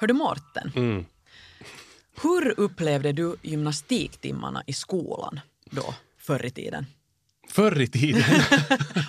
Hör 0.00 0.06
du 0.06 0.14
Mårten, 0.14 0.72
Mm. 0.76 1.04
hur 2.22 2.60
upplevde 2.60 3.12
du 3.12 3.36
gymnastiktimmarna 3.42 4.62
i 4.66 4.72
skolan 4.72 5.40
då, 5.70 5.94
förr 6.18 6.46
i 6.46 6.50
tiden? 6.50 6.86
Förr 7.48 7.80
i 7.80 7.86
tiden, 7.86 8.22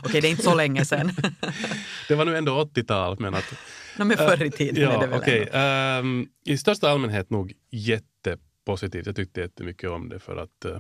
Okej, 0.04 0.22
det 0.22 0.28
är 0.28 0.32
inte 0.32 0.44
så 0.44 0.56
länge 0.56 0.86
sedan. 0.86 1.12
det 2.08 2.16
var 2.16 2.26
nu 2.26 2.38
ändå 2.38 2.64
80-tal, 2.64 3.20
men 3.20 3.34
att 3.36 3.54
no, 3.98 4.04
men 4.04 4.18
förr 4.18 4.44
i 4.44 4.52
tiden 4.52 4.84
ja, 4.84 4.92
är 4.92 5.00
det 5.02 5.08
väl 5.08 5.20
okej. 5.20 5.40
ändå. 5.52 5.58
Ehm, 5.58 6.28
I 6.44 6.58
största 6.58 6.90
allmänhet 6.90 7.30
nog 7.30 7.54
jättepositivt. 7.72 9.06
Jag 9.06 9.16
tyckte 9.16 9.42
jättemycket 9.42 9.90
om 9.90 10.10
det 10.10 10.20
för 10.20 10.38
att 10.38 10.66
eh, 10.66 10.78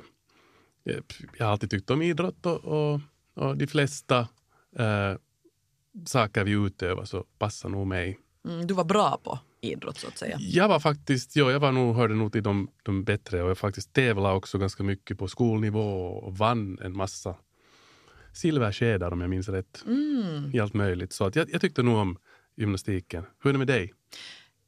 jag 1.37 1.46
har 1.46 1.51
alltid 1.51 1.69
tyckt 1.69 1.89
om 1.89 2.01
idrott 2.01 2.46
och, 2.46 2.65
och, 2.65 3.00
och 3.33 3.57
de 3.57 3.68
flesta 3.68 4.19
eh, 4.79 5.14
saker 6.05 6.43
vi 6.43 6.51
utövar 6.51 7.05
så 7.05 7.25
passar 7.39 7.69
nog 7.69 7.87
mig. 7.87 8.19
Mm, 8.46 8.68
du 8.68 8.74
var 8.74 8.83
bra 8.86 9.21
på 9.24 9.39
idrott 9.61 9.97
så 9.97 10.07
att 10.07 10.18
säga. 10.18 10.38
Jag 10.39 10.68
var 10.68 10.79
faktiskt, 10.79 11.36
ja, 11.36 11.52
jag 11.52 11.60
var 11.60 11.71
nog, 11.71 11.96
hörde 11.96 12.15
nog 12.15 12.32
till 12.32 12.43
de, 12.43 12.70
de 12.84 13.04
bättre 13.04 13.43
och 13.43 13.50
jag 13.50 13.57
faktiskt 13.57 13.93
tävlade 13.93 14.36
också 14.36 14.57
ganska 14.57 14.84
mycket 14.84 15.18
på 15.18 15.28
skolnivå 15.28 16.07
och 16.07 16.38
vann 16.38 16.79
en 16.82 16.98
massa 16.98 17.36
silverskedar 18.34 19.12
om 19.12 19.21
jag 19.21 19.29
minns 19.29 19.50
rätt. 19.50 19.84
Mm. 19.86 20.51
I 20.54 20.60
allt 20.60 20.74
möjligt. 20.74 21.14
Så 21.14 21.25
att 21.25 21.36
jag, 21.36 21.50
jag 21.51 21.62
tyckte 21.62 21.84
nog 21.84 21.98
om 21.98 22.18
gymnastiken. 22.57 23.24
Hur 23.43 23.50
är 23.50 23.54
det 23.54 23.57
med 23.57 23.68
dig? 23.68 23.93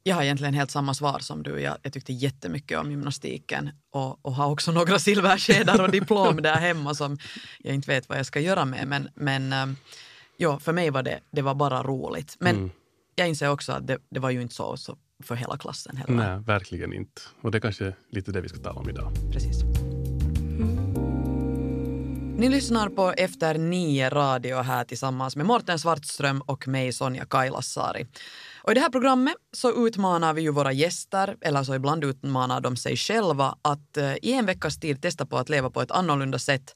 Jag 0.02 0.16
har 0.16 0.22
egentligen 0.22 0.54
helt 0.54 0.70
samma 0.70 0.94
svar 0.94 1.18
som 1.18 1.42
du. 1.42 1.60
Jag, 1.60 1.76
jag 1.82 1.92
tyckte 1.92 2.12
jättemycket 2.12 2.78
om 2.78 2.90
gymnastiken 2.90 3.70
och, 3.90 4.26
och 4.26 4.34
har 4.34 4.50
också 4.50 4.72
några 4.72 4.98
silverskedar 4.98 5.82
och 5.82 5.90
diplom 5.90 6.36
där 6.42 6.56
hemma 6.56 6.94
som 6.94 7.18
jag 7.58 7.74
inte 7.74 7.90
vet 7.90 8.08
vad 8.08 8.18
jag 8.18 8.26
ska 8.26 8.40
göra 8.40 8.64
med. 8.64 8.88
Men, 8.88 9.08
men 9.14 9.52
ähm, 9.52 9.76
ja, 10.36 10.58
för 10.58 10.72
mig 10.72 10.90
var 10.90 11.02
det, 11.02 11.20
det 11.30 11.42
var 11.42 11.54
bara 11.54 11.82
roligt. 11.82 12.36
Men 12.38 12.56
Mm. 12.56 12.70
Jag 13.20 13.28
inser 13.28 13.50
också 13.50 13.72
att 13.72 13.86
det, 13.86 13.98
det 14.10 14.20
var 14.20 14.30
ju 14.30 14.42
inte 14.42 14.54
så, 14.54 14.76
så 14.76 14.96
för 15.22 15.34
hela 15.34 15.56
klassen 15.56 15.96
heller. 15.96 16.14
Nej, 16.14 16.38
verkligen 16.46 16.92
inte. 16.92 17.22
Och 17.42 17.50
det 17.50 17.58
är 17.58 17.60
kanske 17.60 17.94
lite 18.10 18.32
det 18.32 18.40
vi 18.40 18.48
ska 18.48 18.58
tala 18.58 18.80
om 18.80 18.88
idag. 18.88 19.12
Precis. 19.32 19.62
Ni 22.40 22.48
lyssnar 22.48 22.88
på 22.88 23.12
Efter 23.12 23.58
nio 23.58 24.10
radio 24.10 24.56
här 24.56 24.84
tillsammans 24.84 25.36
med 25.36 25.46
Morten 25.46 25.78
Svartström 25.78 26.40
och 26.40 26.68
mig 26.68 26.92
Sonja 26.92 27.24
Kailasari. 27.24 28.06
Och 28.62 28.70
I 28.72 28.74
det 28.74 28.80
här 28.80 28.90
programmet 28.90 29.34
så 29.52 29.86
utmanar 29.86 30.34
vi 30.34 30.42
ju 30.42 30.50
våra 30.50 30.72
gäster, 30.72 31.36
eller 31.40 31.62
så 31.62 31.74
ibland 31.74 32.04
utmanar 32.04 32.60
de 32.60 32.76
sig 32.76 32.96
själva 32.96 33.58
att 33.62 33.96
eh, 33.96 34.14
i 34.22 34.32
en 34.32 34.46
veckas 34.46 34.80
tid 34.80 35.02
testa 35.02 35.26
på 35.26 35.38
att 35.38 35.48
leva 35.48 35.70
på 35.70 35.82
ett 35.82 35.90
annorlunda 35.90 36.38
sätt, 36.38 36.74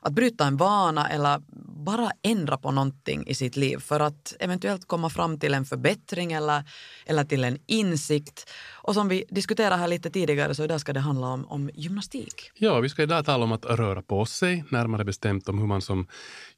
att 0.00 0.12
bryta 0.12 0.46
en 0.46 0.56
vana 0.56 1.08
eller 1.08 1.40
bara 1.84 2.10
ändra 2.22 2.56
på 2.56 2.70
någonting 2.70 3.26
i 3.26 3.34
sitt 3.34 3.56
liv 3.56 3.78
för 3.78 4.00
att 4.00 4.36
eventuellt 4.40 4.86
komma 4.86 5.10
fram 5.10 5.38
till 5.38 5.54
en 5.54 5.64
förbättring 5.64 6.32
eller, 6.32 6.64
eller 7.06 7.24
till 7.24 7.44
en 7.44 7.58
insikt. 7.66 8.50
Och 8.82 8.94
som 8.94 9.08
vi 9.08 9.24
diskuterade 9.30 9.76
här 9.76 9.88
lite 9.88 10.10
tidigare 10.10 10.54
så 10.54 10.64
idag 10.64 10.80
ska 10.80 10.92
det 10.92 11.00
handla 11.00 11.26
om, 11.26 11.44
om 11.44 11.70
gymnastik. 11.74 12.50
Ja, 12.54 12.80
vi 12.80 12.88
ska 12.88 13.02
idag 13.02 13.24
tala 13.24 13.44
om 13.44 13.52
att 13.52 13.64
röra 13.64 14.02
på 14.02 14.26
sig, 14.26 14.64
närmare 14.70 15.04
bestämt 15.04 15.48
om 15.48 15.58
hur 15.58 15.66
man 15.66 15.82
som 15.82 16.06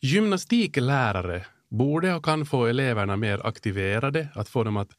gymnastiklärare 0.01 1.47
borde 1.71 2.15
och 2.15 2.25
kan 2.25 2.47
få 2.47 2.67
eleverna 2.67 3.17
mer 3.17 3.47
aktiverade, 3.47 4.29
att 4.35 4.49
få 4.49 4.65
dem 4.65 4.77
att 4.77 4.91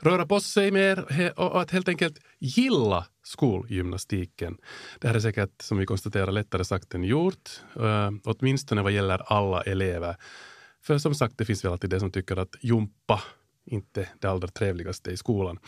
röra 0.00 0.26
på 0.26 0.40
sig 0.40 0.70
mer 0.70 1.04
och 1.36 1.60
att 1.60 1.70
helt 1.70 1.88
enkelt 1.88 2.18
gilla 2.38 3.06
skolgymnastiken. 3.24 4.58
Det 5.00 5.08
här 5.08 5.14
är 5.14 5.20
säkert, 5.20 5.62
som 5.62 5.78
vi 5.78 5.86
konstaterar, 5.86 6.32
lättare 6.32 6.64
sagt 6.64 6.94
än 6.94 7.04
gjort, 7.04 7.50
uh, 7.76 8.10
åtminstone 8.24 8.82
vad 8.82 8.92
gäller 8.92 9.32
alla 9.32 9.62
elever. 9.62 10.16
För 10.82 10.98
som 10.98 11.14
sagt, 11.14 11.38
det 11.38 11.44
finns 11.44 11.64
väl 11.64 11.72
alltid 11.72 11.90
de 11.90 12.00
som 12.00 12.12
tycker 12.12 12.36
att 12.36 12.56
jumpa 12.60 13.22
inte 13.66 14.08
det 14.20 14.28
allra 14.28 14.48
trevligaste 14.48 15.10
i 15.10 15.16
skolan. 15.16 15.58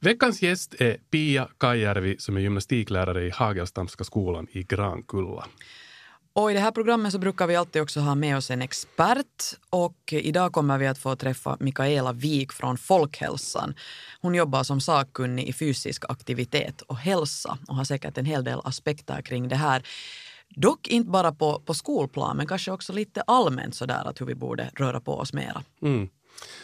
Veckans 0.00 0.42
gäst 0.42 0.74
är 0.78 0.96
Pia 1.10 1.48
Kajärvi 1.58 2.16
som 2.18 2.36
är 2.36 2.40
gymnastiklärare 2.40 3.26
i 3.26 3.30
Hagelstamska 3.30 4.04
skolan 4.04 4.46
i 4.50 4.62
Grankulla. 4.62 5.46
Och 6.38 6.50
i 6.50 6.54
det 6.54 6.60
här 6.60 6.70
programmet 6.70 7.12
så 7.12 7.18
brukar 7.18 7.46
vi 7.46 7.56
alltid 7.56 7.82
också 7.82 8.00
ha 8.00 8.14
med 8.14 8.36
oss 8.36 8.50
en 8.50 8.62
expert 8.62 9.54
och 9.70 10.12
idag 10.12 10.52
kommer 10.52 10.78
vi 10.78 10.86
att 10.86 10.98
få 10.98 11.16
träffa 11.16 11.56
Mikaela 11.60 12.12
Wik 12.12 12.52
från 12.52 12.78
Folkhälsan. 12.78 13.74
Hon 14.20 14.34
jobbar 14.34 14.62
som 14.62 14.80
sakkunnig 14.80 15.48
i 15.48 15.52
fysisk 15.52 16.04
aktivitet 16.08 16.80
och 16.80 16.96
hälsa 16.96 17.58
och 17.68 17.76
har 17.76 17.84
säkert 17.84 18.18
en 18.18 18.24
hel 18.24 18.44
del 18.44 18.60
aspekter 18.64 19.22
kring 19.22 19.48
det 19.48 19.56
här. 19.56 19.82
Dock 20.48 20.88
inte 20.88 21.10
bara 21.10 21.32
på, 21.32 21.60
på 21.60 21.74
skolplan 21.74 22.36
men 22.36 22.46
kanske 22.46 22.70
också 22.70 22.92
lite 22.92 23.22
allmänt 23.22 23.74
sådär 23.74 24.02
att 24.08 24.20
hur 24.20 24.26
vi 24.26 24.34
borde 24.34 24.70
röra 24.74 25.00
på 25.00 25.14
oss 25.18 25.32
mera. 25.32 25.62
Mm. 25.82 26.08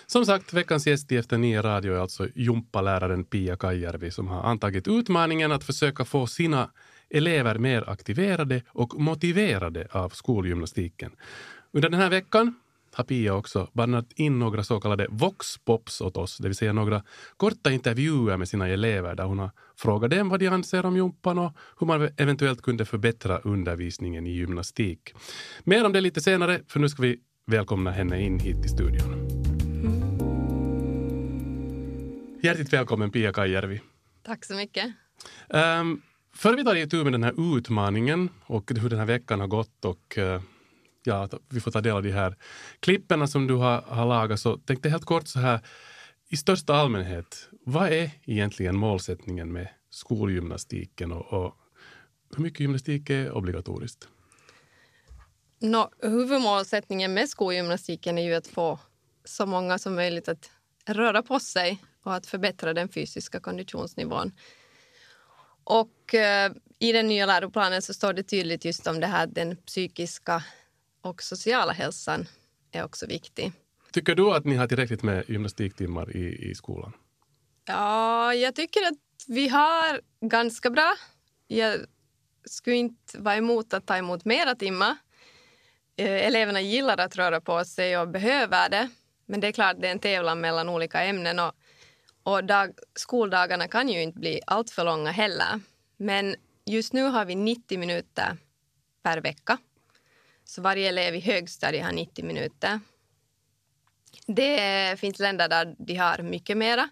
Som 0.06 0.26
sagt, 0.26 0.52
veckans 0.52 0.86
gäst 0.86 1.12
i 1.12 1.16
Efter 1.16 1.38
nio 1.38 1.62
radio 1.62 1.94
är 1.94 1.98
alltså 1.98 2.28
jumpaläraren 2.34 3.24
Pia 3.24 3.56
Kajärvi 3.56 4.10
som 4.10 4.28
har 4.28 4.42
antagit 4.42 4.88
utmaningen 4.88 5.52
att 5.52 5.64
försöka 5.64 6.04
få 6.04 6.26
sina 6.26 6.70
elever 7.14 7.58
mer 7.58 7.90
aktiverade 7.90 8.62
och 8.68 9.00
motiverade 9.00 9.88
av 9.90 10.08
skolgymnastiken. 10.08 11.12
Under 11.72 11.88
den 11.88 12.00
här 12.00 12.10
veckan 12.10 12.54
har 12.94 13.04
Pia 13.04 13.34
också 13.34 13.68
bandat 13.72 14.12
in 14.14 14.38
några 14.38 14.64
så 14.64 14.80
kallade 14.80 15.06
vox-pops 15.10 16.02
åt 16.02 16.16
oss, 16.16 16.38
det 16.38 16.48
vill 16.48 16.56
säga 16.56 16.72
några 16.72 17.02
korta 17.36 17.70
intervjuer 17.70 18.36
med 18.36 18.48
sina 18.48 18.68
elever 18.68 19.14
där 19.14 19.24
hon 19.24 19.38
har 19.38 19.50
frågat 19.76 20.10
dem 20.10 20.28
vad 20.28 20.40
de 20.40 20.48
anser 20.48 20.86
om 20.86 20.96
jumpan 20.96 21.38
och 21.38 21.52
hur 21.80 21.86
man 21.86 22.08
eventuellt 22.16 22.62
kunde 22.62 22.84
förbättra 22.84 23.38
undervisningen 23.38 24.26
i 24.26 24.30
gymnastik. 24.30 25.14
Mer 25.64 25.84
om 25.84 25.92
det 25.92 26.00
lite 26.00 26.20
senare, 26.20 26.60
för 26.68 26.80
nu 26.80 26.88
ska 26.88 27.02
vi 27.02 27.18
välkomna 27.46 27.90
henne 27.90 28.22
in 28.22 28.38
hit 28.38 28.62
till 28.62 28.70
studion. 28.70 29.28
Hjärtligt 32.42 32.72
välkommen 32.72 33.10
Pia 33.10 33.32
Kajärvi. 33.32 33.80
Tack 34.22 34.44
så 34.44 34.54
mycket. 34.54 34.86
Um, 35.48 36.02
Före 36.36 36.56
vi 36.56 36.64
tar 36.64 36.74
itu 36.74 37.04
med 37.04 37.12
den 37.12 37.22
här 37.22 37.56
utmaningen 37.56 38.28
och 38.46 38.70
hur 38.70 38.90
den 38.90 38.98
här 38.98 39.06
veckan 39.06 39.40
har 39.40 39.46
gått 39.46 39.84
och 39.84 40.18
eh, 40.18 40.42
ja, 41.04 41.28
vi 41.48 41.60
får 41.60 41.70
ta 41.70 41.80
del 41.80 41.92
av 41.92 42.02
de 42.02 42.10
här 42.12 42.36
klipperna 42.80 43.26
som 43.26 43.46
du 43.46 43.54
har, 43.54 43.82
har 43.82 44.06
lagat 44.06 44.40
så 44.40 44.56
tänkte 44.56 44.88
jag 44.88 44.90
helt 44.90 45.04
kort 45.04 45.28
så 45.28 45.38
här 45.38 45.60
i 46.28 46.36
största 46.36 46.74
allmänhet, 46.74 47.48
vad 47.66 47.92
är 47.92 48.10
egentligen 48.24 48.76
målsättningen 48.76 49.52
med 49.52 49.68
skolgymnastiken 49.90 51.12
och, 51.12 51.32
och 51.32 51.54
hur 52.36 52.42
mycket 52.42 52.60
gymnastik 52.60 53.10
är 53.10 53.32
obligatoriskt? 53.32 54.08
No, 55.60 55.90
huvudmålsättningen 56.02 57.14
med 57.14 57.28
skolgymnastiken 57.28 58.18
är 58.18 58.22
ju 58.22 58.34
att 58.34 58.46
få 58.46 58.78
så 59.24 59.46
många 59.46 59.78
som 59.78 59.94
möjligt 59.94 60.28
att 60.28 60.50
röra 60.86 61.22
på 61.22 61.40
sig 61.40 61.82
och 62.02 62.14
att 62.14 62.26
förbättra 62.26 62.74
den 62.74 62.88
fysiska 62.88 63.40
konditionsnivån. 63.40 64.32
Och 65.64 66.14
eh, 66.14 66.52
i 66.78 66.92
den 66.92 67.06
nya 67.06 67.26
läroplanen 67.26 67.82
så 67.82 67.94
står 67.94 68.12
det 68.12 68.22
tydligt 68.22 68.64
just 68.64 68.86
om 68.86 69.00
det 69.00 69.06
här 69.06 69.26
den 69.26 69.56
psykiska 69.56 70.42
och 71.02 71.22
sociala 71.22 71.72
hälsan 71.72 72.26
är 72.72 72.84
också 72.84 73.06
viktig. 73.06 73.52
Tycker 73.92 74.14
du 74.14 74.30
att 74.30 74.44
ni 74.44 74.56
har 74.56 74.66
tillräckligt 74.66 75.02
med 75.02 75.24
gymnastiktimmar 75.28 76.16
i, 76.16 76.50
i 76.50 76.54
skolan? 76.54 76.92
Ja, 77.64 78.34
jag 78.34 78.54
tycker 78.54 78.80
att 78.80 78.98
vi 79.26 79.48
har 79.48 80.00
ganska 80.20 80.70
bra. 80.70 80.94
Jag 81.46 81.78
skulle 82.44 82.76
inte 82.76 83.18
vara 83.18 83.36
emot 83.36 83.74
att 83.74 83.86
ta 83.86 83.96
emot 83.96 84.24
mera 84.24 84.54
timmar. 84.54 84.96
Eh, 85.96 86.26
Eleverna 86.26 86.60
gillar 86.60 87.00
att 87.00 87.16
röra 87.16 87.40
på 87.40 87.64
sig 87.64 87.98
och 87.98 88.08
behöver 88.08 88.70
det. 88.70 88.88
Men 89.26 89.40
det 89.40 89.46
är 89.46 89.52
klart, 89.52 89.76
det 89.80 89.88
är 89.88 89.92
en 89.92 89.98
tävlan 89.98 90.40
mellan 90.40 90.68
olika 90.68 91.02
ämnen 91.02 91.38
och, 91.38 91.52
och 92.24 92.44
dag, 92.44 92.72
skoldagarna 92.94 93.68
kan 93.68 93.88
ju 93.88 94.02
inte 94.02 94.18
bli 94.18 94.40
allt 94.46 94.70
för 94.70 94.84
långa 94.84 95.10
heller. 95.10 95.60
Men 95.96 96.36
just 96.64 96.92
nu 96.92 97.02
har 97.02 97.24
vi 97.24 97.34
90 97.34 97.78
minuter 97.78 98.36
per 99.02 99.20
vecka. 99.20 99.58
Så 100.44 100.62
varje 100.62 100.88
elev 100.88 101.14
i 101.14 101.20
högstadiet 101.20 101.84
har 101.84 101.92
90 101.92 102.24
minuter. 102.24 102.80
Det 104.26 105.00
finns 105.00 105.18
länder 105.18 105.48
där 105.48 105.74
de 105.78 105.94
har 105.96 106.22
mycket 106.22 106.56
mera. 106.56 106.88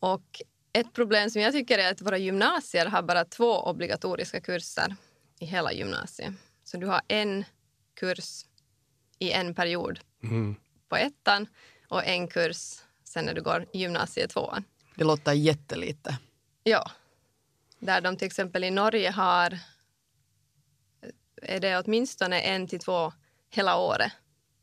Och 0.00 0.42
ett 0.72 0.92
problem 0.92 1.30
som 1.30 1.42
jag 1.42 1.52
tycker 1.52 1.78
är 1.78 1.90
att 1.90 2.00
våra 2.02 2.18
gymnasier 2.18 2.86
har 2.86 3.02
bara 3.02 3.24
två 3.24 3.60
obligatoriska 3.60 4.40
kurser 4.40 4.96
i 5.40 5.46
hela 5.46 5.72
gymnasiet. 5.72 6.34
Så 6.64 6.76
du 6.76 6.86
har 6.86 7.00
en 7.08 7.44
kurs 7.94 8.44
i 9.18 9.32
en 9.32 9.54
period 9.54 10.00
Mm. 10.22 10.56
på 10.88 10.96
ettan 10.96 11.46
och 11.88 12.04
en 12.04 12.28
kurs 12.28 12.78
sen 13.16 13.24
när 13.24 13.34
du 13.34 13.42
går 13.42 13.66
i 13.72 13.78
gymnasiet 13.78 14.30
tvåan. 14.30 14.64
Det 14.94 15.04
låter 15.04 15.32
jättelite. 15.32 16.18
Ja. 16.62 16.90
Där 17.78 18.00
de 18.00 18.16
till 18.16 18.26
exempel 18.26 18.64
i 18.64 18.70
Norge 18.70 19.10
har 19.10 19.58
är 21.42 21.60
det 21.60 21.78
åtminstone 21.78 22.40
en 22.40 22.66
till 22.66 22.78
två 22.78 23.12
hela 23.50 23.76
året 23.76 24.12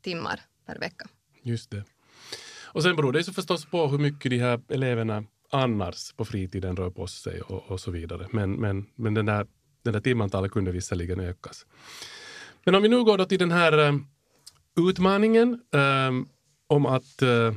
timmar 0.02 0.40
per 0.66 0.78
vecka. 0.78 1.06
Just 1.42 1.70
det. 1.70 1.84
Och 2.64 2.82
sen 2.82 2.96
beror 2.96 3.12
det 3.12 3.24
så 3.24 3.32
förstås 3.32 3.66
på 3.66 3.86
hur 3.86 3.98
mycket 3.98 4.30
de 4.30 4.38
här 4.38 4.60
eleverna 4.68 5.24
annars 5.50 6.12
på 6.12 6.24
fritiden 6.24 6.76
rör 6.76 6.90
på 6.90 7.06
sig 7.06 7.40
och, 7.40 7.70
och 7.70 7.80
så 7.80 7.90
vidare. 7.90 8.28
Men, 8.32 8.52
men, 8.52 8.86
men 8.94 9.14
den 9.14 9.26
där, 9.26 9.46
den 9.82 9.92
där 9.92 10.00
timantalet 10.00 10.52
kunde 10.52 10.72
visserligen 10.72 11.20
ökas. 11.20 11.66
Men 12.64 12.74
om 12.74 12.82
vi 12.82 12.88
nu 12.88 13.04
går 13.04 13.18
då 13.18 13.24
till 13.24 13.38
den 13.38 13.52
här 13.52 13.78
eh, 13.78 13.94
utmaningen 14.88 15.60
eh, 15.72 16.10
om 16.66 16.86
att 16.86 17.22
eh, 17.22 17.54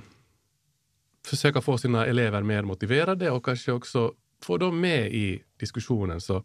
försöka 1.27 1.61
få 1.61 1.77
sina 1.77 2.05
elever 2.05 2.41
mer 2.43 2.63
motiverade 2.63 3.31
och 3.31 3.45
kanske 3.45 3.71
också 3.71 4.13
få 4.43 4.57
dem 4.57 4.79
med 4.79 5.13
i 5.13 5.43
diskussionen. 5.59 6.21
Så 6.21 6.43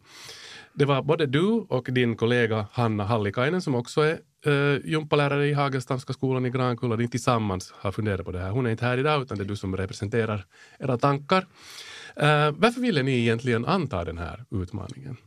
det 0.73 0.85
var 0.85 1.03
både 1.03 1.25
du 1.25 1.47
och 1.69 1.87
din 1.91 2.15
kollega 2.15 2.67
Hanna 2.71 3.03
Hallikainen 3.03 3.61
som 3.61 3.75
också 3.75 4.01
är 4.01 4.19
uh, 4.47 4.85
gympalärare 4.85 5.47
i 5.47 5.53
Hagelstamska 5.53 6.13
skolan 6.13 6.45
i 6.45 6.49
Grankulla. 6.49 6.95
Ni 6.95 7.07
tillsammans 7.07 7.73
har 7.75 7.91
funderat 7.91 8.25
på 8.25 8.31
det 8.31 8.39
här. 8.39 8.49
Hon 8.49 8.65
är 8.65 8.71
inte 8.71 8.85
här 8.85 8.97
idag 8.97 9.21
utan 9.21 9.37
det 9.37 9.43
är 9.43 9.47
du 9.47 9.55
som 9.55 9.77
representerar 9.77 10.45
era 10.79 10.97
tankar. 10.97 11.41
Uh, 11.41 12.51
varför 12.51 12.81
ville 12.81 13.03
ni 13.03 13.19
egentligen 13.19 13.65
anta 13.65 14.03
den 14.03 14.17
här 14.17 14.45
utmaningen? 14.51 15.17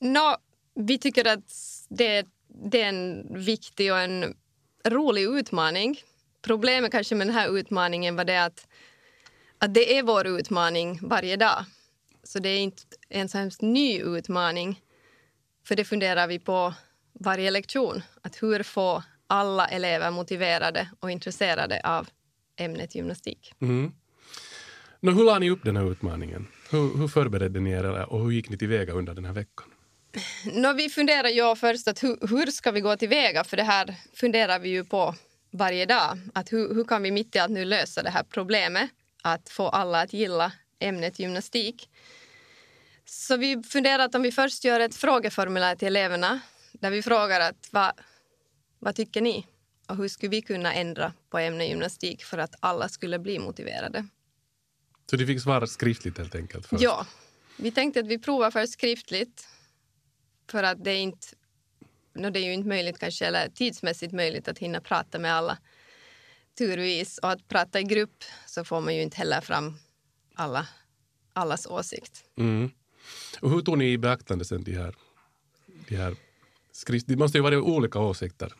No, 0.00 0.36
vi 0.74 0.98
tycker 0.98 1.32
att 1.32 1.52
det, 1.88 2.26
det 2.48 2.82
är 2.82 2.88
en 2.88 3.26
viktig 3.44 3.92
och 3.92 3.98
en 3.98 4.34
rolig 4.88 5.22
utmaning. 5.22 5.96
Problemet 6.42 6.92
kanske 6.92 7.14
med 7.14 7.26
den 7.26 7.34
här 7.34 7.58
utmaningen 7.58 8.16
var 8.16 8.24
det 8.24 8.44
att, 8.44 8.66
att 9.58 9.74
det 9.74 9.98
är 9.98 10.02
vår 10.02 10.26
utmaning 10.26 10.98
varje 11.02 11.36
dag. 11.36 11.64
Så 12.22 12.38
det 12.38 12.48
är 12.48 12.58
inte 12.58 12.82
en 13.08 13.28
så 13.28 13.38
hemskt 13.38 13.62
ny 13.62 14.00
utmaning. 14.00 14.80
För 15.66 15.76
det 15.76 15.84
funderar 15.84 16.26
vi 16.26 16.38
på 16.38 16.74
varje 17.12 17.50
lektion. 17.50 18.02
Att 18.22 18.42
hur 18.42 18.62
få 18.62 19.02
alla 19.26 19.66
elever 19.66 20.10
motiverade 20.10 20.88
och 21.00 21.10
intresserade 21.10 21.80
av 21.84 22.08
ämnet 22.56 22.94
gymnastik. 22.94 23.54
Mm. 23.60 23.92
Nå, 25.00 25.12
hur 25.12 25.24
la 25.24 25.38
ni 25.38 25.50
upp 25.50 25.64
den 25.64 25.76
här 25.76 25.90
utmaningen? 25.90 26.46
Hur, 26.70 26.98
hur 26.98 27.08
förberedde 27.08 27.60
ni 27.60 27.70
er 27.70 28.12
och 28.12 28.24
hur 28.24 28.30
gick 28.30 28.48
ni 28.50 28.58
tillväga 28.58 28.92
under 28.92 29.14
den 29.14 29.24
här 29.24 29.32
veckan? 29.32 29.66
No, 30.44 30.72
vi 30.72 30.88
funderar 30.88 31.28
ju 31.28 31.56
först 31.56 31.88
att 31.88 32.02
hur, 32.02 32.28
hur, 32.28 32.46
ska 32.46 32.70
vi 32.70 32.80
gå 32.80 32.96
tillväga? 32.96 33.44
För 33.44 33.56
det 33.56 33.62
här 33.62 33.94
funderar 34.14 34.58
vi 34.58 34.68
ju 34.68 34.84
på 34.84 35.14
varje 35.52 35.86
dag. 35.86 36.18
Att 36.34 36.52
hur, 36.52 36.74
hur 36.74 36.84
kan 36.84 37.02
vi 37.02 37.10
mitt 37.10 37.36
i 37.36 37.38
allt 37.38 37.52
nu 37.52 37.64
lösa 37.64 38.02
det 38.02 38.10
här 38.10 38.22
problemet? 38.22 38.90
Att 39.22 39.48
få 39.48 39.68
alla 39.68 40.00
att 40.00 40.12
gilla 40.12 40.52
ämnet 40.78 41.18
gymnastik. 41.18 41.90
Så 43.04 43.36
vi 43.36 43.62
funderar 43.62 44.04
att 44.04 44.14
om 44.14 44.22
vi 44.22 44.32
först 44.32 44.64
gör 44.64 44.80
ett 44.80 44.94
frågeformulär 44.94 45.76
till 45.76 45.88
eleverna 45.88 46.40
där 46.72 46.90
vi 46.90 47.02
frågar 47.02 47.40
att 47.40 47.68
vad, 47.70 47.92
vad 48.78 48.94
tycker 48.94 49.20
ni? 49.20 49.46
Och 49.88 49.96
hur 49.96 50.08
skulle 50.08 50.30
vi 50.30 50.42
kunna 50.42 50.74
ändra 50.74 51.12
på 51.30 51.38
ämnet 51.38 51.68
gymnastik 51.68 52.24
för 52.24 52.38
att 52.38 52.54
alla 52.60 52.88
skulle 52.88 53.18
bli 53.18 53.38
motiverade? 53.38 54.06
Så 55.10 55.16
de 55.16 55.26
fick 55.26 55.42
svara 55.42 55.66
skriftligt 55.66 56.18
helt 56.18 56.34
enkelt? 56.34 56.66
Först. 56.66 56.82
Ja. 56.82 57.06
Vi 57.56 57.70
tänkte 57.70 58.00
att 58.00 58.06
vi 58.06 58.18
provar 58.18 58.50
först 58.50 58.72
skriftligt 58.72 59.48
för 60.50 60.62
att 60.62 60.84
det 60.84 60.94
inte 60.94 61.26
no, 62.14 62.30
det 62.30 62.40
är 62.40 62.44
ju 62.44 62.52
inte 62.52 62.68
möjligt 62.68 62.98
kanske, 62.98 63.26
eller 63.26 63.48
tidsmässigt 63.48 64.12
möjligt 64.12 64.48
att 64.48 64.58
hinna 64.58 64.80
prata 64.80 65.18
med 65.18 65.34
alla 65.34 65.58
turvis. 66.58 67.18
Och 67.18 67.30
att 67.30 67.48
prata 67.48 67.80
i 67.80 67.82
grupp 67.82 68.24
så 68.46 68.64
får 68.64 68.80
man 68.80 68.94
ju 68.94 69.02
inte 69.02 69.16
heller 69.16 69.40
fram 69.40 69.78
alla, 70.34 70.66
allas 71.32 71.66
åsikt. 71.66 72.24
Mm. 72.38 72.70
Och 73.40 73.50
hur 73.50 73.60
tog 73.60 73.78
ni 73.78 73.92
i 73.92 73.98
beaktande 73.98 74.44
sen 74.44 74.64
de 74.64 74.72
här, 74.72 74.94
de 75.88 75.96
här 75.96 76.16
skrift... 76.72 77.06
Det 77.08 77.16
måste 77.16 77.38
ju 77.38 77.42
vara 77.42 77.62
olika 77.62 77.98
åsikter. 77.98 78.52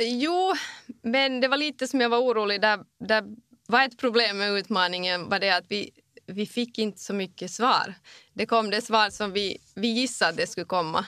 Jo, 0.00 0.54
men 1.02 1.40
det 1.40 1.48
var 1.48 1.56
lite 1.56 1.88
som 1.88 2.00
jag 2.00 2.08
var 2.08 2.18
orolig. 2.18 2.60
Där, 2.60 2.84
där 2.98 3.24
var 3.66 3.84
ett 3.84 3.98
problem 3.98 4.38
med 4.38 4.52
utmaningen 4.52 5.28
var 5.28 5.38
det 5.38 5.56
att 5.56 5.64
vi, 5.68 5.90
vi 6.26 6.46
fick 6.46 6.78
inte 6.78 7.00
så 7.00 7.14
mycket 7.14 7.50
svar. 7.50 7.94
Det 8.32 8.46
kom 8.46 8.70
det 8.70 8.80
svar 8.80 9.10
som 9.10 9.32
vi, 9.32 9.58
vi 9.74 9.88
gissade 9.88 10.36
det 10.36 10.46
skulle 10.46 10.66
komma. 10.66 11.06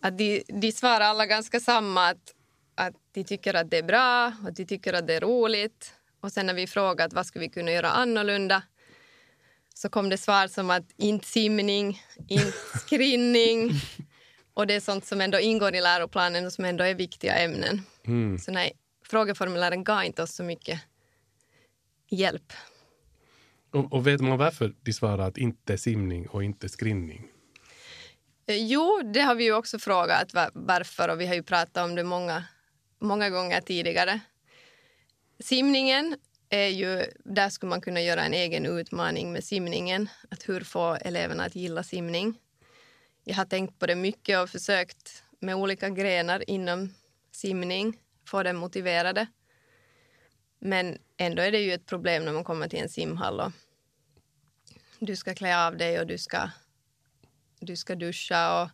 Att 0.00 0.18
de, 0.18 0.42
de 0.48 0.72
svarar 0.72 1.00
alla 1.00 1.26
ganska 1.26 1.60
samma. 1.60 2.08
Att, 2.08 2.34
att 2.74 2.94
de 3.12 3.24
tycker 3.24 3.54
att 3.54 3.70
det 3.70 3.78
är 3.78 3.82
bra 3.82 4.32
och 4.46 4.52
de 4.52 4.64
tycker 4.64 4.92
att 4.92 5.06
det 5.06 5.14
är 5.14 5.20
roligt. 5.20 5.94
Och 6.20 6.32
sen 6.32 6.46
när 6.46 6.54
vi 6.54 6.66
frågat 6.66 7.12
vad 7.12 7.26
skulle 7.26 7.44
vi 7.44 7.50
kunna 7.50 7.70
göra 7.70 7.90
annorlunda 7.90 8.62
så 9.74 9.88
kom 9.88 10.08
det 10.08 10.18
svar 10.18 10.48
som 10.48 10.70
att 10.70 10.84
inte 10.96 11.26
simning, 11.26 12.02
inte 12.28 12.52
skrinning. 12.86 13.70
och 14.54 14.66
det 14.66 14.74
är 14.74 14.80
sånt 14.80 15.04
som 15.04 15.20
ändå 15.20 15.40
ingår 15.40 15.74
i 15.74 15.80
läroplanen 15.80 16.46
och 16.46 16.52
som 16.52 16.64
ändå 16.64 16.84
är 16.84 16.94
viktiga 16.94 17.34
ämnen. 17.34 17.82
Mm. 18.06 18.38
Så 18.38 18.52
nej, 18.52 18.72
frågeformulären 19.04 19.84
gav 19.84 20.04
inte 20.04 20.22
oss 20.22 20.34
så 20.34 20.42
mycket 20.42 20.80
hjälp. 22.10 22.52
Och, 23.70 23.92
och, 23.92 24.06
vet 24.06 24.20
man 24.20 24.38
varför 24.38 24.74
de 24.82 24.92
svarar 24.92 25.28
att 25.28 25.38
inte 25.38 25.78
simning 25.78 26.28
och 26.28 26.44
inte 26.44 26.68
skrinning? 26.68 27.28
Eh, 28.48 28.56
jo, 28.56 29.02
det 29.04 29.20
har 29.20 29.34
vi 29.34 29.44
ju 29.44 29.52
också 29.52 29.78
frågat 29.78 30.34
varför 30.52 31.08
och 31.08 31.20
vi 31.20 31.26
har 31.26 31.34
ju 31.34 31.42
pratat 31.42 31.84
om 31.84 31.94
det 31.94 32.04
många, 32.04 32.44
många 32.98 33.30
gånger 33.30 33.60
tidigare. 33.60 34.20
Simningen 35.40 36.16
är 36.48 36.66
ju, 36.66 37.04
där 37.24 37.48
skulle 37.48 37.70
man 37.70 37.80
kunna 37.80 38.00
göra 38.00 38.22
en 38.22 38.34
egen 38.34 38.66
utmaning 38.66 39.32
med 39.32 39.44
simningen. 39.44 40.08
Att 40.28 40.48
hur 40.48 40.60
få 40.60 40.94
eleverna 40.94 41.44
att 41.44 41.56
gilla 41.56 41.82
simning. 41.82 42.38
Jag 43.24 43.34
har 43.34 43.44
tänkt 43.44 43.78
på 43.78 43.86
det 43.86 43.94
mycket 43.94 44.38
och 44.38 44.50
försökt 44.50 45.24
med 45.40 45.54
olika 45.54 45.90
grenar 45.90 46.50
inom 46.50 46.94
simning 47.32 47.98
få 48.28 48.42
dem 48.42 48.56
motiverade. 48.56 49.26
Men 50.58 50.98
ändå 51.16 51.42
är 51.42 51.52
det 51.52 51.60
ju 51.60 51.72
ett 51.72 51.86
problem 51.86 52.24
när 52.24 52.32
man 52.32 52.44
kommer 52.44 52.68
till 52.68 52.78
en 52.78 52.88
simhall 52.88 53.40
och 53.40 53.52
du 54.98 55.16
ska 55.16 55.34
klä 55.34 55.66
av 55.66 55.76
dig 55.76 56.00
och 56.00 56.06
du 56.06 56.18
ska, 56.18 56.50
du 57.60 57.76
ska 57.76 57.94
duscha. 57.94 58.62
Och, 58.62 58.70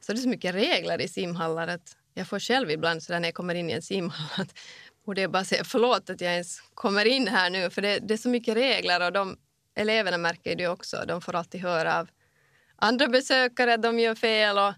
så 0.00 0.12
det 0.12 0.18
är 0.18 0.22
så 0.22 0.28
mycket 0.28 0.54
regler 0.54 1.00
i 1.00 1.08
simhallar 1.08 1.68
att 1.68 1.96
jag 2.14 2.28
får 2.28 2.38
själv 2.38 2.70
ibland 2.70 3.02
så 3.02 3.12
när 3.12 3.28
jag 3.28 3.34
kommer 3.34 3.54
in 3.54 3.70
i 3.70 3.72
en 3.72 3.82
simhall 3.82 4.28
att 4.36 4.58
borde 5.04 5.20
jag 5.20 5.30
bara 5.30 5.44
säga 5.44 5.64
förlåt 5.64 6.10
att 6.10 6.20
jag 6.20 6.32
ens 6.32 6.60
kommer 6.74 7.04
in 7.04 7.28
här 7.28 7.50
nu 7.50 7.70
för 7.70 7.82
det, 7.82 7.98
det 7.98 8.14
är 8.14 8.18
så 8.18 8.28
mycket 8.28 8.56
regler 8.56 9.06
och 9.06 9.12
de 9.12 9.36
eleverna 9.74 10.18
märker 10.18 10.56
det 10.56 10.68
också. 10.68 11.04
De 11.08 11.20
får 11.20 11.34
alltid 11.34 11.60
höra 11.60 11.98
av 11.98 12.08
andra 12.76 13.08
besökare 13.08 13.74
att 13.74 13.82
de 13.82 13.98
gör 13.98 14.14
fel 14.14 14.58
och 14.58 14.74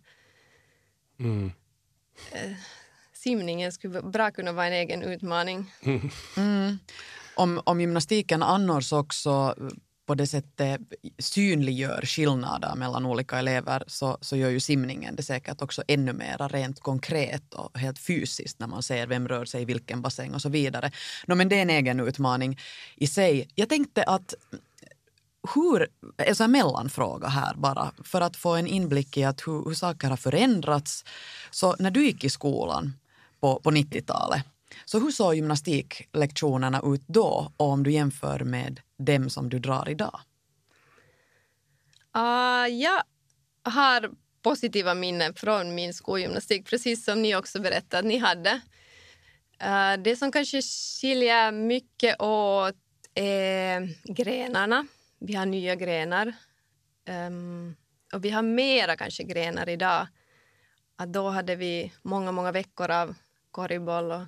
mm. 1.21 1.53
eh, 2.33 2.53
simningen 3.13 3.73
skulle 3.73 4.03
bra 4.03 4.31
kunna 4.31 4.53
vara 4.53 4.67
en 4.67 4.73
egen 4.73 5.03
utmaning. 5.03 5.73
Mm. 6.37 6.79
Om, 7.35 7.61
om 7.65 7.81
gymnastiken 7.81 8.43
annars 8.43 8.93
också 8.93 9.57
på 10.07 10.15
det 10.15 10.27
sättet 10.27 10.81
synliggör 11.19 12.03
skillnader 12.07 12.75
mellan 12.77 13.07
olika 13.07 13.39
elever 13.39 13.85
så, 13.87 14.19
så 14.21 14.37
gör 14.37 14.51
ju 14.51 14.61
simningen 14.61 15.17
det 15.17 15.23
säkert 15.23 15.63
också 15.63 15.83
ännu 15.89 16.13
mer 16.13 16.49
rent 16.49 16.81
konkret 16.81 17.55
och 17.55 17.79
helt 17.79 17.99
fysiskt 17.99 18.59
när 18.61 18.67
man 18.67 18.83
ser 18.83 19.07
vem 19.07 19.29
rör 19.29 19.45
sig 19.45 19.63
i 19.63 19.65
vilken 19.65 20.03
bassäng 20.03 20.35
och 20.35 20.43
så 20.43 20.49
vidare. 20.49 20.91
No, 21.27 21.35
men 21.35 21.49
det 21.49 21.59
är 21.59 21.63
en 21.63 21.71
egen 21.71 22.01
utmaning 22.01 22.59
i 22.97 23.07
sig. 23.07 23.49
Jag 23.55 23.69
tänkte 23.69 24.03
att 24.03 24.35
hur, 25.55 25.89
alltså 26.29 26.45
en 26.45 26.51
mellanfråga 26.51 27.29
här 27.29 27.55
bara, 27.55 27.93
för 28.05 28.21
att 28.21 28.37
få 28.37 28.55
en 28.55 28.67
inblick 28.67 29.17
i 29.17 29.25
att 29.25 29.41
hur, 29.47 29.65
hur 29.65 29.75
saker 29.75 30.09
har 30.09 30.17
förändrats. 30.17 31.05
Så 31.51 31.77
när 31.79 31.91
du 31.91 32.05
gick 32.05 32.25
i 32.25 32.31
skolan 32.31 32.93
på, 33.41 33.61
på 33.61 33.71
90-talet, 33.71 34.43
så 34.85 34.99
hur 34.99 35.11
såg 35.11 35.35
gymnastiklektionerna 35.35 36.81
ut 36.85 37.03
då 37.07 37.53
och 37.57 37.67
om 37.67 37.83
du 37.83 37.93
jämför 37.93 38.41
med 38.41 38.81
dem 38.99 39.31
som 39.31 39.49
du 39.49 39.59
drar 39.59 39.89
idag? 39.89 40.21
Uh, 42.17 42.69
jag 42.69 43.03
har 43.63 44.11
positiva 44.43 44.95
minnen 44.95 45.35
från 45.35 45.75
min 45.75 45.95
skolgymnastik, 45.95 46.67
precis 46.67 47.05
som 47.05 47.23
ni 47.23 47.37
också 47.37 47.61
berättade 47.61 47.99
att 47.99 48.05
ni 48.05 48.19
hade. 48.19 48.61
Uh, 49.65 50.03
det 50.03 50.17
som 50.17 50.33
kanske 50.33 50.63
skiljer 50.63 51.53
mycket 51.53 52.21
åt 52.23 52.77
är 53.15 53.89
grenarna. 54.15 54.87
Vi 55.19 55.35
har 55.35 55.47
nya 55.47 55.75
grenar. 55.75 56.35
Um, 57.09 57.77
och 58.13 58.25
vi 58.25 58.31
har 58.31 58.43
mera 58.43 58.97
kanske 58.97 59.23
grenar 59.23 59.69
idag. 59.69 60.07
Att 60.97 61.13
då 61.13 61.29
hade 61.29 61.57
vi 61.57 61.93
många, 62.03 62.33
många 62.33 62.53
veckor 62.53 62.91
av 62.91 63.15
korgboll 63.51 64.13
och 64.13 64.23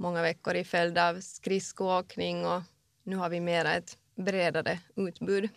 många 0.00 0.22
veckor 0.22 0.54
i 0.54 0.64
följd 0.64 0.98
av 0.98 1.20
skridskoåkning 1.20 2.46
och 2.46 2.62
nu 3.02 3.16
har 3.16 3.28
vi 3.28 3.40
mera 3.40 3.74
ett 3.74 3.98
bredare 4.16 4.78
utbud. 4.96 5.48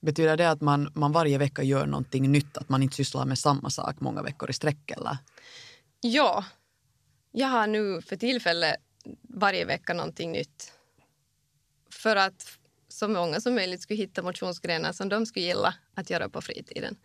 Betyder 0.00 0.36
det 0.36 0.50
att 0.50 0.60
man, 0.60 0.92
man 0.94 1.12
varje 1.12 1.38
vecka 1.38 1.62
gör 1.62 1.86
någonting 1.86 2.32
nytt, 2.32 2.56
att 2.56 2.68
man 2.68 2.82
inte 2.82 2.96
sysslar 2.96 3.24
med 3.24 3.38
samma 3.38 3.70
sak 3.70 4.00
många 4.00 4.22
veckor 4.22 4.50
i 4.50 4.52
sträck? 4.52 4.90
Eller? 4.90 5.18
Ja, 6.00 6.44
jag 7.32 7.48
har 7.48 7.66
nu 7.66 8.02
för 8.02 8.16
tillfället 8.16 8.76
varje 9.22 9.64
vecka 9.64 9.94
någonting 9.94 10.32
nytt. 10.32 10.72
För 11.90 12.16
att 12.16 12.58
så 12.88 13.08
många 13.08 13.40
som 13.40 13.54
möjligt 13.54 13.82
skulle 13.82 13.96
hitta 13.96 14.22
motionsgrenar 14.22 14.92
som 14.92 15.08
de 15.08 15.26
skulle 15.26 15.46
gilla 15.46 15.74
att 15.94 16.10
göra 16.10 16.28
på 16.28 16.40
fritiden. 16.40 16.96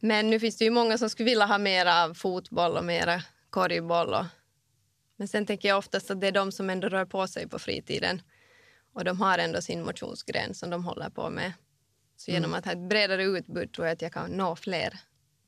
Men 0.00 0.30
nu 0.30 0.40
finns 0.40 0.56
det 0.56 0.64
ju 0.64 0.70
många 0.70 0.98
som 0.98 1.10
skulle 1.10 1.30
vilja 1.30 1.46
ha 1.46 1.58
mer 1.58 1.86
av 1.86 2.14
fotboll 2.14 2.76
och 2.76 2.84
mera 2.84 3.22
korgboll 3.50 4.14
och 4.14 4.24
men 5.16 5.28
sen 5.28 5.46
tänker 5.46 5.68
jag 5.68 5.78
oftast 5.78 6.10
att 6.10 6.20
det 6.20 6.26
är 6.26 6.32
de 6.32 6.52
som 6.52 6.70
ändå 6.70 6.88
rör 6.88 7.04
på 7.04 7.26
sig 7.26 7.48
på 7.48 7.58
fritiden. 7.58 8.22
Och 8.92 9.04
de 9.04 9.20
har 9.20 9.38
ändå 9.38 9.62
sin 9.62 9.84
motionsgren 9.84 10.54
som 10.54 10.70
de 10.70 10.84
håller 10.84 11.10
på 11.10 11.30
med. 11.30 11.52
Så 12.16 12.30
genom 12.30 12.50
mm. 12.50 12.58
att 12.58 12.64
ha 12.64 12.72
ett 12.72 12.88
bredare 12.88 13.24
utbud 13.24 13.72
tror 13.72 13.86
jag 13.86 13.94
att 13.94 14.02
jag 14.02 14.12
kan 14.12 14.30
nå 14.30 14.56
fler 14.56 15.00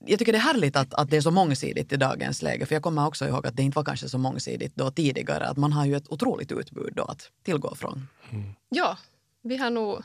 jag 0.04 0.18
tycker 0.18 0.32
det 0.32 0.38
är 0.38 0.42
härligt 0.42 0.76
att, 0.76 0.94
att 0.94 1.10
det 1.10 1.16
är 1.16 1.20
så 1.20 1.30
mångsidigt 1.30 1.92
i 1.92 1.96
dagens 1.96 2.42
läge, 2.42 2.66
för 2.66 2.74
jag 2.74 2.82
kommer 2.82 3.06
också 3.06 3.26
ihåg 3.26 3.46
att 3.46 3.56
det 3.56 3.62
inte 3.62 3.76
var 3.76 3.84
kanske 3.84 4.08
så 4.08 4.18
mångsidigt 4.18 4.74
då 4.74 4.90
tidigare, 4.90 5.46
att 5.46 5.56
man 5.56 5.72
har 5.72 5.86
ju 5.86 5.96
ett 5.96 6.08
otroligt 6.08 6.52
utbud 6.52 6.92
då 6.96 7.04
att 7.04 7.30
tillgå 7.42 7.74
från. 7.74 8.08
Mm. 8.30 8.54
Ja, 8.68 8.98
vi 9.42 9.56
har 9.56 9.70
nog, 9.70 10.02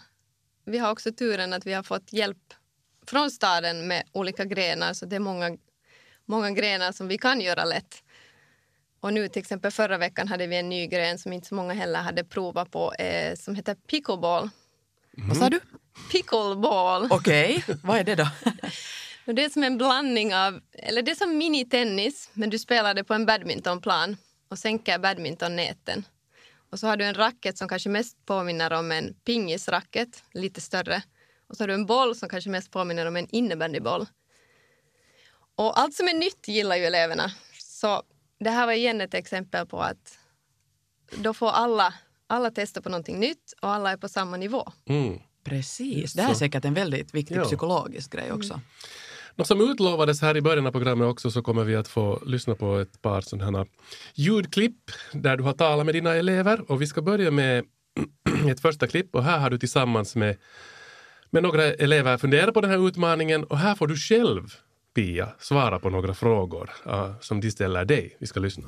vi 0.66 0.78
har 0.78 0.92
också 0.92 1.12
turen 1.12 1.54
att 1.54 1.66
vi 1.66 1.74
har 1.74 1.84
fått 1.84 2.14
hjälp 2.14 2.54
från 3.06 3.32
staden 3.32 3.88
med 3.88 4.04
olika 4.12 4.46
grenar, 4.46 4.94
så 4.94 5.06
det 5.06 5.16
är 5.16 5.20
många, 5.20 5.58
många 6.26 6.52
grenar 6.52 6.92
som 6.92 7.08
vi 7.08 7.18
kan 7.18 7.42
göra 7.42 7.66
lätt. 7.66 8.04
Och 9.02 9.14
nu 9.14 9.28
till 9.28 9.40
exempel 9.40 9.72
förra 9.72 9.98
veckan 9.98 10.28
hade 10.28 10.48
vi 10.48 10.56
en 10.58 10.70
ny 10.70 10.88
gren 10.88 11.20
som 11.20 11.34
inte 11.34 11.48
så 11.48 11.56
många 11.56 11.74
heller 11.74 12.00
hade 12.00 12.24
provat 12.24 12.72
på, 12.72 12.94
eh, 12.94 13.36
som 13.36 13.56
heter 13.56 13.76
pickleball. 13.76 14.50
Mm. 15.18 15.30
Vad 15.30 15.38
sa 15.38 15.50
du? 15.50 15.60
Pickleball. 16.12 17.08
Okej, 17.12 17.58
okay. 17.58 17.76
vad 17.84 18.00
är 18.00 18.04
det 18.04 18.16
då? 18.16 18.28
det 19.26 19.44
är 19.46 19.50
som 19.50 19.64
en 19.64 19.78
blandning 19.78 20.36
av, 20.36 20.62
eller 20.74 21.02
det 21.02 21.12
är 21.12 21.16
som 21.16 21.38
minitennis, 21.38 22.30
men 22.34 22.50
du 22.50 22.60
spelar 22.60 22.94
det 22.94 23.04
på 23.04 23.14
en 23.14 23.26
badmintonplan 23.26 24.18
och 24.50 24.60
sänker 24.60 25.00
badmintonnäten. 25.00 26.06
Och 26.72 26.80
så 26.80 26.88
har 26.88 26.98
du 26.98 27.06
en 27.06 27.14
racket 27.14 27.58
som 27.58 27.68
kanske 27.68 27.90
mest 27.90 28.26
påminner 28.26 28.74
om 28.74 28.92
en 28.92 29.14
pingisracket, 29.14 30.24
lite 30.34 30.62
större. 30.62 31.04
Och 31.48 31.58
så 31.58 31.64
har 31.64 31.68
du 31.68 31.74
en 31.74 31.86
boll 31.86 32.16
som 32.16 32.30
kanske 32.30 32.50
mest 32.50 32.72
påminner 32.72 33.06
om 33.06 33.16
en 33.16 33.28
innebandyboll. 33.30 34.06
Och 35.56 35.80
allt 35.80 35.96
som 35.96 36.08
är 36.08 36.14
nytt 36.14 36.48
gillar 36.48 36.76
ju 36.76 36.86
eleverna. 36.86 37.32
Så 37.58 38.04
det 38.44 38.50
här 38.50 38.66
var 38.66 38.74
igen 38.74 39.02
ett 39.02 39.14
exempel 39.14 39.66
på 39.66 39.82
att 39.82 40.20
då 41.12 41.34
får 41.34 41.50
alla, 41.50 41.94
alla 42.28 42.52
testa 42.52 42.82
på 42.82 42.90
någonting 42.90 43.20
nytt 43.20 43.54
och 43.62 43.70
alla 43.70 43.92
är 43.92 43.98
på 43.98 44.10
samma 44.10 44.38
nivå. 44.38 44.72
Mm. 44.86 45.20
Precis, 45.44 46.14
det 46.14 46.22
här 46.22 46.30
är 46.30 46.36
säkert 46.36 46.66
en 46.66 46.74
väldigt 46.74 47.14
viktig 47.16 47.36
ja. 47.36 47.44
psykologisk 47.44 48.12
grej 48.12 48.32
också. 48.32 48.54
Mm. 48.54 48.66
Och 49.36 49.48
som 49.48 49.72
utlovades 49.72 50.22
här 50.22 50.38
i 50.38 50.42
början 50.42 50.68
av 50.68 50.72
programmet 50.72 51.08
också 51.08 51.32
så 51.32 51.42
kommer 51.42 51.64
vi 51.64 51.76
att 51.76 51.88
få 51.88 52.22
lyssna 52.26 52.56
på 52.56 52.78
ett 52.78 53.02
par 53.02 53.22
sådana 53.22 53.66
ljudklipp 54.14 54.92
där 55.14 55.38
du 55.38 55.44
har 55.44 55.54
talat 55.54 55.86
med 55.86 55.96
dina 55.96 56.16
elever 56.16 56.72
och 56.72 56.82
vi 56.82 56.88
ska 56.88 57.02
börja 57.02 57.32
med 57.32 57.66
ett 58.50 58.60
första 58.60 58.88
klipp 58.88 59.16
och 59.16 59.24
här 59.24 59.40
har 59.40 59.50
du 59.50 59.58
tillsammans 59.58 60.16
med, 60.16 60.38
med 61.30 61.44
några 61.44 61.64
elever 61.64 62.18
funderat 62.18 62.54
på 62.54 62.62
den 62.62 62.72
här 62.72 62.88
utmaningen 62.88 63.44
och 63.44 63.58
här 63.58 63.76
får 63.76 63.88
du 63.88 63.98
själv 63.98 64.56
Pia 64.94 65.28
svara 65.40 65.80
på 65.80 65.90
några 65.90 66.14
frågor 66.14 66.70
uh, 66.88 67.20
som 67.20 67.42
de 67.42 67.52
ställer 67.52 67.86
dig. 67.86 68.18
Vi 68.20 68.28
ska 68.28 68.40
lyssna. 68.40 68.64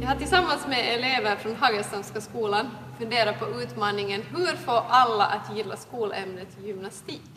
Jag 0.00 0.08
har 0.08 0.16
tillsammans 0.16 0.66
med 0.68 0.94
elever 0.94 1.36
från 1.36 1.56
Hagestadska 1.56 2.20
skolan 2.20 2.66
funderat 2.98 3.38
på 3.38 3.62
utmaningen 3.62 4.22
Hur 4.22 4.56
få 4.56 4.70
alla 4.70 5.24
att 5.26 5.56
gilla 5.56 5.76
skolämnet 5.76 6.48
gymnastik? 6.64 7.30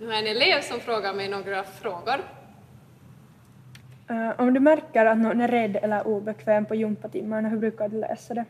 Nu 0.00 0.06
har 0.06 0.14
en 0.14 0.26
elev 0.26 0.60
som 0.62 0.80
frågar 0.80 1.14
mig 1.14 1.28
några 1.28 1.64
frågor. 1.64 2.16
Uh, 4.10 4.40
om 4.40 4.54
du 4.54 4.60
märker 4.60 5.06
att 5.06 5.18
någon 5.18 5.40
är 5.40 5.48
rädd 5.48 5.76
eller 5.76 6.06
obekväm 6.06 6.66
på 6.66 6.74
gympatimmarna, 6.74 7.48
hur 7.48 7.58
brukar 7.58 7.88
du 7.88 8.00
lösa 8.00 8.34
det? 8.34 8.44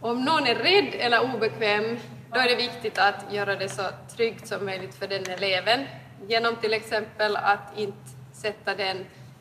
Om 0.00 0.24
någon 0.24 0.46
är 0.46 0.54
rädd 0.54 0.94
eller 0.98 1.34
obekväm, 1.34 1.96
då 2.32 2.38
är 2.38 2.48
det 2.48 2.56
viktigt 2.56 2.98
att 2.98 3.32
göra 3.32 3.56
det 3.56 3.68
så 3.68 3.82
tryggt 4.16 4.46
som 4.46 4.64
möjligt 4.64 4.94
för 4.94 5.08
den 5.08 5.22
eleven 5.26 5.86
genom 6.28 6.56
till 6.56 6.72
exempel 6.72 7.36
att 7.36 7.78
inte 7.78 8.08
sätta 8.32 8.74
den 8.74 8.96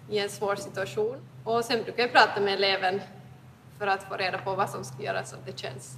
i 0.09 0.19
en 0.19 0.29
svår 0.29 0.55
situation. 0.55 1.15
Och 1.43 1.65
sen 1.65 1.83
brukar 1.83 2.03
jag 2.03 2.11
prata 2.11 2.41
med 2.41 2.53
eleven 2.53 3.01
för 3.79 3.87
att 3.87 4.03
få 4.03 4.15
reda 4.15 4.37
på 4.37 4.55
vad 4.55 4.69
som 4.69 4.83
ska 4.83 5.03
göras 5.03 5.29
så 5.29 5.35
att 5.35 5.45
det 5.45 5.59
känns 5.59 5.97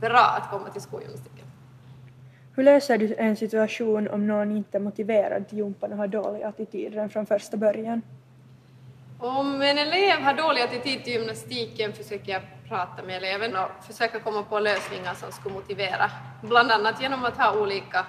bra 0.00 0.38
att 0.40 0.50
komma 0.50 0.70
till 0.70 0.82
skolgymnastiken. 0.82 1.46
Hur 2.54 2.62
löser 2.62 2.98
du 2.98 3.14
en 3.14 3.36
situation 3.36 4.08
om 4.08 4.26
någon 4.26 4.56
inte 4.56 4.78
är 4.78 4.80
motiverad 4.80 5.48
till 5.48 5.58
gympan 5.58 5.92
och 5.92 5.98
har 5.98 6.06
dålig 6.06 6.42
attityd 6.42 6.92
redan 6.92 7.10
från 7.10 7.26
första 7.26 7.56
början? 7.56 8.02
Om 9.22 9.62
en 9.62 9.78
elev 9.78 10.20
har 10.20 10.34
dålig 10.34 10.62
attityd 10.62 11.04
till 11.04 11.12
gymnastiken 11.12 11.92
försöker 11.92 12.32
jag 12.32 12.42
prata 12.68 13.02
med 13.02 13.16
eleven 13.16 13.56
och 13.56 13.84
försöka 13.84 14.20
komma 14.20 14.42
på 14.42 14.58
lösningar 14.58 15.14
som 15.14 15.32
skulle 15.32 15.54
motivera. 15.54 16.10
Bland 16.42 16.70
annat 16.70 17.02
genom 17.02 17.24
att 17.24 17.36
ha 17.36 17.60
olika, 17.60 18.06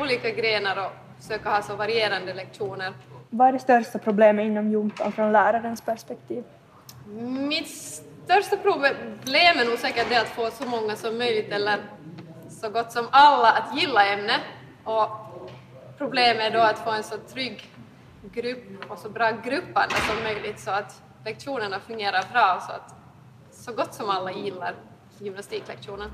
olika 0.00 0.30
grenar 0.30 0.86
och 0.86 1.22
försöka 1.22 1.50
ha 1.50 1.62
så 1.62 1.76
varierande 1.76 2.34
lektioner. 2.34 2.92
Vad 3.30 3.48
är 3.48 3.52
det 3.52 3.58
största 3.58 3.98
problemet 3.98 4.44
inom 4.44 4.70
gympan 4.70 5.12
från 5.12 5.32
lärarens 5.32 5.80
perspektiv? 5.80 6.44
Mitt 7.48 7.68
största 7.68 8.56
problem 8.56 9.58
är 9.58 9.64
nog 9.64 9.78
säkert 9.78 10.06
det 10.08 10.20
att 10.20 10.28
få 10.28 10.50
så 10.50 10.66
många 10.68 10.96
som 10.96 11.18
möjligt 11.18 11.52
eller 11.52 11.78
så 12.48 12.70
gott 12.70 12.92
som 12.92 13.06
alla 13.10 13.50
att 13.50 13.80
gilla 13.80 14.06
ämnet. 14.06 14.40
Och 14.84 15.08
problemet 15.98 16.52
är 16.52 16.58
då 16.58 16.60
att 16.60 16.78
få 16.78 16.90
en 16.90 17.02
så 17.02 17.16
trygg 17.16 17.70
grupp 18.32 18.90
och 18.90 18.98
så 18.98 19.10
bra 19.10 19.30
gruppande 19.30 19.94
som 19.94 20.22
möjligt 20.22 20.60
så 20.60 20.70
att 20.70 21.02
lektionerna 21.24 21.80
fungerar 21.80 22.32
bra 22.32 22.60
så 22.66 22.72
att 22.72 22.94
så 23.50 23.72
gott 23.72 23.94
som 23.94 24.10
alla 24.10 24.32
gillar 24.32 24.74
gymnastiklektionen. 25.18 26.10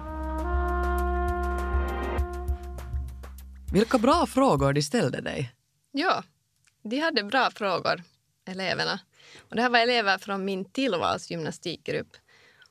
Vilka 3.73 3.99
bra 3.99 4.27
frågor 4.27 4.73
de 4.73 4.83
ställde 4.83 5.21
dig. 5.21 5.53
Ja, 5.93 6.23
de 6.83 6.99
hade 6.99 7.25
bra 7.25 7.51
frågor, 7.51 8.03
eleverna. 8.45 9.01
Och 9.49 9.57
det 9.57 9.63
här 9.63 9.71
var 9.71 9.79
elever 9.79 10.19
från 10.19 10.45
min 10.45 10.65
tillvalsgymnastikgrupp. 10.65 12.17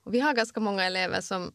Och 0.03 0.13
vi 0.13 0.19
har 0.19 0.33
ganska 0.33 0.59
många 0.59 0.83
elever 0.83 1.21
som 1.21 1.51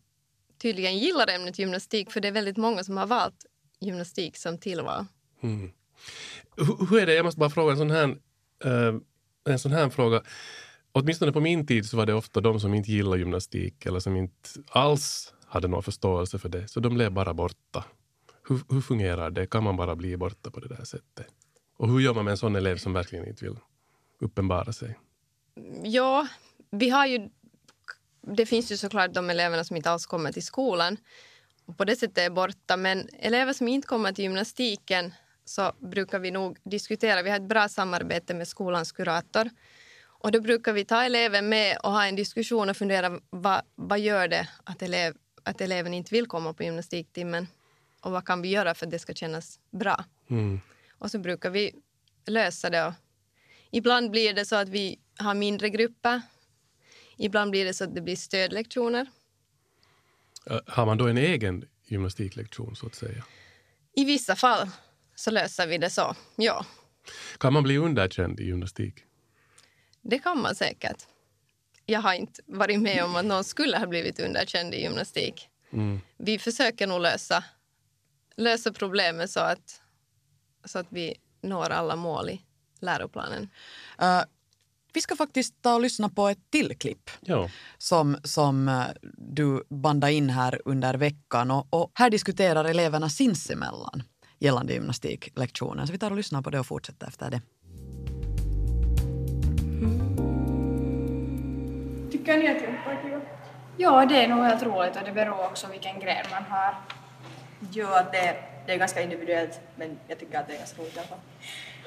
tydligen 0.58 0.98
gillar 0.98 1.30
ämnet 1.30 1.58
gymnastik 1.58 2.10
för 2.10 2.20
det 2.20 2.28
är 2.28 2.32
väldigt 2.32 2.56
många 2.56 2.84
som 2.84 2.96
har 2.96 3.06
valt 3.06 3.46
gymnastik 3.80 4.36
som 4.36 4.58
tillval. 4.58 5.06
Mm. 5.42 5.72
Hur 6.90 6.98
är 6.98 7.06
det, 7.06 7.14
jag 7.14 7.24
måste 7.24 7.40
bara 7.40 7.50
fråga 7.50 7.72
en 7.72 7.78
sån 7.78 7.90
här, 7.90 8.08
uh, 8.64 9.00
en 9.48 9.58
sån 9.58 9.72
här 9.72 9.90
fråga. 9.90 10.22
Åtminstone 10.92 11.32
på 11.32 11.40
min 11.40 11.66
tid 11.66 11.86
så 11.86 11.96
var 11.96 12.06
det 12.06 12.14
ofta 12.14 12.40
de 12.40 12.60
som 12.60 12.74
inte 12.74 12.92
gillade 12.92 13.18
gymnastik 13.18 13.86
eller 13.86 14.00
som 14.00 14.16
inte 14.16 14.48
alls 14.68 15.34
hade 15.46 15.68
någon 15.68 15.82
förståelse 15.82 16.38
för 16.38 16.48
det, 16.48 16.68
så 16.68 16.80
de 16.80 16.94
blev 16.94 17.12
bara 17.12 17.34
borta. 17.34 17.84
Hur, 18.48 18.60
hur 18.68 18.80
fungerar 18.80 19.30
det? 19.30 19.46
Kan 19.46 19.64
man 19.64 19.76
bara 19.76 19.96
bli 19.96 20.16
borta 20.16 20.50
på 20.50 20.60
det 20.60 20.68
där 20.68 20.84
sättet? 20.84 21.26
Och 21.76 21.88
hur 21.88 22.00
gör 22.00 22.14
man 22.14 22.24
med 22.24 22.32
en 22.32 22.38
sån 22.38 22.56
elev 22.56 22.76
som 22.76 22.92
verkligen 22.92 23.28
inte 23.28 23.44
vill 23.44 23.56
uppenbara 24.20 24.72
sig? 24.72 24.98
Ja, 25.82 26.28
vi 26.70 26.90
har 26.90 27.06
ju... 27.06 27.28
Det 28.36 28.46
finns 28.46 28.72
ju 28.72 28.76
såklart 28.76 29.14
de 29.14 29.30
eleverna 29.30 29.64
som 29.64 29.76
inte 29.76 29.90
alls 29.90 30.06
kommer 30.06 30.32
till 30.32 30.44
skolan 30.44 30.96
och 31.66 31.78
på 31.78 31.84
det 31.84 31.96
sättet 31.96 32.18
är 32.18 32.30
borta. 32.30 32.76
Men 32.76 33.08
elever 33.12 33.52
som 33.52 33.68
inte 33.68 33.88
kommer 33.88 34.12
till 34.12 34.24
gymnastiken 34.24 35.14
så 35.44 35.72
brukar 35.78 36.18
vi 36.18 36.30
nog 36.30 36.58
diskutera. 36.64 37.22
Vi 37.22 37.30
har 37.30 37.36
ett 37.36 37.48
bra 37.48 37.68
samarbete 37.68 38.34
med 38.34 38.48
skolans 38.48 38.92
kurator. 38.92 39.50
Och 40.06 40.32
då 40.32 40.40
brukar 40.40 40.72
vi 40.72 40.84
ta 40.84 41.02
eleven 41.02 41.48
med 41.48 41.78
och 41.82 41.92
ha 41.92 42.06
en 42.06 42.16
diskussion 42.16 42.70
och 42.70 42.76
fundera 42.76 43.20
vad, 43.30 43.62
vad 43.74 44.00
gör 44.00 44.28
det 44.28 44.48
att, 44.64 44.82
elev, 44.82 45.16
att 45.42 45.60
eleven 45.60 45.94
inte 45.94 46.14
vill 46.14 46.26
komma 46.26 46.52
på 46.52 46.62
gymnastiktimmen? 46.62 47.46
Och 48.00 48.12
vad 48.12 48.26
kan 48.26 48.42
vi 48.42 48.48
göra 48.48 48.74
för 48.74 48.86
att 48.86 48.90
det 48.90 48.98
ska 48.98 49.14
kännas 49.14 49.58
bra? 49.70 50.04
Mm. 50.30 50.60
Och 50.98 51.10
så 51.10 51.18
brukar 51.18 51.50
vi 51.50 51.72
lösa 52.26 52.70
det. 52.70 52.94
Ibland 53.70 54.10
blir 54.10 54.34
det 54.34 54.44
så 54.44 54.56
att 54.56 54.68
vi 54.68 55.00
har 55.18 55.34
mindre 55.34 55.70
grupper. 55.70 56.22
Ibland 57.16 57.50
blir 57.50 57.64
det 57.64 57.74
så 57.74 57.84
att 57.84 57.94
det 57.94 58.00
blir 58.00 58.16
stödlektioner. 58.16 59.06
Har 60.66 60.86
man 60.86 60.98
då 60.98 61.08
en 61.08 61.18
egen 61.18 61.64
gymnastiklektion 61.84 62.76
så 62.76 62.86
att 62.86 62.94
säga? 62.94 63.24
I 63.96 64.04
vissa 64.04 64.36
fall 64.36 64.68
så 65.14 65.30
löser 65.30 65.66
vi 65.66 65.78
det 65.78 65.90
så, 65.90 66.14
ja. 66.36 66.66
Kan 67.38 67.52
man 67.52 67.62
bli 67.62 67.78
underkänd 67.78 68.40
i 68.40 68.44
gymnastik? 68.44 68.94
Det 70.02 70.18
kan 70.18 70.40
man 70.40 70.54
säkert. 70.54 71.06
Jag 71.86 72.00
har 72.00 72.14
inte 72.14 72.42
varit 72.46 72.80
med 72.80 73.04
om 73.04 73.16
att 73.16 73.24
någon 73.24 73.44
skulle 73.44 73.78
ha 73.78 73.86
blivit 73.86 74.20
underkänd 74.20 74.74
i 74.74 74.82
gymnastik. 74.82 75.48
Mm. 75.72 76.00
Vi 76.16 76.38
försöker 76.38 76.86
nog 76.86 77.00
lösa, 77.00 77.44
lösa 78.36 78.72
problemet 78.72 79.30
så 79.30 79.40
att, 79.40 79.82
så 80.64 80.78
att 80.78 80.86
vi 80.88 81.14
når 81.42 81.70
alla 81.70 81.96
mål 81.96 82.30
i 82.30 82.40
läroplanen. 82.80 83.48
Uh, 84.02 84.22
vi 84.92 85.00
ska 85.00 85.16
faktiskt 85.16 85.62
ta 85.62 85.74
och 85.74 85.80
lyssna 85.80 86.08
på 86.08 86.28
ett 86.28 86.50
till 86.50 86.78
klipp 86.78 87.10
ja. 87.20 87.50
som, 87.78 88.16
som 88.24 88.68
uh, 88.68 88.84
du 89.18 89.64
bandade 89.70 90.12
in 90.12 90.30
här 90.30 90.60
under 90.64 90.94
veckan. 90.94 91.50
Och, 91.50 91.66
och 91.70 91.90
här 91.94 92.10
diskuterar 92.10 92.64
eleverna 92.64 93.08
sinsemellan 93.08 94.02
gällande 94.38 94.72
gymnastiklektionen. 94.72 95.86
Så 95.86 95.92
vi 95.92 95.98
tar 95.98 96.10
och 96.10 96.16
lyssnar 96.16 96.42
på 96.42 96.50
det 96.50 96.58
och 96.60 96.66
fortsätter 96.66 97.06
efter 97.06 97.30
det. 97.30 97.40
Tycker 102.12 102.38
ni 102.38 102.48
att 102.48 102.62
jumpa 102.62 102.92
är 102.92 103.02
kul? 103.02 103.20
Ja, 103.76 104.06
det 104.06 104.24
är 104.24 104.28
nog 104.28 104.44
helt 104.44 104.62
roligt 104.62 104.96
och 104.96 105.02
det 105.04 105.12
beror 105.12 105.46
också 105.46 105.66
vilken 105.66 106.00
gren 106.00 106.26
man 106.30 106.42
har. 106.42 106.74
Ja, 107.72 108.02
det, 108.12 108.36
det 108.66 108.72
är 108.72 108.78
ganska 108.78 109.02
individuellt 109.02 109.60
men 109.76 109.98
jag 110.08 110.18
tycker 110.18 110.38
att 110.38 110.46
det 110.46 110.54
är 110.54 110.58
ganska 110.58 110.82
roligt 110.82 110.96
i 110.96 110.98
alla 110.98 111.08
fall. 111.08 111.18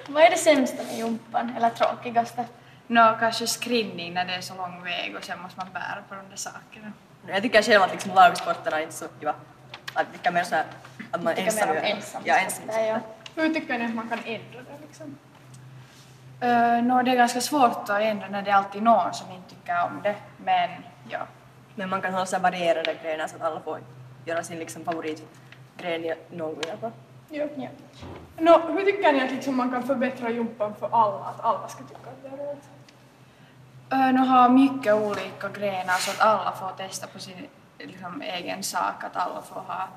Vad 0.08 0.24
är 0.24 0.30
det 0.30 0.38
sämsta 0.38 0.84
med 0.84 0.98
jumpan, 0.98 1.54
eller 1.58 1.70
tråkigaste? 1.70 2.46
Nå, 2.88 3.18
kanske 3.20 3.48
skrinning 3.48 4.14
när 4.14 4.26
det 4.26 4.34
är 4.34 4.42
så 4.42 4.56
lång 4.56 4.84
väg 4.84 5.16
och 5.18 5.24
sen 5.24 5.42
måste 5.42 5.60
man 5.60 5.68
bära 5.74 6.04
på 6.10 6.16
de 6.16 6.30
där 6.30 6.36
sakerna. 6.36 6.94
Jag 7.28 7.42
tycker 7.42 7.62
själv 7.62 7.84
att 7.84 7.92
liksom 7.92 8.14
lagsporterna 8.16 8.78
är 8.78 8.84
inte 8.84 8.96
så 8.96 9.06
kiva 9.20 9.36
Att 9.98 10.14
vilka 10.14 10.32
mer 10.32 10.44
så 10.44 10.56
här, 10.56 10.66
att 11.12 11.24
man 11.24 11.34
är 11.34 11.42
ensam. 11.42 11.70
mer 11.70 11.78
om 11.78 11.86
ensam. 11.86 12.22
Ja, 12.26 12.36
ensam. 12.38 12.66
Ja. 12.68 13.00
Hur 13.36 13.54
tycker 13.54 13.80
ni 13.80 13.86
att 13.86 13.96
man 13.96 14.10
kan 14.10 14.20
ändra 14.26 14.60
det 14.60 14.88
liksom? 14.88 15.18
Uh, 16.44 16.84
no, 16.84 17.04
det 17.04 17.12
är 17.12 17.16
ganska 17.16 17.42
svårt 17.42 17.90
att 17.90 18.02
ändra 18.02 18.28
när 18.28 18.42
det 18.42 18.52
är 18.52 18.56
alltid 18.56 18.84
någon 18.84 19.14
som 19.14 19.32
inte 19.32 19.50
tycker 19.50 19.84
om 19.84 20.02
det. 20.04 20.16
Men 20.38 20.70
ja, 21.10 21.20
Men 21.76 21.90
man 21.90 22.02
kan 22.02 22.14
ha 22.14 22.26
så 22.26 22.36
här 22.36 22.44
varierade 22.44 22.96
grejer 23.04 23.28
så 23.28 23.36
att 23.36 23.42
alla 23.42 23.60
får 23.60 23.80
göra 24.26 24.44
sin 24.44 24.60
liksom 24.60 24.84
favoritgren 24.84 26.06
i 26.06 26.14
någon 26.30 26.56
alla 26.68 26.78
fall. 26.78 26.92
Ja. 27.30 27.46
ja. 27.56 27.70
Nå, 28.38 28.60
hur 28.68 28.86
tycker 28.86 29.14
ni 29.14 29.24
att 29.24 29.32
liksom 29.32 29.58
man 29.58 29.72
kan 29.72 29.84
förbättra 29.84 30.30
jumpan 30.30 30.76
för 30.80 30.88
alla? 30.88 31.26
Att 31.26 31.46
alla 31.46 31.68
ska 31.68 31.84
tycka 31.84 32.10
att 32.10 32.24
det 32.24 32.28
är 32.28 32.48
roligt? 32.48 32.70
uh, 33.94 34.14
nu 34.14 34.20
har 34.20 34.50
mycket 34.50 34.94
olika 34.94 35.50
grenar 35.50 35.94
så 35.94 36.12
att 36.12 36.22
alla 36.22 36.52
får 36.52 36.72
testa 36.78 37.08
på 37.08 37.20
sin 37.20 37.48
liksom, 37.80 38.22
egen 38.22 38.64
sak. 38.64 39.04
Att 39.04 39.16
alla 39.16 39.42
får 39.42 39.60
ha, 39.60 39.88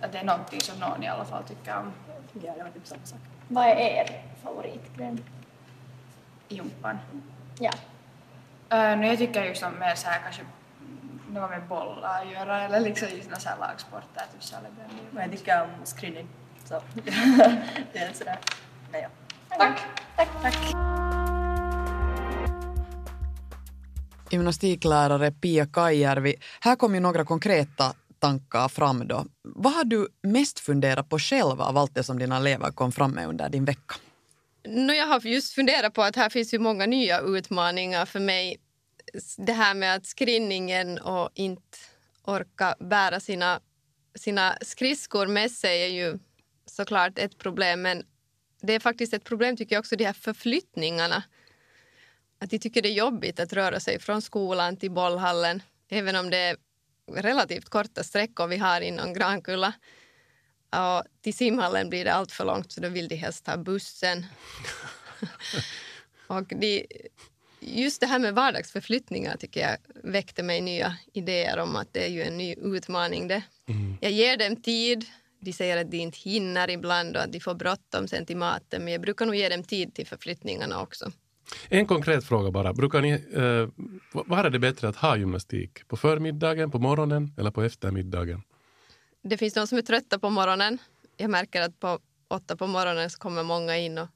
att 0.00 0.12
det 0.12 0.18
är 0.18 0.24
någonting 0.24 0.60
som 0.60 0.78
någon 0.78 1.02
i 1.02 1.08
alla 1.08 1.24
fall 1.24 1.44
tycker 1.44 1.76
om 1.76 1.92
Ja, 2.32 2.52
det 2.56 2.62
var 2.62 2.70
typ 2.70 2.86
samma 2.86 3.04
sak. 3.04 3.18
Vad 3.48 3.64
är 3.64 3.76
er 3.76 4.22
favoritgren? 4.42 5.24
jumpan. 6.48 6.98
Ja. 7.58 7.70
Uh, 8.72 8.98
no, 8.98 9.06
jag 9.06 9.18
tycker 9.18 9.44
just 9.44 9.62
om 9.62 9.78
mer 9.78 9.94
så 9.94 10.08
här 10.08 10.20
kanske 10.22 10.42
något 11.28 11.50
med 11.50 11.62
bollar 11.62 12.20
att 12.22 12.32
göra 12.32 12.62
eller 12.62 12.80
liksom 12.80 13.08
just 13.08 13.46
här 13.46 13.58
lagsporter, 13.58 14.22
typ 14.32 14.42
salibändy. 14.42 15.02
Men 15.10 15.22
jag 15.22 15.38
tycker 15.38 15.62
om 15.62 15.70
skrinning. 15.84 16.28
Så 16.64 16.82
det 17.92 17.98
är 17.98 18.12
sådär. 18.12 18.38
Men 18.92 19.00
ja. 19.00 19.08
Tack. 19.48 19.80
Tack. 20.16 20.28
Tack. 20.42 21.07
Gymnastiklärare 24.30 25.32
Pia 25.32 25.66
Kajärvi, 25.66 26.34
här 26.60 26.76
kom 26.76 26.94
ju 26.94 27.00
några 27.00 27.24
konkreta 27.24 27.94
tankar 28.18 28.68
fram 28.68 29.08
då. 29.08 29.26
Vad 29.42 29.72
har 29.72 29.84
du 29.84 30.08
mest 30.22 30.60
funderat 30.60 31.08
på 31.08 31.18
själv 31.18 31.60
av 31.60 31.76
allt 31.76 31.94
det 31.94 32.04
som 32.04 32.18
dina 32.18 32.36
elever 32.36 32.70
kom 32.70 32.92
fram 32.92 33.10
med 33.10 33.28
under 33.28 33.48
din 33.48 33.64
vecka? 33.64 33.94
No, 34.68 34.92
jag 34.92 35.06
har 35.06 35.20
just 35.20 35.54
funderat 35.54 35.94
på 35.94 36.02
att 36.02 36.16
här 36.16 36.30
finns 36.30 36.54
ju 36.54 36.58
många 36.58 36.86
nya 36.86 37.20
utmaningar 37.20 38.06
för 38.06 38.20
mig. 38.20 38.56
Det 39.36 39.52
här 39.52 39.74
med 39.74 39.94
att 39.94 40.06
skrinningen 40.06 40.98
och 40.98 41.30
inte 41.34 41.78
orka 42.24 42.74
bära 42.80 43.20
sina, 43.20 43.60
sina 44.14 44.58
skridskor 44.60 45.26
med 45.26 45.50
sig 45.50 45.82
är 45.82 45.88
ju 45.88 46.18
såklart 46.66 47.18
ett 47.18 47.38
problem. 47.38 47.82
Men 47.82 48.02
det 48.62 48.72
är 48.72 48.80
faktiskt 48.80 49.14
ett 49.14 49.24
problem 49.24 49.56
tycker 49.56 49.74
jag 49.74 49.80
också, 49.80 49.96
de 49.96 50.04
här 50.04 50.12
förflyttningarna. 50.12 51.22
Att 52.38 52.50
de 52.50 52.58
tycker 52.58 52.82
det 52.82 52.88
är 52.88 52.92
jobbigt 52.92 53.40
att 53.40 53.52
röra 53.52 53.80
sig 53.80 53.98
från 53.98 54.22
skolan 54.22 54.76
till 54.76 54.90
bollhallen. 54.90 55.62
Även 55.88 56.16
om 56.16 56.30
det 56.30 56.38
är 56.38 56.56
relativt 57.14 57.68
korta 57.68 58.04
sträckor 58.04 58.46
vi 58.46 58.56
har 58.56 58.80
inom 58.80 59.12
Grankulla. 59.12 59.72
Och 60.70 61.04
till 61.20 61.34
simhallen 61.34 61.88
blir 61.88 62.04
det 62.04 62.12
allt 62.12 62.32
för 62.32 62.44
långt 62.44 62.72
så 62.72 62.80
då 62.80 62.88
vill 62.88 63.08
de 63.08 63.16
helst 63.16 63.44
ta 63.44 63.56
bussen. 63.56 64.26
och 66.26 66.46
de, 66.46 66.86
just 67.60 68.00
det 68.00 68.06
här 68.06 68.18
med 68.18 68.34
vardagsförflyttningar 68.34 69.36
tycker 69.36 69.60
jag 69.60 69.76
väckte 70.04 70.42
mig 70.42 70.60
nya 70.60 70.96
idéer 71.12 71.58
om 71.58 71.76
att 71.76 71.92
det 71.92 72.04
är 72.04 72.10
ju 72.10 72.22
en 72.22 72.38
ny 72.38 72.54
utmaning 72.54 73.28
det. 73.28 73.42
Jag 74.00 74.12
ger 74.12 74.36
dem 74.36 74.62
tid. 74.62 75.06
De 75.40 75.52
säger 75.52 75.76
att 75.76 75.90
de 75.90 75.96
inte 75.96 76.18
hinner 76.18 76.70
ibland 76.70 77.16
och 77.16 77.22
att 77.22 77.32
de 77.32 77.40
får 77.40 77.54
bråttom 77.54 78.08
sen 78.08 78.26
till 78.26 78.36
maten 78.36 78.84
men 78.84 78.92
jag 78.92 79.02
brukar 79.02 79.26
nog 79.26 79.34
ge 79.34 79.48
dem 79.48 79.64
tid 79.64 79.94
till 79.94 80.06
förflyttningarna 80.06 80.80
också. 80.80 81.12
En 81.68 81.86
konkret 81.86 82.24
fråga 82.24 82.50
bara. 82.50 82.72
Brukar 82.72 83.02
ni, 83.02 83.10
eh, 83.10 83.68
vad 84.12 84.46
är 84.46 84.50
det 84.50 84.58
bättre 84.58 84.88
att 84.88 84.96
ha 84.96 85.16
gymnastik? 85.16 85.88
På 85.88 85.96
förmiddagen, 85.96 86.70
på 86.70 86.78
morgonen 86.78 87.34
eller 87.38 87.50
på 87.50 87.62
eftermiddagen? 87.62 88.42
Det 89.22 89.36
finns 89.36 89.54
de 89.54 89.66
som 89.66 89.78
är 89.78 89.82
trötta 89.82 90.18
på 90.18 90.30
morgonen. 90.30 90.78
Jag 91.16 91.30
märker 91.30 91.62
att 91.62 91.80
på 91.80 91.98
åtta 92.28 92.56
på 92.56 92.66
morgonen 92.66 93.10
så 93.10 93.18
kommer 93.18 93.42
många 93.42 93.76
in 93.76 93.98
och 93.98 94.08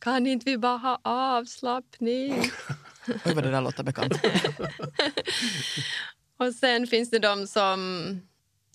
kan 0.00 0.26
inte 0.26 0.50
vi 0.50 0.58
bara 0.58 0.76
ha 0.76 1.00
avslappning? 1.02 2.32
Oj, 3.24 3.34
vad 3.34 3.44
det 3.44 3.50
där 3.50 3.60
låter 3.60 3.84
bekant. 3.84 4.12
Och 6.36 6.54
sen 6.54 6.86
finns 6.86 7.10
det 7.10 7.18
de 7.18 7.46
som 7.46 8.20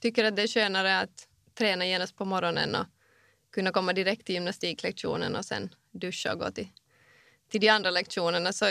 tycker 0.02 0.24
att 0.24 0.36
det 0.36 0.42
är 0.42 0.48
skönare 0.48 1.00
att 1.00 1.28
träna 1.58 1.86
genast 1.86 2.16
på 2.16 2.26
morgonen 2.26 2.76
och 2.76 2.86
kunna 3.54 3.72
komma 3.72 3.94
direkt 3.94 4.26
till 4.26 4.36
gymnastiklektionen 4.36 5.36
och 5.36 5.46
sen 5.46 5.70
duscha 5.92 6.34
och 6.34 6.40
gå 6.40 6.52
till, 6.52 6.68
till 7.50 7.62
de 7.62 7.70
andra 7.70 7.92
lektionerna. 7.92 8.54
Så 8.54 8.66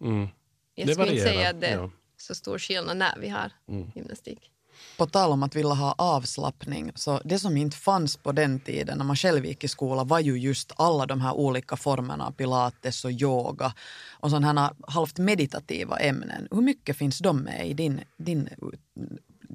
Mm. 0.00 0.28
jag 0.74 0.86
Det 0.86 0.92
skulle 0.94 1.10
inte 1.10 1.24
varierar, 1.24 1.32
säga 1.32 1.50
att 1.50 1.60
det 1.60 1.66
är 1.66 1.76
ja. 1.76 1.90
så 2.16 2.34
stor 2.34 2.58
skillnad 2.58 2.96
när 2.96 3.18
vi 3.18 3.28
har 3.28 3.50
Mm. 3.68 3.90
gymnastik. 3.94 4.50
På 4.98 5.06
tal 5.06 5.32
om 5.32 5.42
att 5.42 5.56
vilja 5.56 5.72
ha 5.74 5.94
avslappning, 5.98 6.92
så 6.94 7.20
det 7.24 7.38
som 7.38 7.56
inte 7.56 7.76
fanns 7.76 8.16
på 8.16 8.32
den 8.32 8.60
tiden 8.60 8.98
när 8.98 9.04
man 9.04 9.16
själv 9.16 9.46
gick 9.46 9.64
i 9.64 9.68
skolan 9.68 10.08
var 10.08 10.20
ju 10.20 10.38
just 10.38 10.72
alla 10.76 11.06
de 11.06 11.20
här 11.20 11.32
olika 11.32 11.76
formerna, 11.76 12.32
pilates 12.32 13.04
och 13.04 13.10
yoga 13.12 13.74
och 14.20 14.30
sådana 14.30 14.62
här 14.62 14.70
halvt 14.92 15.18
meditativa 15.18 15.96
ämnen. 15.98 16.48
Hur 16.50 16.62
mycket 16.62 16.96
finns 16.98 17.18
de 17.18 17.36
med 17.42 17.68
i, 17.68 17.74
din, 17.74 18.00
din, 18.16 18.48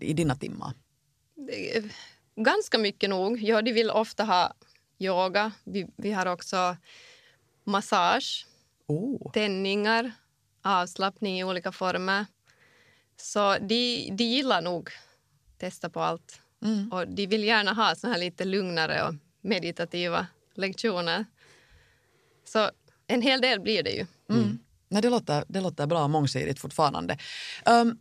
i 0.01 0.13
dina 0.13 0.35
timmar? 0.35 0.73
Ganska 2.35 2.77
mycket 2.77 3.09
nog. 3.09 3.41
Ja, 3.43 3.61
de 3.61 3.71
vill 3.73 3.89
ofta 3.91 4.23
ha 4.23 4.53
yoga. 4.99 5.51
Vi, 5.63 5.87
vi 5.95 6.11
har 6.11 6.25
också 6.25 6.77
massage, 7.69 8.45
Oh. 8.87 9.31
tändningar, 9.31 10.11
avslappning 10.61 11.39
i 11.39 11.43
olika 11.43 11.71
former. 11.71 12.25
Så 13.17 13.57
de, 13.57 14.09
de 14.11 14.23
gillar 14.23 14.61
nog 14.61 14.89
testa 15.57 15.89
på 15.89 16.01
allt. 16.01 16.41
Mm. 16.61 16.91
Och 16.91 17.07
de 17.07 17.27
vill 17.27 17.43
gärna 17.43 17.73
ha 17.73 17.95
så 17.95 18.07
här 18.07 18.17
lite 18.17 18.45
lugnare 18.45 19.03
och 19.03 19.15
meditativa 19.41 20.27
lektioner. 20.53 21.25
Så 22.45 22.71
en 23.07 23.21
hel 23.21 23.41
del 23.41 23.59
blir 23.59 23.83
det 23.83 23.91
ju. 23.91 24.05
Mm. 24.29 24.59
Nej, 24.87 25.01
det, 25.01 25.09
låter, 25.09 25.43
det 25.47 25.61
låter 25.61 25.87
bra 25.87 26.07
mångsidigt 26.07 26.59
fortfarande. 26.59 27.17
Um, 27.65 27.97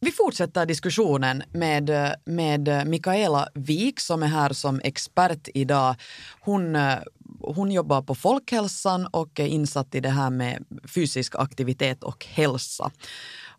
vi 0.00 0.12
fortsätter 0.12 0.66
diskussionen 0.66 1.42
med, 1.52 2.14
med 2.24 2.86
Mikaela 2.86 3.48
Wik 3.54 4.00
som 4.00 4.22
är 4.22 4.26
här 4.26 4.52
som 4.52 4.80
expert 4.84 5.48
idag. 5.54 5.94
Hon, 6.40 6.76
eh, 6.76 6.98
hon 7.40 7.70
jobbar 7.70 8.02
på 8.02 8.14
folkhälsan 8.14 9.06
och 9.06 9.40
är 9.40 9.46
insatt 9.46 9.94
i 9.94 10.00
det 10.00 10.08
här 10.08 10.30
med 10.30 10.64
fysisk 10.94 11.34
aktivitet 11.34 12.04
och 12.04 12.26
hälsa. 12.26 12.90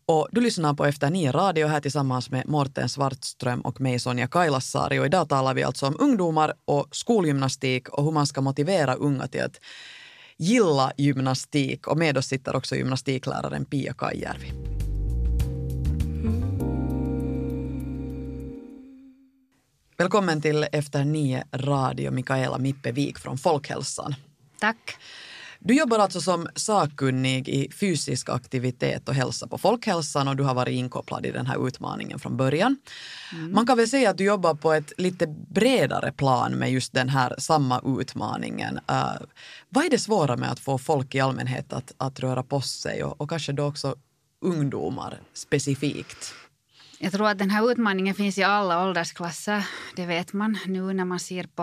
Och 0.05 0.27
du 0.31 0.41
lyssnar 0.41 0.73
på 0.73 0.85
Efter 0.85 1.09
nio 1.09 1.31
radio 1.31 1.67
här 1.67 1.81
tillsammans 1.81 2.29
med 2.29 2.47
Morten 2.47 2.89
Svartström 2.89 3.61
och 3.61 3.81
mig 3.81 3.99
Sonja 3.99 4.27
Kailasari. 4.27 4.99
Och 4.99 5.05
idag 5.05 5.29
talar 5.29 5.53
vi 5.53 5.63
alltså 5.63 5.87
om 5.87 5.95
ungdomar 5.99 6.53
och 6.65 6.87
skolgymnastik 6.91 7.89
och 7.89 8.03
hur 8.03 8.11
man 8.11 8.27
ska 8.27 8.41
motivera 8.41 8.93
unga 8.93 9.27
till 9.27 9.43
att 9.43 9.59
gilla 10.37 10.91
gymnastik. 10.97 11.87
Och 11.87 11.97
med 11.97 12.17
oss 12.17 12.27
sitter 12.27 12.55
också 12.55 12.75
gymnastikläraren 12.75 13.65
Pia 13.65 13.93
Kajärvi. 13.93 14.78
Välkommen 19.99 20.41
till 20.41 20.65
Efter 20.71 21.05
nio 21.05 21.43
radio, 21.51 22.11
Mikaela 22.11 22.57
Mippevik 22.57 23.19
från 23.19 23.37
Folkhälsan. 23.37 24.15
Tack. 24.59 24.97
Du 25.59 25.73
jobbar 25.73 25.99
alltså 25.99 26.21
som 26.21 26.47
sakkunnig 26.55 27.49
i 27.49 27.71
fysisk 27.71 28.29
aktivitet 28.29 29.09
och 29.09 29.15
hälsa 29.15 29.47
på 29.47 29.57
Folkhälsan 29.57 30.27
och 30.27 30.35
du 30.35 30.43
har 30.43 30.53
varit 30.53 30.73
inkopplad 30.73 31.25
i 31.25 31.31
den 31.31 31.45
här 31.45 31.67
utmaningen 31.67 32.19
från 32.19 32.37
början. 32.37 32.77
Man 33.49 33.67
kan 33.67 33.77
väl 33.77 33.89
säga 33.89 34.09
att 34.09 34.17
du 34.17 34.23
jobbar 34.23 34.53
på 34.53 34.73
ett 34.73 34.93
lite 34.97 35.27
bredare 35.27 36.11
plan 36.11 36.51
med 36.51 36.71
just 36.71 36.93
den 36.93 37.09
här 37.09 37.35
samma 37.37 37.99
utmaningen. 37.99 38.79
Uh, 38.91 39.25
vad 39.69 39.85
är 39.85 39.89
det 39.89 39.99
svåra 39.99 40.37
med 40.37 40.51
att 40.51 40.59
få 40.59 40.77
folk 40.77 41.15
i 41.15 41.19
allmänhet 41.19 41.73
att, 41.73 41.93
att 41.97 42.19
röra 42.19 42.43
på 42.43 42.61
sig 42.61 43.03
och, 43.03 43.21
och 43.21 43.29
kanske 43.29 43.51
då 43.51 43.65
också 43.65 43.95
ungdomar 44.41 45.21
specifikt? 45.33 46.33
Jag 47.01 47.11
tror 47.11 47.27
att 47.27 47.37
den 47.37 47.49
här 47.49 47.71
utmaningen 47.71 48.15
finns 48.15 48.37
i 48.37 48.43
alla 48.43 48.83
åldersklasser. 48.83 49.65
Det 49.95 50.05
vet 50.05 50.33
man 50.33 50.57
nu 50.65 50.93
när 50.93 51.05
man 51.05 51.19
ser 51.19 51.43
på 51.43 51.61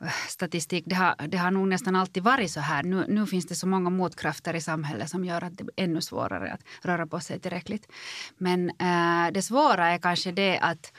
eh, 0.00 0.08
statistik. 0.28 0.84
Det 0.86 0.94
har, 0.94 1.14
det 1.28 1.36
har 1.36 1.50
nog 1.50 1.68
nästan 1.68 1.96
alltid 1.96 2.22
varit 2.22 2.50
så 2.50 2.60
här. 2.60 2.82
Nu, 2.82 3.04
nu 3.08 3.26
finns 3.26 3.46
det 3.46 3.54
så 3.54 3.66
många 3.66 3.90
motkrafter 3.90 4.54
i 4.54 4.60
samhället 4.60 5.10
som 5.10 5.24
gör 5.24 5.44
att 5.44 5.58
det 5.58 5.64
är 5.64 5.84
ännu 5.84 6.00
svårare 6.00 6.52
att 6.52 6.60
röra 6.82 7.06
på 7.06 7.20
sig 7.20 7.40
tillräckligt. 7.40 7.92
Men 8.38 8.70
äh, 8.70 9.32
det 9.32 9.42
svåra 9.42 9.88
är 9.88 9.98
kanske 9.98 10.32
det 10.32 10.58
att 10.58 10.92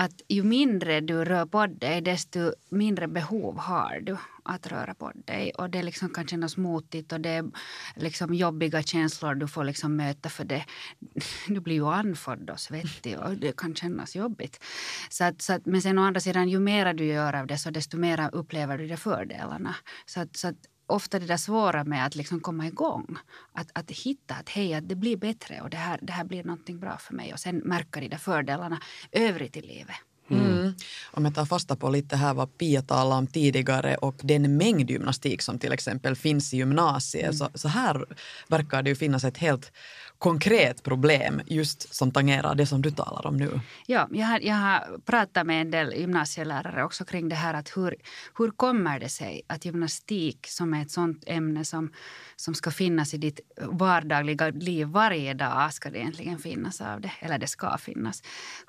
att 0.00 0.22
ju 0.28 0.42
mindre 0.42 1.00
du 1.00 1.24
rör 1.24 1.46
på 1.46 1.66
dig, 1.66 2.00
desto 2.00 2.52
mindre 2.68 3.08
behov 3.08 3.58
har 3.58 4.00
du 4.00 4.16
att 4.42 4.66
röra 4.66 4.94
på 4.94 5.12
dig. 5.14 5.50
Och 5.50 5.70
det 5.70 5.82
liksom 5.82 6.08
kan 6.08 6.26
kännas 6.26 6.56
motigt 6.56 7.12
och 7.12 7.20
det 7.20 7.30
är 7.30 7.50
liksom 7.96 8.34
jobbiga 8.34 8.82
känslor 8.82 9.34
du 9.34 9.48
får 9.48 9.64
liksom 9.64 9.96
möta 9.96 10.28
för 10.28 10.44
det. 10.44 10.64
Du 11.48 11.60
blir 11.60 11.74
ju 11.74 11.86
andfådd 11.86 12.50
och 12.50 12.60
svettig 12.60 13.18
och 13.18 13.36
det 13.36 13.56
kan 13.56 13.74
kännas 13.74 14.16
jobbigt. 14.16 14.64
Så 15.10 15.24
att, 15.24 15.42
så 15.42 15.52
att, 15.52 15.66
men 15.66 15.82
sen 15.82 15.98
å 15.98 16.02
andra 16.02 16.20
sidan, 16.20 16.48
ju 16.48 16.60
mer 16.60 16.94
du 16.94 17.04
gör 17.04 17.34
av 17.34 17.46
det 17.46 17.58
så 17.58 17.70
desto 17.70 17.96
mer 17.96 18.30
upplever 18.32 18.78
du 18.78 18.86
de 18.86 18.96
fördelarna. 18.96 19.74
Så 20.06 20.20
att, 20.20 20.36
så 20.36 20.48
att 20.48 20.69
ofta 20.90 21.18
det 21.18 21.26
där 21.26 21.36
svåra 21.36 21.84
med 21.84 22.06
att 22.06 22.14
liksom 22.14 22.40
komma 22.40 22.66
igång. 22.66 23.16
Att, 23.52 23.70
att 23.72 23.90
hitta 23.90 24.34
att 24.34 24.48
hej, 24.48 24.74
att 24.74 24.88
det 24.88 24.94
blir 24.94 25.16
bättre 25.16 25.60
och 25.60 25.70
det 25.70 25.76
här, 25.76 25.98
det 26.02 26.12
här 26.12 26.24
blir 26.24 26.44
någonting 26.44 26.80
bra 26.80 26.96
för 26.98 27.14
mig. 27.14 27.32
Och 27.32 27.40
sen 27.40 27.56
märka 27.56 28.00
de 28.00 28.08
där 28.08 28.18
fördelarna 28.18 28.80
övrigt 29.12 29.56
i 29.56 29.60
livet. 29.60 29.96
Mm. 30.30 30.74
Om 31.10 31.24
jag 31.24 31.34
tar 31.34 31.44
fasta 31.44 31.76
på 31.76 31.88
lite 31.88 32.16
här 32.16 32.34
vad 32.34 32.58
Pia 32.58 32.82
talade 32.82 33.18
om 33.18 33.26
tidigare 33.26 33.96
och 33.96 34.14
den 34.22 34.56
mängd 34.56 34.90
gymnastik 34.90 35.42
som 35.42 35.58
till 35.58 35.72
exempel 35.72 36.16
finns 36.16 36.54
i 36.54 36.56
gymnasiet. 36.56 37.24
Mm. 37.24 37.36
Så, 37.36 37.50
så 37.54 37.68
här 37.68 38.04
verkar 38.48 38.82
det 38.82 38.90
ju 38.90 38.96
finnas 38.96 39.24
ett 39.24 39.38
helt 39.38 39.72
konkret 40.20 40.82
problem 40.82 41.40
just 41.46 41.94
som 41.94 42.12
tangerar 42.12 42.54
det 42.54 42.66
som 42.66 42.82
du 42.82 42.90
talar 42.90 43.26
om 43.26 43.36
nu. 43.36 43.60
Ja, 43.86 44.08
jag 44.10 44.26
har, 44.26 44.40
jag 44.40 44.54
har 44.54 44.98
pratat 44.98 45.46
med 45.46 45.60
en 45.60 45.70
del 45.70 45.92
gymnasielärare 45.92 46.84
också 46.84 47.04
kring 47.04 47.28
det 47.28 47.34
här 47.34 47.54
att 47.54 47.76
hur, 47.76 47.96
hur 48.38 48.50
kommer 48.50 49.00
det 49.00 49.08
sig 49.08 49.42
att 49.46 49.64
gymnastik 49.64 50.46
som 50.46 50.74
är 50.74 50.82
ett 50.82 50.90
sånt 50.90 51.24
ämne 51.26 51.64
som, 51.64 51.92
som 52.36 52.54
ska 52.54 52.70
finnas 52.70 53.14
i 53.14 53.18
ditt 53.18 53.40
vardagliga 53.56 54.48
liv 54.48 54.86
varje 54.86 55.34
dag 55.34 55.72
ska 55.72 55.90
det 55.90 55.98
egentligen 55.98 56.38
finnas 56.38 56.80
av 56.80 57.00
det, 57.00 57.12
eller 57.20 57.38
det 57.38 57.46
ska 57.46 57.78
finnas. 57.78 58.22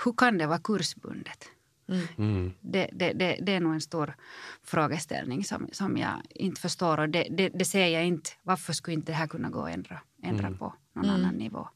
Hur 0.06 0.14
kan 0.14 0.38
det 0.38 0.48
vara 0.48 0.60
kursbundet? 0.60 1.46
Mm. 1.90 2.08
mm. 2.18 2.54
Det, 2.62 2.90
det, 2.94 3.14
det, 3.14 3.38
det, 3.42 3.52
är 3.56 3.60
nog 3.60 3.74
en 3.74 3.82
stor 3.82 4.16
frågeställning 4.64 5.44
som, 5.44 5.70
som 5.72 5.98
jag 5.98 6.22
inte 6.30 6.62
förstår. 6.62 7.00
Och 7.00 7.10
det, 7.10 7.28
det, 7.32 7.50
det 7.50 7.66
ser 7.66 7.88
jag 7.88 8.06
inte. 8.06 8.30
Varför 8.44 8.74
skulle 8.74 8.94
inte 8.94 9.12
det 9.12 9.16
här 9.16 9.28
kunna 9.28 9.50
gå 9.50 9.62
att 9.62 9.74
ändra, 9.74 10.02
ändra 10.24 10.48
mm. 10.48 10.60
på 10.60 10.74
någon 10.94 11.06
mm. 11.06 11.16
annan 11.16 11.36
nivå? 11.36 11.68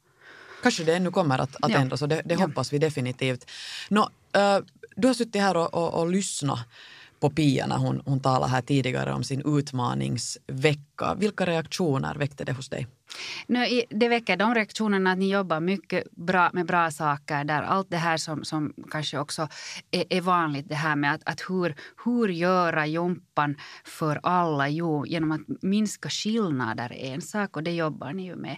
Kanske 0.62 0.84
det 0.84 0.94
ännu 0.94 1.10
kommer 1.10 1.38
att, 1.38 1.56
att 1.62 1.70
ja. 1.70 1.78
ändras 1.78 2.02
och 2.02 2.08
det, 2.08 2.22
det 2.24 2.36
hoppas 2.36 2.72
vi 2.72 2.78
definitivt. 2.78 3.50
Nå, 3.88 4.02
uh, 4.36 4.58
du 4.96 5.06
har 5.06 5.14
suttit 5.14 5.42
här 5.42 5.56
och, 5.56 5.74
och, 5.74 6.00
och 6.00 6.10
lyssnat 6.10 6.58
på 7.20 7.30
Pia 7.30 7.66
när 7.66 7.76
hon, 7.76 8.02
hon 8.04 8.20
talade 8.20 8.52
här 8.52 8.62
tidigare 8.62 9.12
om 9.12 9.24
sin 9.24 9.58
utmaningsvecka. 9.58 11.14
Vilka 11.18 11.46
reaktioner 11.46 12.14
väckte 12.14 12.44
det 12.44 12.52
hos 12.52 12.68
dig? 12.68 12.86
Nu, 13.46 13.82
det 13.90 14.08
väcker 14.08 14.36
de 14.36 14.54
reaktionerna 14.54 15.12
att 15.12 15.18
ni 15.18 15.30
jobbar 15.30 15.60
mycket 15.60 16.10
bra 16.10 16.50
med 16.52 16.66
bra 16.66 16.90
saker 16.90 17.44
där 17.44 17.62
allt 17.62 17.90
det 17.90 17.96
här 17.96 18.16
som, 18.16 18.44
som 18.44 18.72
kanske 18.90 19.18
också 19.18 19.48
är, 19.90 20.04
är 20.10 20.20
vanligt 20.20 20.68
det 20.68 20.74
här 20.74 20.96
med 20.96 21.14
att, 21.14 21.20
att 21.24 21.40
hur, 21.48 21.74
hur 22.04 22.28
göra 22.28 22.86
jompan 22.86 23.56
för 23.84 24.20
alla? 24.22 24.68
Jo, 24.68 25.06
genom 25.06 25.32
att 25.32 25.62
minska 25.62 26.08
skillnader 26.08 26.92
är 26.92 27.14
en 27.14 27.22
sak 27.22 27.56
och 27.56 27.62
det 27.62 27.72
jobbar 27.72 28.12
ni 28.12 28.24
ju 28.24 28.36
med 28.36 28.56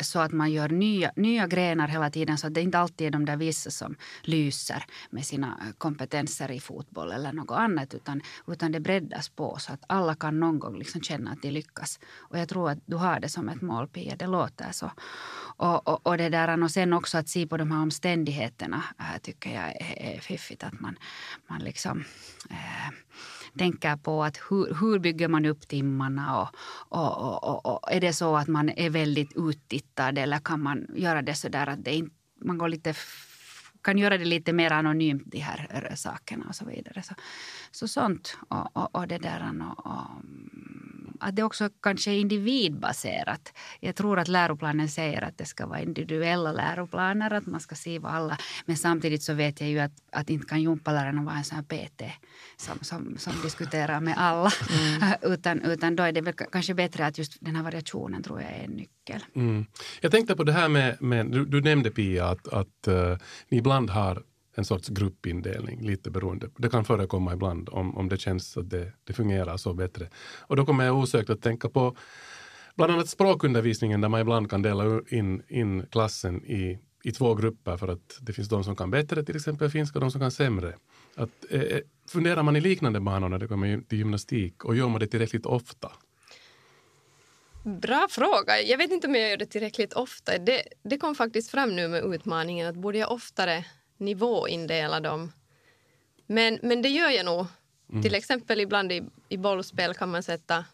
så 0.00 0.18
att 0.18 0.32
man 0.32 0.52
gör 0.52 0.68
nya, 0.68 1.12
nya 1.16 1.46
grenar 1.46 1.88
hela 1.88 2.10
tiden 2.10 2.38
så 2.38 2.46
att 2.46 2.54
det 2.54 2.60
inte 2.60 2.78
alltid 2.78 3.06
är 3.06 3.10
de 3.10 3.24
där 3.24 3.36
vissa 3.36 3.70
som 3.70 3.96
lyser 4.22 4.84
med 5.10 5.26
sina 5.26 5.46
eh, 5.46 5.72
kompetenser 5.78 6.50
i 6.50 6.60
fotboll 6.60 7.12
eller 7.12 7.32
något 7.32 7.58
annat 7.58 7.94
utan, 7.94 8.22
utan 8.46 8.72
det 8.72 8.80
breddas 8.80 9.28
på 9.28 9.56
så 9.58 9.72
att 9.72 9.84
alla 9.86 10.14
kan 10.14 10.40
någon 10.40 10.58
gång 10.58 10.78
liksom 10.78 11.00
känna 11.00 11.30
att 11.30 11.42
de 11.42 11.50
lyckas. 11.50 12.00
Och 12.16 12.38
jag 12.38 12.48
tror 12.48 12.70
att 12.70 12.78
du 12.86 12.96
har 12.96 13.20
det 13.20 13.28
som 13.28 13.48
ett 13.48 13.62
mål 13.62 13.88
Pia, 13.88 14.16
det 14.16 14.26
låter 14.26 14.72
så. 14.72 14.90
Och, 15.56 15.88
och, 15.88 16.06
och 16.06 16.18
det 16.18 16.28
där 16.28 16.62
och 16.62 16.70
sen 16.70 16.92
också 16.92 17.18
att 17.18 17.28
se 17.28 17.46
på 17.46 17.56
de 17.56 17.70
här 17.70 17.82
omständigheterna 17.82 18.82
äh, 18.98 19.20
tycker 19.22 19.50
jag 19.50 19.64
är, 19.64 20.16
är 20.16 20.20
fiffigt 20.20 20.64
att 20.64 20.80
man, 20.80 20.98
man 21.46 21.60
liksom 21.60 22.04
äh, 22.50 22.90
tänker 23.58 23.96
på 23.96 24.24
att 24.24 24.40
hur, 24.50 24.74
hur 24.80 24.98
bygger 24.98 25.28
man 25.28 25.46
upp 25.46 25.68
timmarna 25.68 26.40
och, 26.40 26.48
och, 26.88 27.44
och, 27.44 27.66
och, 27.66 27.92
är 27.92 28.00
det 28.00 28.12
så 28.12 28.36
att 28.36 28.48
man 28.48 28.68
är 28.68 28.90
väldigt 28.90 29.32
uttittad 29.36 30.18
eller 30.18 30.38
kan 30.38 30.62
man 30.62 30.86
göra 30.94 31.22
det 31.22 31.34
så 31.34 31.48
där 31.48 31.66
att 31.66 31.84
det 31.84 31.94
inte, 31.94 32.14
man 32.44 32.58
går 32.58 32.68
lite 32.68 32.94
kan 33.84 33.98
göra 33.98 34.18
det 34.18 34.24
lite 34.24 34.52
mer 34.52 34.72
anonymt, 34.72 35.22
de 35.26 35.38
här 35.38 35.86
eh, 35.90 35.94
sakerna 35.94 36.46
och 36.48 36.54
så 36.54 36.64
vidare. 36.64 37.02
Så, 37.02 37.14
så 37.70 37.88
sånt 37.88 38.36
och, 38.48 38.76
och, 38.76 38.94
och 38.94 39.08
det 39.08 39.18
där 39.18 39.40
och, 39.40 39.86
och 39.86 40.10
mm 40.10 40.73
att 41.20 41.36
det 41.36 41.42
också 41.42 41.68
kanske 41.82 42.10
är 42.10 42.18
individbaserat. 42.18 43.52
Jag 43.80 43.96
tror 43.96 44.18
att 44.18 44.28
läroplanen 44.28 44.88
säger 44.88 45.22
att 45.22 45.38
det 45.38 45.44
ska 45.44 45.66
vara 45.66 45.80
individuella 45.80 46.52
läroplaner, 46.52 47.32
att 47.32 47.46
man 47.46 47.60
ska 47.60 47.74
se 47.74 47.98
vad 47.98 48.12
alla... 48.12 48.38
Men 48.66 48.76
samtidigt 48.76 49.22
så 49.22 49.34
vet 49.34 49.60
jag 49.60 49.70
ju 49.70 49.78
att, 49.78 49.92
att 50.12 50.30
inte 50.30 50.46
kan 50.46 50.62
gympalärarna 50.62 51.22
vara 51.22 51.36
en 51.36 51.44
sån 51.44 51.56
här 51.56 51.64
PT 51.64 52.02
som, 52.56 52.78
som, 52.80 53.18
som 53.18 53.32
diskuterar 53.42 54.00
med 54.00 54.14
alla. 54.18 54.50
Mm. 54.70 55.14
utan, 55.32 55.62
utan 55.62 55.96
då 55.96 56.02
är 56.02 56.12
det 56.12 56.20
väl 56.20 56.34
kanske 56.52 56.74
bättre 56.74 57.06
att 57.06 57.18
just 57.18 57.36
den 57.40 57.56
här 57.56 57.62
variationen 57.62 58.22
tror 58.22 58.40
jag 58.40 58.50
är 58.50 58.64
en 58.64 58.70
nyckel. 58.70 59.24
Mm. 59.34 59.66
Jag 60.00 60.12
tänkte 60.12 60.36
på 60.36 60.44
det 60.44 60.52
här 60.52 60.68
med, 60.68 61.02
med 61.02 61.26
du, 61.26 61.44
du 61.44 61.60
nämnde 61.60 61.90
Pia 61.90 62.26
att, 62.26 62.48
att 62.48 62.88
uh, 62.88 63.16
ni 63.48 63.58
ibland 63.58 63.90
har 63.90 64.22
en 64.54 64.64
sorts 64.64 64.88
gruppindelning, 64.88 65.80
lite 65.80 66.10
beroende. 66.10 66.50
Det 66.56 66.68
kan 66.68 66.84
förekomma 66.84 67.32
ibland 67.32 67.68
om, 67.68 67.96
om 67.96 68.08
det 68.08 68.18
känns 68.18 68.56
att 68.56 68.70
det, 68.70 68.92
det 69.04 69.12
fungerar 69.12 69.56
så 69.56 69.74
bättre. 69.74 70.08
Och 70.40 70.56
då 70.56 70.66
kommer 70.66 70.84
jag 70.84 70.98
osökt 70.98 71.30
att 71.30 71.42
tänka 71.42 71.68
på 71.68 71.96
bland 72.74 72.92
annat 72.92 73.08
språkundervisningen 73.08 74.00
där 74.00 74.08
man 74.08 74.20
ibland 74.20 74.50
kan 74.50 74.62
dela 74.62 75.00
in, 75.08 75.42
in 75.48 75.86
klassen 75.90 76.44
i, 76.44 76.78
i 77.04 77.12
två 77.12 77.34
grupper 77.34 77.76
för 77.76 77.88
att 77.88 78.18
det 78.20 78.32
finns 78.32 78.48
de 78.48 78.64
som 78.64 78.76
kan 78.76 78.90
bättre, 78.90 79.24
till 79.24 79.36
exempel 79.36 79.70
finska, 79.70 79.98
och 79.98 80.00
de 80.00 80.10
som 80.10 80.20
kan 80.20 80.30
sämre. 80.30 80.74
Att, 81.14 81.30
eh, 81.50 81.60
eh 81.60 81.80
funderar 82.08 82.42
man 82.42 82.56
i 82.56 82.60
liknande 82.60 83.00
banor 83.00 83.28
när 83.28 83.38
det 83.38 83.48
kommer 83.48 83.80
till 83.88 83.98
gymnastik 83.98 84.64
och 84.64 84.76
gör 84.76 84.88
man 84.88 85.00
det 85.00 85.06
tillräckligt 85.06 85.46
ofta? 85.46 85.92
Bra 87.64 88.06
fråga. 88.10 88.60
Jag 88.60 88.78
vet 88.78 88.90
inte 88.90 89.06
om 89.06 89.14
jag 89.14 89.30
gör 89.30 89.36
det 89.36 89.46
tillräckligt 89.46 89.92
ofta. 89.92 90.38
Det, 90.38 90.62
det 90.82 90.98
kom 90.98 91.14
faktiskt 91.14 91.50
fram 91.50 91.76
nu 91.76 91.88
med 91.88 92.04
utmaningen 92.04 92.68
att 92.68 92.76
borde 92.76 92.98
jag 92.98 93.12
oftare 93.12 93.64
nivåindela 93.96 95.00
dem. 95.00 95.32
Men, 96.26 96.58
men 96.62 96.82
det 96.82 96.88
gör 96.88 97.10
jag 97.10 97.24
nog. 97.24 97.46
Mm. 97.90 98.02
Till 98.02 98.14
exempel 98.14 98.60
ibland 98.60 98.92
i, 98.92 99.02
i 99.28 99.36
bollspel 99.36 99.94
kan 99.94 100.10
man 100.10 100.22
sätta 100.22 100.64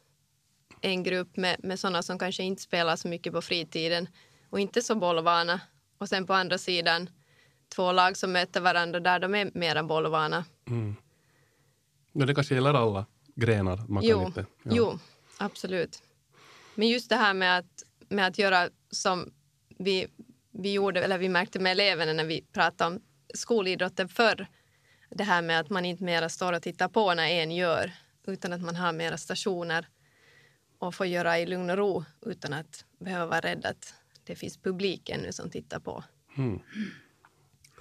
en 0.81 1.03
grupp 1.03 1.37
med, 1.37 1.57
med 1.59 1.81
sådana 1.81 2.03
som 2.03 2.19
kanske 2.19 2.43
inte 2.43 2.63
spelar 2.63 2.97
så 2.97 3.09
mycket 3.09 3.33
på 3.33 3.43
fritiden 3.43 4.09
och 4.51 4.61
inte 4.61 4.83
så 4.83 4.95
bollvana. 4.95 5.61
Och 5.99 6.09
sen 6.09 6.27
på 6.27 6.35
andra 6.35 6.59
sidan 6.59 7.11
två 7.69 7.93
lag 7.93 8.17
som 8.17 8.33
möter 8.33 8.61
varandra 8.61 9.01
där 9.01 9.19
de 9.19 9.35
är 9.35 9.51
mera 9.55 9.83
bollvana. 9.83 10.45
Mm. 10.67 10.97
Det 12.13 12.35
kanske 12.35 12.55
gäller 12.55 12.75
alla 12.75 13.07
grenar? 13.35 13.85
Man 13.89 14.03
jo, 14.05 14.27
inte, 14.27 14.47
ja. 14.63 14.73
jo, 14.75 14.99
absolut. 15.39 16.03
Men 16.75 16.89
just 16.89 17.09
det 17.09 17.17
här 17.17 17.35
med 17.35 17.59
att, 17.59 17.85
med 18.09 18.27
att 18.27 18.39
göra 18.39 18.69
som 18.91 19.33
vi, 19.79 20.07
vi 20.51 20.73
gjorde, 20.73 21.03
eller 21.05 21.19
vi 21.19 21.29
märkte 21.29 21.59
med 21.59 21.73
eleverna 21.73 22.13
när 22.13 22.25
vi 22.25 22.45
pratade 22.53 22.95
om 22.95 23.03
skolidrotten 23.35 24.09
förr. 24.09 24.47
Det 25.11 25.25
här 25.25 25.43
med 25.43 25.61
att 25.61 25.71
man 25.71 25.85
inte 25.85 26.05
mera 26.05 26.29
står 26.29 26.53
och 26.53 26.63
tittar 26.63 26.89
på 26.89 27.15
när 27.15 27.27
en 27.27 27.51
gör 27.51 27.93
utan 28.27 28.53
att 28.53 28.63
man 28.63 28.77
har 28.77 28.93
mera 28.93 29.19
stationer 29.19 29.89
och 30.79 30.95
får 30.95 31.07
göra 31.07 31.39
i 31.39 31.47
lugn 31.47 31.71
och 31.71 31.77
ro 31.77 32.05
utan 32.27 32.53
att 32.53 32.85
behöva 32.99 33.27
vara 33.27 33.41
rädd 33.41 33.67
att 33.67 33.95
det 34.25 34.37
finns 34.37 34.57
publik 34.57 35.09
ännu 35.09 35.33
som 35.33 35.51
tittar 35.51 35.81
på. 35.81 36.05
Mm. 36.37 36.59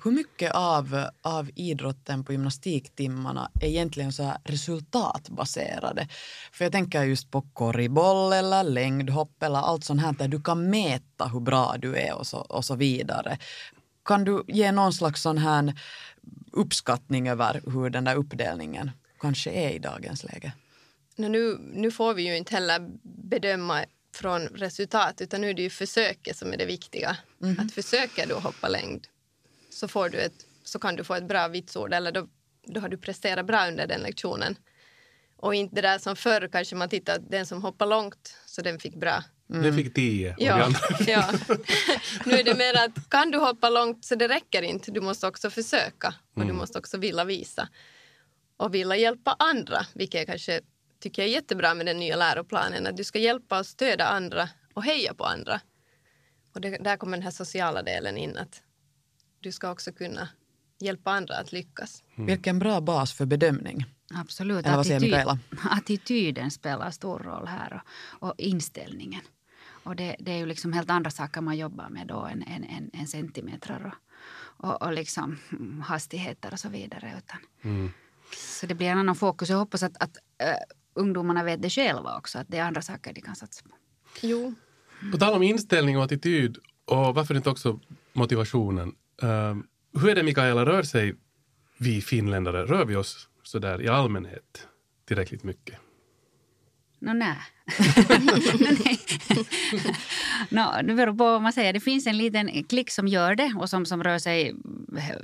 Hur 0.04 0.12
mycket 0.12 0.52
av, 0.56 1.06
av 1.22 1.50
idrotten 1.56 2.24
på 2.24 2.32
gymnastiktimmarna 2.32 3.52
är 3.62 3.68
egentligen 3.68 4.14
så 4.14 4.34
resultatbaserade? 4.44 6.08
För 6.52 6.66
jag 6.66 6.72
tänker 6.72 7.04
just 7.04 7.32
på 7.32 7.42
korriboll 7.42 8.34
eller 8.34 8.64
längdhopp 8.64 9.44
eller 9.44 9.60
allt 9.60 9.84
sånt 9.84 10.02
här 10.02 10.14
där 10.14 10.28
du 10.28 10.42
kan 10.42 10.70
mäta 10.70 11.28
hur 11.28 11.40
bra 11.40 11.76
du 11.78 11.96
är 11.96 12.16
och 12.16 12.28
så, 12.28 12.38
och 12.38 12.66
så 12.66 12.76
vidare. 12.76 13.38
Kan 14.10 14.24
du 14.24 14.44
ge 14.48 14.72
någon 14.72 14.94
slags 14.94 15.22
sån 15.22 15.38
här 15.38 15.74
uppskattning 16.52 17.30
över 17.30 17.62
hur 17.66 17.90
den 17.90 18.04
där 18.04 18.16
uppdelningen 18.16 18.92
kanske 19.20 19.52
är 19.52 19.70
i 19.70 19.80
dagens 19.80 20.24
läge? 20.24 20.52
Nu, 21.16 21.58
nu 21.74 21.92
får 21.92 22.14
vi 22.14 22.28
ju 22.28 22.38
inte 22.38 22.56
heller 22.56 22.90
bedöma 23.04 23.86
från 24.16 24.42
resultat 24.42 25.22
utan 25.22 25.42
nu 25.42 25.50
är 25.50 25.54
det 25.54 25.62
ju 25.62 25.70
försöket 25.70 26.38
som 26.38 26.54
är 26.54 26.58
det 26.58 26.66
viktiga. 26.66 27.18
Mm. 27.42 27.60
Att 27.60 27.72
försöker 27.72 28.28
du 28.28 28.34
hoppa 28.34 28.68
längd 28.68 29.08
så, 29.70 29.88
får 29.88 30.10
du 30.10 30.18
ett, 30.18 30.46
så 30.64 30.80
kan 30.80 30.96
du 30.96 31.04
få 31.04 31.16
ett 31.16 31.28
bra 31.28 31.48
vitsord 31.48 31.94
eller 31.94 32.12
då, 32.12 32.28
då 32.66 32.82
har 32.82 32.90
du 32.90 32.98
presterat 32.98 33.46
bra 33.46 33.68
under 33.68 33.88
den 33.88 34.02
lektionen. 34.02 34.56
Och 35.36 35.56
inte 35.56 35.76
det 35.76 35.82
där 35.82 36.00
som 36.00 36.16
förr 36.16 36.50
kanske 36.52 36.76
man 36.76 36.90
tittar 36.90 37.20
den 37.20 37.46
som 37.46 37.64
hoppar 37.64 37.86
långt 37.86 38.36
så 38.46 38.62
den 38.62 38.80
fick 38.80 38.96
bra. 38.96 39.24
Mm. 39.50 39.64
Den 39.64 39.74
fick 39.74 39.94
tio. 39.94 40.36
Ja, 40.38 40.72
ja. 41.08 41.32
Nu 42.26 42.34
är 42.34 42.44
det 42.44 42.58
mer 42.58 42.86
att 42.86 43.10
kan 43.10 43.32
du 43.32 43.38
hoppa 43.38 43.70
långt 43.70 44.06
så 44.06 44.16
det 44.16 44.28
räcker 44.28 44.62
inte. 44.62 44.92
Du 44.92 45.02
måste 45.02 45.28
också 45.28 45.50
försöka 45.50 46.14
och 46.32 46.38
mm. 46.38 46.48
du 46.48 46.54
måste 46.54 46.80
också 46.80 46.98
vilja 46.98 47.24
visa. 47.24 47.70
Och 48.58 48.74
vilja 48.74 48.96
hjälpa 48.96 49.36
andra, 49.40 49.86
vilket 49.94 50.20
jag 50.20 50.28
kanske 50.28 50.62
tycker 51.00 51.24
är 51.24 51.28
jättebra 51.28 51.74
med 51.74 51.86
den 51.86 52.00
nya 52.00 52.16
läroplanen. 52.16 52.88
Att 52.88 52.98
du 52.98 53.04
ska 53.04 53.20
hjälpa 53.20 53.60
och 53.60 53.66
stödja 53.66 54.06
andra 54.06 54.50
och 54.74 54.84
heja 54.84 55.14
på 55.14 55.26
andra. 55.26 55.62
Och 56.54 56.62
det, 56.62 56.78
där 56.78 56.98
kommer 56.98 57.18
den 57.18 57.24
här 57.24 57.32
sociala 57.32 57.84
delen 57.84 58.18
in. 58.18 58.38
Att 58.38 58.62
du 59.40 59.52
ska 59.52 59.72
också 59.72 59.92
kunna 59.92 60.30
hjälpa 60.80 61.12
andra 61.12 61.36
att 61.36 61.52
lyckas. 61.52 62.04
Mm. 62.16 62.26
Vilken 62.26 62.60
bra 62.60 62.82
bas 62.82 63.14
för 63.14 63.26
bedömning. 63.26 63.86
Absolut. 64.14 64.66
Attityd, 64.68 65.14
attityden 65.72 66.52
spelar 66.52 66.92
stor 66.92 67.20
roll 67.20 67.48
här 67.48 67.82
och, 68.20 68.30
och 68.30 68.36
inställningen. 68.38 69.22
Och 69.84 69.96
det, 69.96 70.16
det, 70.20 70.32
är 70.32 70.38
ju 70.38 70.46
liksom 70.46 70.74
helt 70.74 70.90
andra 70.90 71.12
saker 71.12 71.42
man 71.42 71.58
jobbar 71.58 71.90
med 71.90 72.08
då 72.08 72.26
än, 72.26 72.44
än, 72.44 72.64
än, 72.64 72.90
än 72.94 73.08
centimeter 73.08 73.94
och, 74.58 74.70
och, 74.70 74.82
och 74.82 74.94
liksom 74.94 75.38
hastigheter 75.86 76.54
och 76.54 76.60
så 76.60 76.70
vidare. 76.70 77.14
Utan, 77.18 77.40
mm. 77.62 77.92
Så 78.36 78.66
det 78.66 78.76
blir 78.76 78.88
en 78.88 78.98
annan 78.98 79.16
fokus. 79.16 79.50
Jag 79.50 79.58
hoppas 79.58 79.84
att, 79.84 80.04
att 80.04 80.18
uh, 80.44 80.54
ungdomarna 80.94 81.44
vet 81.44 81.62
det 81.62 81.70
själva 81.70 82.18
också, 82.18 82.40
att 82.40 82.48
det 82.48 82.58
är 82.58 82.64
andra 82.64 82.82
saker 82.82 83.14
de 83.14 83.22
kan 83.22 83.36
satsa 83.36 83.64
på. 83.64 83.76
Jo. 84.22 84.54
På 85.12 85.18
tal 85.18 85.34
om 85.34 85.44
inställning 85.44 85.98
och 85.98 86.04
attityd 86.04 86.58
och 86.86 87.16
varför 87.16 87.36
inte 87.36 87.50
också 87.50 87.80
motivationen. 88.14 88.96
Uh, 89.24 89.56
hur 90.02 90.10
är 90.10 90.16
det 90.16 90.24
Mikaela, 90.24 90.66
rör 90.66 90.84
sig 90.84 91.16
vi 91.78 92.02
finländare, 92.02 92.66
rör 92.66 92.86
vi 92.86 92.96
oss 92.96 93.30
så 93.44 93.60
där 93.60 93.82
i 93.82 93.88
allmänhet 93.88 94.68
tillräckligt 95.06 95.44
mycket? 95.44 95.80
Nå, 97.00 97.14
nej. 97.14 97.38
no, 100.50 100.82
det 100.84 100.94
beror 100.94 101.12
på 101.12 101.24
vad 101.24 101.42
man 101.42 101.54
säger. 101.54 101.74
Det 101.74 101.80
finns 101.80 102.08
en 102.08 102.18
liten 102.18 102.64
klick 102.64 102.92
som 102.92 103.08
gör 103.08 103.36
det 103.36 103.54
och 103.58 103.70
som, 103.70 103.86
som 103.86 104.04
rör 104.04 104.20
sig 104.20 104.56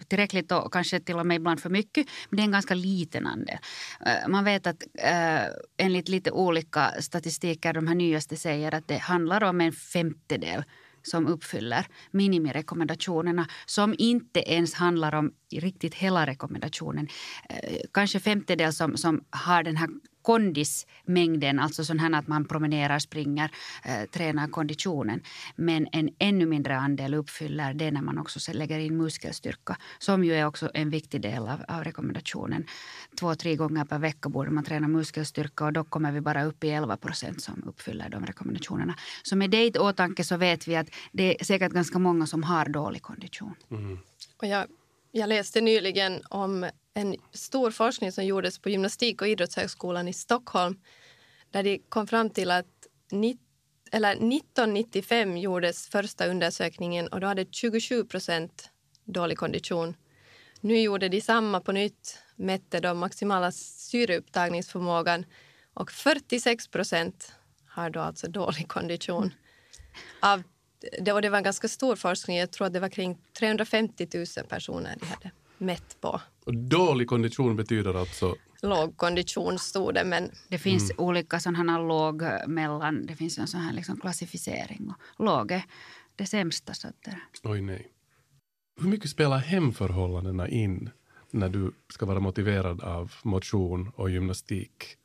tillräckligt 0.07 0.51
och 0.51 0.73
kanske 0.73 0.99
till 0.99 1.15
och 1.15 1.25
med 1.25 1.35
ibland 1.35 1.59
för 1.59 1.69
mycket. 1.69 2.07
Men 2.29 2.37
det 2.37 2.41
är 2.41 2.45
en 2.45 2.51
ganska 2.51 2.73
liten 2.73 3.27
andel. 3.27 3.57
Eh, 4.05 4.27
man 4.27 4.43
vet 4.43 4.67
att 4.67 4.83
äh, 4.93 5.41
enligt 5.77 6.09
lite 6.09 6.31
olika 6.31 6.91
statistiker, 6.99 7.73
de 7.73 7.87
här 7.87 7.95
nyaste 7.95 8.35
säger 8.35 8.75
att 8.75 8.87
det 8.87 8.97
handlar 8.97 9.43
om 9.43 9.61
en 9.61 9.71
femtedel 9.71 10.63
som 11.03 11.27
uppfyller 11.27 11.87
minimirekommendationerna 12.11 13.47
som 13.65 13.95
inte 13.97 14.39
ens 14.39 14.73
handlar 14.73 15.15
om 15.15 15.31
riktigt 15.51 15.95
hela 15.95 16.25
rekommendationen. 16.25 17.07
Eh, 17.49 17.79
kanske 17.93 18.19
femtedel 18.19 18.73
som, 18.73 18.97
som 18.97 19.23
har 19.29 19.63
den 19.63 19.77
här 19.77 19.89
kondismängden, 20.25 21.59
alltså 21.59 21.83
sån 21.83 21.99
här 21.99 22.13
att 22.13 22.27
man 22.27 22.45
promenerar, 22.45 22.99
springer, 22.99 23.51
eh, 23.83 24.09
tränar 24.11 24.47
konditionen. 24.47 25.21
Men 25.55 25.87
en 25.91 26.09
ännu 26.19 26.45
mindre 26.45 26.77
andel 26.77 27.13
uppfyller 27.13 27.73
det 27.73 27.91
när 27.91 28.01
man 28.01 28.17
också 28.17 28.53
lägger 28.53 28.79
in 28.79 28.97
muskelstyrka 28.97 29.77
som 29.99 30.23
ju 30.23 30.33
är 30.33 30.45
också 30.47 30.69
en 30.73 30.89
viktig 30.89 31.21
del 31.21 31.47
av, 31.47 31.59
av 31.67 31.83
rekommendationen. 31.83 32.65
Två, 33.19 33.35
tre 33.35 33.55
gånger 33.55 33.85
per 33.85 33.99
vecka 33.99 34.29
borde 34.29 34.51
man 34.51 34.63
träna 34.63 34.87
muskelstyrka 34.87 35.65
och 35.65 35.73
då 35.73 35.83
kommer 35.83 36.11
vi 36.11 36.21
bara 36.21 36.43
upp 36.43 36.63
i 36.63 36.69
11 36.69 36.97
procent 36.97 37.41
som 37.41 37.63
uppfyller 37.67 38.09
de 38.09 38.25
rekommendationerna. 38.25 38.95
Så 39.23 39.35
med 39.35 39.49
det 39.49 39.65
i 39.65 39.71
åtanke 39.79 40.23
så 40.23 40.37
vet 40.37 40.67
vi 40.67 40.75
att 40.75 40.87
det 41.11 41.41
är 41.41 41.45
säkert 41.45 41.71
ganska 41.71 41.99
många 41.99 42.27
som 42.27 42.43
har 42.43 42.65
dålig 42.69 43.01
kondition. 43.01 43.55
Mm. 43.71 43.99
Och 44.37 44.47
jag, 44.47 44.65
jag 45.17 45.29
läste 45.29 45.61
nyligen 45.61 46.21
om 46.29 46.69
en 46.93 47.15
stor 47.31 47.71
forskning 47.71 48.11
som 48.11 48.25
gjordes 48.25 48.59
på 48.59 48.69
Gymnastik 48.69 49.21
och 49.21 49.27
idrottshögskolan 49.27 50.07
i 50.07 50.13
Stockholm 50.13 50.79
där 51.51 51.63
de 51.63 51.79
kom 51.89 52.07
fram 52.07 52.29
till 52.29 52.51
att 52.51 52.65
eller 53.91 54.11
1995 54.11 55.37
gjordes 55.37 55.87
första 55.87 56.25
undersökningen 56.25 57.07
och 57.07 57.19
då 57.19 57.27
hade 57.27 57.45
27 57.51 58.03
procent 58.03 58.69
dålig 59.05 59.37
kondition. 59.37 59.95
Nu 60.61 60.79
gjorde 60.79 61.09
de 61.09 61.21
samma 61.21 61.61
på 61.61 61.71
nytt, 61.71 62.19
mätte 62.35 62.79
de 62.79 62.97
maximala 62.97 63.51
syreupptagningsförmågan 63.51 65.25
och 65.73 65.91
46 65.91 66.67
procent 66.67 67.33
har 67.67 67.89
då 67.89 67.99
alltså 67.99 68.27
dålig 68.27 68.67
kondition. 68.67 69.33
Av, 70.19 70.43
det, 70.99 71.11
och 71.13 71.21
det 71.21 71.29
var 71.29 71.37
en 71.37 71.43
ganska 71.43 71.67
stor 71.67 71.95
forskning, 71.95 72.37
jag 72.37 72.51
tror 72.51 72.67
att 72.67 72.73
det 72.73 72.79
var 72.79 72.89
kring 72.89 73.17
350 73.39 74.07
000 74.13 74.25
personer 74.49 74.95
de 74.99 75.05
hade 75.05 75.31
mätt 75.57 76.01
på. 76.01 76.21
Och 76.45 76.55
dålig 76.55 77.07
kondition 77.07 77.55
betyder 77.55 77.93
alltså? 77.93 78.35
Låg 78.61 78.97
kondition 78.97 79.59
stod 79.59 79.93
det. 79.93 80.03
Men... 80.03 80.31
Det 80.47 80.57
finns 80.57 80.91
mm. 80.91 81.03
olika 81.05 81.39
sådana 81.39 81.79
låg 81.79 82.23
mellan, 82.47 83.05
det 83.05 83.15
finns 83.15 83.37
en 83.37 83.47
sån 83.47 83.61
här 83.61 83.73
liksom 83.73 83.99
klassificering. 83.99 84.93
Och 85.17 85.25
låg 85.25 85.51
är 85.51 85.63
det 86.15 86.25
sämsta. 86.25 86.73
Så 86.73 86.87
att 86.87 87.03
det... 87.03 87.17
Oj 87.43 87.61
nej. 87.61 87.91
Hur 88.81 88.89
mycket 88.89 89.09
spelar 89.09 89.37
hemförhållandena 89.37 90.47
in 90.47 90.89
när 91.31 91.49
du 91.49 91.71
ska 91.89 92.05
vara 92.05 92.19
motiverad 92.19 92.81
av 92.81 93.13
motion 93.23 93.91
och 93.95 94.09
gymnastik? 94.09 94.97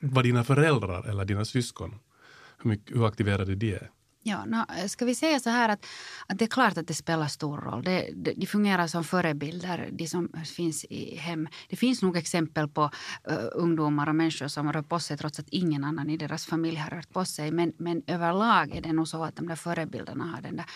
Var 0.00 0.22
dina 0.22 0.44
föräldrar 0.44 1.08
eller 1.08 1.24
dina 1.24 1.44
syskon, 1.44 1.94
hur, 2.62 2.70
mycket, 2.70 2.96
hur 2.96 3.06
aktiverade 3.06 3.54
de 3.54 3.74
är? 3.74 3.90
Ja, 4.22 4.44
no, 4.44 4.64
eh, 4.78 4.86
ska 4.86 5.04
vi 5.04 5.14
säga 5.14 5.40
så 5.40 5.50
här 5.50 5.68
att, 5.68 5.86
att 6.26 6.38
det 6.38 6.44
är 6.44 6.48
klart 6.48 6.78
att 6.78 6.86
det 6.86 6.94
spelar 6.94 7.26
stor 7.26 7.58
roll. 7.58 7.84
Det, 7.84 8.10
det, 8.14 8.32
de 8.32 8.46
fungerar 8.46 8.86
som 8.86 9.04
förebilder, 9.04 9.88
de 9.92 10.06
som 10.06 10.28
finns 10.56 10.84
i 10.84 11.16
hem. 11.16 11.48
Det 11.68 11.76
finns 11.76 12.02
nog 12.02 12.16
exempel 12.16 12.68
på 12.68 12.82
uh, 13.30 13.48
ungdomar 13.52 14.08
och 14.08 14.14
människor 14.14 14.48
som 14.48 14.72
rör 14.72 14.82
på 14.82 15.00
sig 15.00 15.16
trots 15.16 15.38
att 15.38 15.48
ingen 15.48 15.84
annan 15.84 16.10
i 16.10 16.16
deras 16.16 16.46
familj 16.46 16.76
har 16.76 16.90
rört 16.90 17.10
på 17.10 17.24
sig. 17.24 17.50
Men, 17.50 17.72
men 17.78 18.02
överlag 18.06 18.76
är 18.76 18.80
det 18.80 18.92
nog 18.92 19.08
så 19.08 19.24
att 19.24 19.36
de 19.36 19.48
där 19.48 19.56
förebilderna 19.56 20.24
har 20.24 20.42
den 20.42 20.56
där 20.56 20.66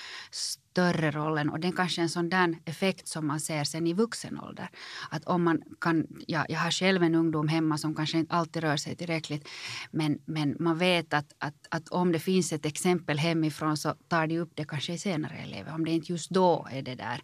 större 0.75 1.11
rollen. 1.11 1.51
Och 1.51 1.61
det 1.61 1.69
är 1.69 1.73
kanske 1.73 2.03
en 2.03 2.09
sån 2.09 2.29
där 2.29 2.59
effekt 2.65 3.09
som 3.09 3.27
man 3.27 3.41
ser 3.41 3.65
sen 3.65 3.87
i 3.87 3.93
vuxen 3.93 4.41
ålder. 4.41 4.69
Att 5.11 5.25
om 5.25 5.43
man 5.43 5.63
kan, 5.81 6.07
ja, 6.27 6.47
jag 6.49 6.59
har 6.59 6.71
själv 6.71 7.03
en 7.03 7.15
ungdom 7.15 7.49
hemma 7.49 7.79
som 7.79 7.95
kanske 7.95 8.19
inte 8.19 8.35
alltid 8.35 8.63
rör 8.63 8.77
sig 8.77 8.97
tillräckligt. 8.97 9.49
Men, 9.91 10.19
men 10.27 10.57
man 10.61 10.79
vet 10.79 11.15
att, 11.15 11.33
att, 11.39 11.55
att 11.71 11.89
om 11.89 12.13
det 12.13 12.19
finns 12.19 12.53
ett 12.53 12.67
exempel 12.67 13.19
hemifrån 13.19 13.77
så 13.77 13.95
tar 14.09 14.27
de 14.27 14.39
upp 14.39 14.53
det 14.55 14.65
kanske 14.65 14.99
senare 14.99 15.43
i 15.45 15.47
livet. 15.47 15.75
Om 15.75 15.85
det 15.85 15.91
inte 15.91 16.13
just 16.13 16.31
då 16.31 16.67
är 16.71 16.83
det 16.83 16.95
där. 16.95 17.23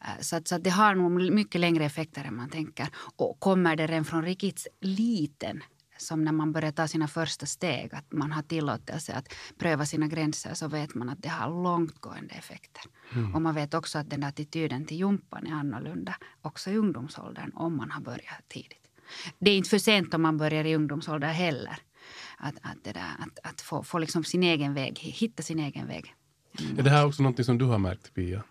Eh, 0.00 0.20
så, 0.20 0.36
att, 0.36 0.48
så 0.48 0.54
att 0.54 0.64
det 0.64 0.70
har 0.70 0.94
nog 0.94 1.32
mycket 1.32 1.60
längre 1.60 1.84
effekter 1.84 2.24
än 2.24 2.36
man 2.36 2.50
tänker. 2.50 2.88
Och 3.16 3.40
kommer 3.40 3.76
det 3.76 3.86
redan 3.86 4.04
från 4.04 4.24
riktigt 4.24 4.66
liten 4.80 5.62
som 6.00 6.24
när 6.24 6.32
man 6.32 6.52
börjar 6.52 6.72
ta 6.72 6.88
sina 6.88 7.08
första 7.08 7.46
steg, 7.46 7.94
att 7.94 8.12
man 8.12 8.32
har 8.32 8.42
tillåtelse 8.42 9.12
att 9.12 9.34
pröva 9.58 9.86
sina 9.86 10.06
gränser 10.06 10.54
så 10.54 10.68
vet 10.68 10.94
man 10.94 11.08
att 11.08 11.22
det 11.22 11.28
har 11.28 11.62
långtgående 11.62 12.34
effekter. 12.34 12.82
Mm. 13.12 13.34
Och 13.34 13.42
man 13.42 13.54
vet 13.54 13.74
också 13.74 13.98
att 13.98 14.10
den 14.10 14.24
attityden 14.24 14.84
till 14.86 14.96
jumpan 14.96 15.46
är 15.46 15.52
annorlunda 15.52 16.16
också 16.42 16.70
i 16.70 16.76
ungdomsåldern 16.76 17.52
om 17.54 17.76
man 17.76 17.90
har 17.90 18.00
börjat 18.00 18.48
tidigt. 18.48 18.90
Det 19.38 19.50
är 19.50 19.56
inte 19.56 19.70
för 19.70 19.78
sent 19.78 20.14
om 20.14 20.22
man 20.22 20.36
börjar 20.38 20.64
i 20.64 20.74
ungdomsåldern 20.74 21.30
heller. 21.30 21.76
Att, 22.38 22.54
att, 22.62 22.84
det 22.84 22.92
där, 22.92 23.14
att, 23.18 23.38
att 23.50 23.60
få, 23.60 23.82
få 23.82 23.98
liksom 23.98 24.24
sin 24.24 24.42
egen 24.42 24.74
väg, 24.74 24.98
hitta 24.98 25.42
sin 25.42 25.58
egen 25.58 25.86
väg. 25.86 26.14
Är 26.78 26.82
det 26.82 26.90
här 26.90 27.06
också 27.06 27.22
något 27.22 27.46
som 27.46 27.58
du 27.58 27.64
har 27.64 27.78
märkt, 27.78 28.14
Pia? 28.14 28.42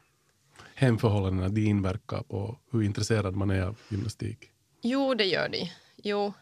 Hemförhållandena, 0.76 1.50
de 1.50 1.66
inverkar 1.66 2.24
på 2.24 2.60
hur 2.72 2.82
intresserad 2.82 3.36
man 3.36 3.50
är 3.50 3.62
av 3.62 3.78
gymnastik? 3.90 4.52
Jo, 4.82 5.14
det 5.14 5.26
gör 5.26 5.50
de. 5.50 5.72
Jo, 6.04 6.34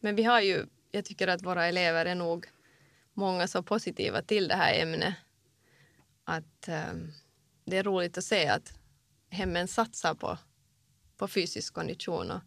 men 0.00 0.16
vi 0.16 0.22
har 0.22 0.40
ju, 0.40 0.66
jag 0.90 1.04
tycker 1.04 1.28
att 1.28 1.42
våra 1.42 1.66
elever 1.66 2.06
är 2.06 2.14
nog 2.14 2.46
många 3.14 3.48
så 3.48 3.62
positiva 3.62 4.22
till 4.22 4.48
det 4.48 4.54
här 4.54 4.82
ämnet 4.82 5.14
att 6.24 6.68
um, 6.68 7.12
det 7.64 7.76
är 7.76 7.82
roligt 7.82 8.18
att 8.18 8.24
se 8.24 8.48
att 8.48 8.72
hemmen 9.30 9.68
satsar 9.68 10.14
på, 10.14 10.38
på 11.16 11.28
fysisk 11.28 11.74
kondition 11.74 12.30
och, 12.30 12.40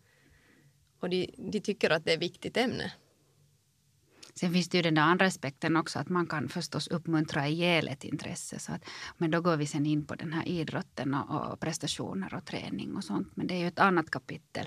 och 0.99 1.09
de, 1.09 1.35
de 1.37 1.59
tycker 1.59 1.89
att 1.89 2.05
det 2.05 2.11
är 2.11 2.15
ett 2.15 2.21
viktigt 2.21 2.57
ämne. 2.57 2.93
Sen 4.35 4.53
finns 4.53 4.69
det 4.69 4.77
ju 4.77 4.81
den 4.81 4.97
andra 4.97 5.25
aspekten 5.25 5.77
också 5.77 5.99
att 5.99 6.09
man 6.09 6.27
kan 6.27 6.49
förstås 6.49 6.87
uppmuntra 6.87 7.47
ihjäl 7.47 7.87
ett 7.87 8.03
intresse. 8.03 8.59
Så 8.59 8.71
att, 8.71 8.85
men 9.17 9.31
då 9.31 9.41
går 9.41 9.57
vi 9.57 9.65
sen 9.65 9.85
in 9.85 10.05
på 10.05 10.15
den 10.15 10.33
här 10.33 10.47
idrotten 10.47 11.13
och, 11.13 11.51
och, 11.51 11.59
prestationer 11.59 12.33
och 12.35 12.45
träning 12.45 12.95
och 12.95 13.03
sånt. 13.03 13.35
Men 13.35 13.47
det 13.47 13.53
är 13.53 13.59
ju 13.59 13.67
ett 13.67 13.79
annat 13.79 14.11
kapitel. 14.11 14.65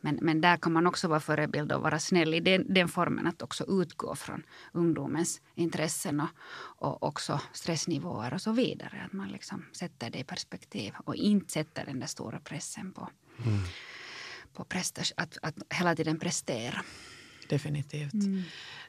Men, 0.00 0.18
men 0.22 0.40
där 0.40 0.56
kan 0.56 0.72
man 0.72 0.86
också 0.86 1.08
vara 1.08 1.20
förebild 1.20 1.72
och 1.72 1.82
vara 1.82 1.98
snäll 1.98 2.34
i 2.34 2.40
den, 2.40 2.74
den 2.74 2.88
formen 2.88 3.26
att 3.26 3.42
också 3.42 3.64
utgå 3.82 4.14
från 4.14 4.42
ungdomens 4.72 5.40
intressen 5.54 6.20
och, 6.20 6.28
och 6.78 7.02
också 7.02 7.40
stressnivåer 7.52 8.34
och 8.34 8.40
så 8.40 8.52
vidare. 8.52 9.02
Att 9.06 9.12
man 9.12 9.28
liksom 9.28 9.64
sätter 9.72 10.10
det 10.10 10.18
i 10.18 10.24
perspektiv 10.24 10.94
och 11.04 11.14
inte 11.14 11.52
sätter 11.52 11.86
den 11.86 12.00
där 12.00 12.06
stora 12.06 12.40
pressen 12.40 12.92
på, 12.92 13.08
mm. 13.44 13.58
på 14.52 14.66
att, 15.16 15.38
att 15.42 15.54
hela 15.70 15.96
tiden 15.96 16.18
prestera. 16.18 16.84
Definitivt. 17.48 18.12
Mm. 18.12 18.42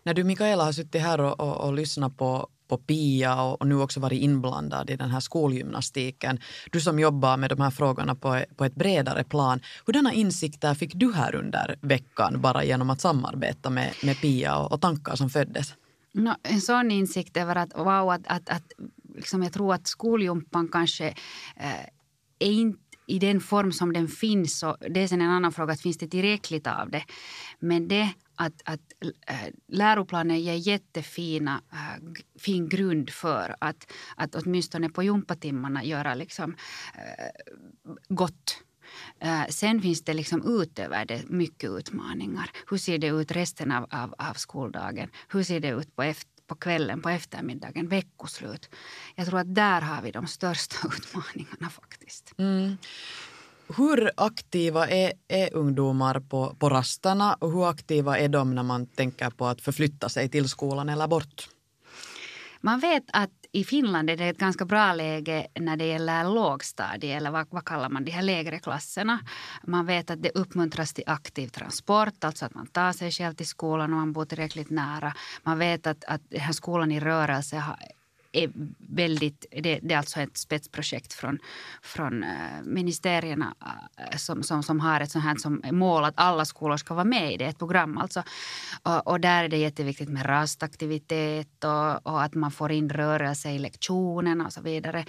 När 0.03 0.13
du 0.13 0.23
Mikaela 0.23 0.63
har 0.63 0.71
suttit 0.71 1.01
här 1.01 1.21
och, 1.21 1.39
och, 1.39 1.67
och 1.67 1.73
lyssnat 1.73 2.17
på, 2.17 2.49
på 2.67 2.77
Pia 2.77 3.41
och, 3.41 3.61
och, 3.61 3.67
nu 3.67 3.75
också 3.75 3.99
varit 3.99 4.21
inblandad 4.21 4.89
i 4.89 4.95
den 4.95 5.09
här 5.09 5.19
skolgymnastiken. 5.19 6.39
Du 6.71 6.81
som 6.81 6.99
jobbar 6.99 7.37
med 7.37 7.49
de 7.49 7.61
här 7.61 7.71
frågorna 7.71 8.15
på, 8.15 8.41
på 8.55 8.65
ett 8.65 8.75
bredare 8.75 9.23
plan. 9.23 9.59
Hurdana 9.85 10.13
insikter 10.13 10.73
fick 10.73 10.91
du 10.95 11.13
här 11.13 11.35
under 11.35 11.75
veckan 11.81 12.41
bara 12.41 12.63
genom 12.63 12.89
att 12.89 13.01
samarbeta 13.01 13.69
med, 13.69 13.93
med 14.03 14.21
Pia 14.21 14.57
och, 14.57 14.71
och 14.71 14.81
tankar 14.81 15.15
som 15.15 15.29
föddes? 15.29 15.73
No, 16.11 16.33
en 16.43 16.61
sån 16.61 16.91
insikt 16.91 17.37
över 17.37 17.55
att 17.55 17.77
wow, 17.77 18.09
att, 18.09 18.27
att, 18.27 18.49
att 18.49 18.71
liksom 19.15 19.43
jag 19.43 19.53
tror 19.53 19.73
att 19.73 19.87
skolgympan 19.87 20.67
kanske 20.67 21.07
eh, 21.55 21.85
är 22.39 22.51
inte 22.51 22.79
i 23.07 23.19
den 23.19 23.41
form 23.41 23.71
som 23.71 23.93
den 23.93 24.07
finns. 24.07 24.59
Så 24.59 24.77
det 24.89 25.03
är 25.03 25.07
sen 25.07 25.21
en 25.21 25.29
annan 25.29 25.51
fråga, 25.51 25.73
att 25.73 25.81
finns 25.81 25.97
det 25.97 26.07
tillräckligt 26.07 26.67
av 26.67 26.89
det? 26.89 27.03
Men 27.59 27.87
det 27.87 28.09
att, 28.35 28.61
att 28.65 28.81
äh, 29.27 29.53
läroplanen 29.67 30.39
ger 30.39 30.53
jättefina 30.53 31.61
äh, 31.71 32.03
fin 32.39 32.69
grund 32.69 33.09
för 33.09 33.55
att, 33.59 33.91
att 34.15 34.35
åtminstone 34.35 34.89
på 34.89 35.03
gympatimmarna 35.03 35.83
göra 35.83 36.15
liksom, 36.15 36.55
äh, 36.95 37.91
gott. 38.07 38.63
Äh, 39.19 39.45
sen 39.49 39.81
finns 39.81 40.03
det 40.03 40.13
liksom 40.13 40.61
utöver 40.61 41.05
det 41.05 41.29
mycket 41.29 41.69
utmaningar. 41.69 42.51
Hur 42.69 42.77
ser 42.77 42.97
det 42.97 43.07
ut 43.07 43.31
resten 43.31 43.71
av, 43.71 43.87
av, 43.89 44.15
av 44.17 44.33
skoldagen? 44.33 45.09
Hur 45.29 45.43
ser 45.43 45.59
det 45.59 45.69
ut 45.69 45.95
på 45.95 46.03
efter 46.03 46.35
på 46.47 46.55
kvällen, 46.55 47.01
på 47.01 47.09
eftermiddagen, 47.09 47.87
veckoslut. 47.87 48.69
Jag 49.15 49.27
tror 49.27 49.39
att 49.39 49.55
där 49.55 49.81
har 49.81 50.01
vi 50.01 50.11
de 50.11 50.27
största 50.27 50.87
utmaningarna 50.87 51.69
faktiskt. 51.69 52.33
Mm 52.37 52.77
hur 53.67 54.11
aktiva 54.17 54.87
är, 54.87 55.13
är 55.27 55.53
ungdomar 55.53 56.19
på, 56.19 56.55
på 56.59 56.69
rasterna 56.69 57.33
och 57.33 57.51
hur 57.51 57.69
aktiva 57.69 58.17
är 58.17 58.29
de 58.29 58.55
när 58.55 58.63
man 58.63 58.87
tänker 58.87 59.29
på 59.29 59.45
att 59.45 59.61
förflytta 59.61 60.09
sig 60.09 60.29
till 60.29 60.49
skolan 60.49 60.89
eller 60.89 61.07
bort? 61.07 61.49
Man 62.61 62.79
vet 62.79 63.03
att 63.13 63.31
i 63.51 63.63
Finland 63.63 64.09
är 64.09 64.17
det 64.17 64.25
ett 64.25 64.37
ganska 64.37 64.65
bra 64.65 64.93
läge 64.93 65.47
när 65.59 65.77
det 65.77 65.85
gäller 65.85 66.23
lågstadie 66.23 67.17
eller 67.17 67.31
vad, 67.31 67.47
vad 67.49 67.65
kallar 67.65 67.89
man 67.89 68.05
de 68.05 68.11
här 68.11 68.21
lägre 68.21 68.59
klasserna. 68.59 69.19
Man 69.63 69.85
vet 69.85 70.09
att 70.09 70.23
det 70.23 70.29
uppmuntras 70.29 70.93
till 70.93 71.03
aktiv 71.07 71.47
transport, 71.47 72.23
alltså 72.23 72.45
att 72.45 72.53
man 72.53 72.67
tar 72.67 72.91
sig 72.91 73.11
själv 73.11 73.33
till 73.33 73.47
skolan 73.47 73.93
och 73.93 73.99
man 73.99 74.13
bor 74.13 74.25
tillräckligt 74.25 74.69
nära. 74.69 75.13
Man 75.43 75.59
vet 75.59 75.87
att, 75.87 76.03
att 76.03 76.21
den 76.29 76.39
här 76.39 76.53
skolan 76.53 76.91
i 76.91 76.99
rörelse 76.99 77.57
har, 77.57 77.77
är 78.43 78.51
väldigt, 78.77 79.45
det, 79.51 79.79
det, 79.83 79.93
är 79.93 79.97
alltså 79.97 80.19
ett 80.19 80.37
spetsprojekt 80.37 81.13
från, 81.13 81.39
från 81.81 82.23
eh, 82.23 82.63
ministerierna 82.63 83.55
eh, 83.97 84.17
som, 84.17 84.43
som, 84.43 84.63
som 84.63 84.79
har 84.79 85.01
ett 85.01 85.11
sånt 85.11 85.25
här 85.25 85.35
som 85.35 85.61
mål 85.71 86.03
att 86.03 86.13
alla 86.17 86.45
skolor 86.45 86.77
ska 86.77 86.93
vara 86.93 87.05
med 87.05 87.33
i 87.33 87.37
det, 87.37 87.45
ett 87.45 87.59
program 87.59 87.97
alltså. 87.97 88.23
Och, 88.83 89.07
och 89.07 89.19
där 89.19 89.43
är 89.43 89.49
det 89.49 89.57
jätteviktigt 89.57 90.09
med 90.09 90.29
rastaktivitet 90.29 91.63
och, 91.63 92.07
och, 92.07 92.23
att 92.23 92.33
man 92.33 92.51
får 92.51 92.71
in 92.71 92.89
rörelse 92.89 93.51
i 93.51 93.59
lektionerna 93.59 94.45
och 94.45 94.53
så 94.53 94.61
vidare. 94.61 95.05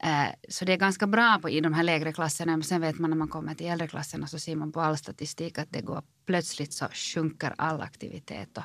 Eh, 0.00 0.26
så 0.48 0.64
det 0.64 0.72
är 0.72 0.76
ganska 0.76 1.06
bra 1.06 1.38
på, 1.42 1.50
i 1.50 1.60
de 1.60 1.72
här 1.74 1.82
lägre 1.82 2.12
klasserna. 2.12 2.52
Men 2.52 2.62
sen 2.62 2.80
vet 2.80 2.98
man 2.98 3.10
när 3.10 3.16
man 3.16 3.28
kommer 3.28 3.54
till 3.54 3.66
äldre 3.66 3.88
klasserna 3.88 4.26
så 4.26 4.38
ser 4.38 4.56
man 4.56 4.72
på 4.72 4.80
all 4.80 4.96
statistik 4.96 5.58
att 5.58 5.72
det 5.72 5.80
går 5.80 6.02
plötsligt 6.26 6.72
så 6.72 6.86
sjunker 6.92 7.54
all 7.58 7.80
aktivitet 7.80 8.58
och, 8.58 8.64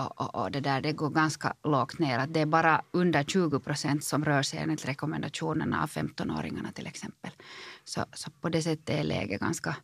och, 0.00 0.20
och, 0.20 0.34
och, 0.34 0.50
det 0.50 0.60
där 0.60 0.80
det 0.80 0.92
går 0.92 1.10
ganska 1.10 1.54
lågt 1.64 1.98
ner. 1.98 2.18
Att 2.18 2.34
det 2.34 2.40
är 2.40 2.46
bara 2.46 2.82
under 2.90 3.24
20 3.24 3.60
procent 3.60 4.04
som 4.04 4.24
rör 4.24 4.42
sig 4.42 4.58
enligt 4.58 4.88
rekommendationerna 4.88 5.82
av 5.82 5.90
15-åringarna 5.90 6.72
till 6.72 6.86
exempel. 6.86 7.30
Så, 7.84 8.04
så 8.12 8.30
på 8.30 8.48
det 8.48 8.62
sättet 8.62 8.90
är 8.90 9.04
läget 9.04 9.40
ganska 9.40 9.76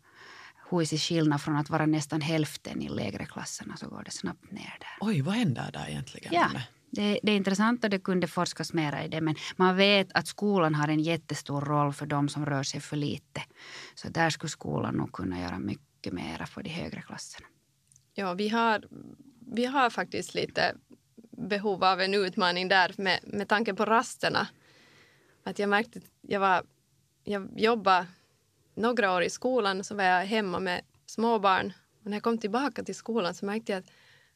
huisig 0.70 1.00
skillnad 1.00 1.40
från 1.40 1.56
att 1.56 1.70
vara 1.70 1.86
nästan 1.86 2.20
hälften 2.20 2.82
i 2.82 2.88
lägre 2.88 3.24
klasserna 3.24 3.76
så 3.76 3.88
går 3.88 4.02
det 4.04 4.10
snabbt 4.10 4.50
ner 4.50 4.76
där. 4.80 4.96
Oj, 5.00 5.22
vad 5.22 5.34
händer 5.34 5.70
där 5.72 5.88
egentligen? 5.88 6.34
Ja. 6.34 6.48
Det, 6.92 7.20
det, 7.22 7.32
är 7.32 7.36
intressant 7.36 7.84
och 7.84 7.90
det 7.90 7.98
kunde 7.98 8.26
forskas 8.26 8.72
mer 8.72 9.02
i 9.04 9.08
det. 9.08 9.20
Men 9.20 9.34
man 9.56 9.76
vet 9.76 10.12
att 10.12 10.26
skolan 10.26 10.74
har 10.74 10.88
en 10.88 11.00
jättestor 11.00 11.60
roll 11.60 11.92
för 11.92 12.06
de 12.06 12.28
som 12.28 12.46
rör 12.46 12.62
sig 12.62 12.80
för 12.80 12.96
lite. 12.96 13.42
Så 13.94 14.08
där 14.08 14.30
skulle 14.30 14.50
skolan 14.50 14.94
nog 14.94 15.12
kunna 15.12 15.40
göra 15.40 15.58
mycket 15.58 15.89
mycket 16.00 16.12
mera 16.12 16.46
för 16.46 16.62
de 16.62 16.70
högre 16.70 17.02
klasserna. 17.02 17.46
Ja, 18.14 18.34
vi 18.34 18.48
har, 18.48 18.84
vi 19.54 19.64
har 19.64 19.90
faktiskt 19.90 20.34
lite 20.34 20.76
behov 21.30 21.84
av 21.84 22.00
en 22.00 22.14
utmaning 22.14 22.68
där 22.68 22.94
med, 22.98 23.20
med 23.24 23.48
tanke 23.48 23.74
på 23.74 23.84
rasterna. 23.84 24.48
Att 25.44 25.58
jag 25.58 25.68
märkte 25.68 25.98
att 25.98 26.04
jag, 26.20 26.40
var, 26.40 26.62
jag 27.24 27.60
jobbade 27.60 28.06
några 28.74 29.14
år 29.14 29.22
i 29.22 29.30
skolan 29.30 29.84
så 29.84 29.94
var 29.94 30.04
jag 30.04 30.24
hemma 30.24 30.60
med 30.60 30.82
småbarn. 31.06 31.72
Och 32.04 32.10
när 32.10 32.16
jag 32.16 32.22
kom 32.22 32.38
tillbaka 32.38 32.84
till 32.84 32.94
skolan 32.94 33.34
så 33.34 33.46
märkte 33.46 33.72
jag 33.72 33.78
att 33.78 33.90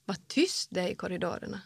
vad 0.05 0.29
tyst 0.29 0.68
det 0.72 0.81
är 0.81 0.88
i 0.88 0.94
korridorerna. 0.94 1.61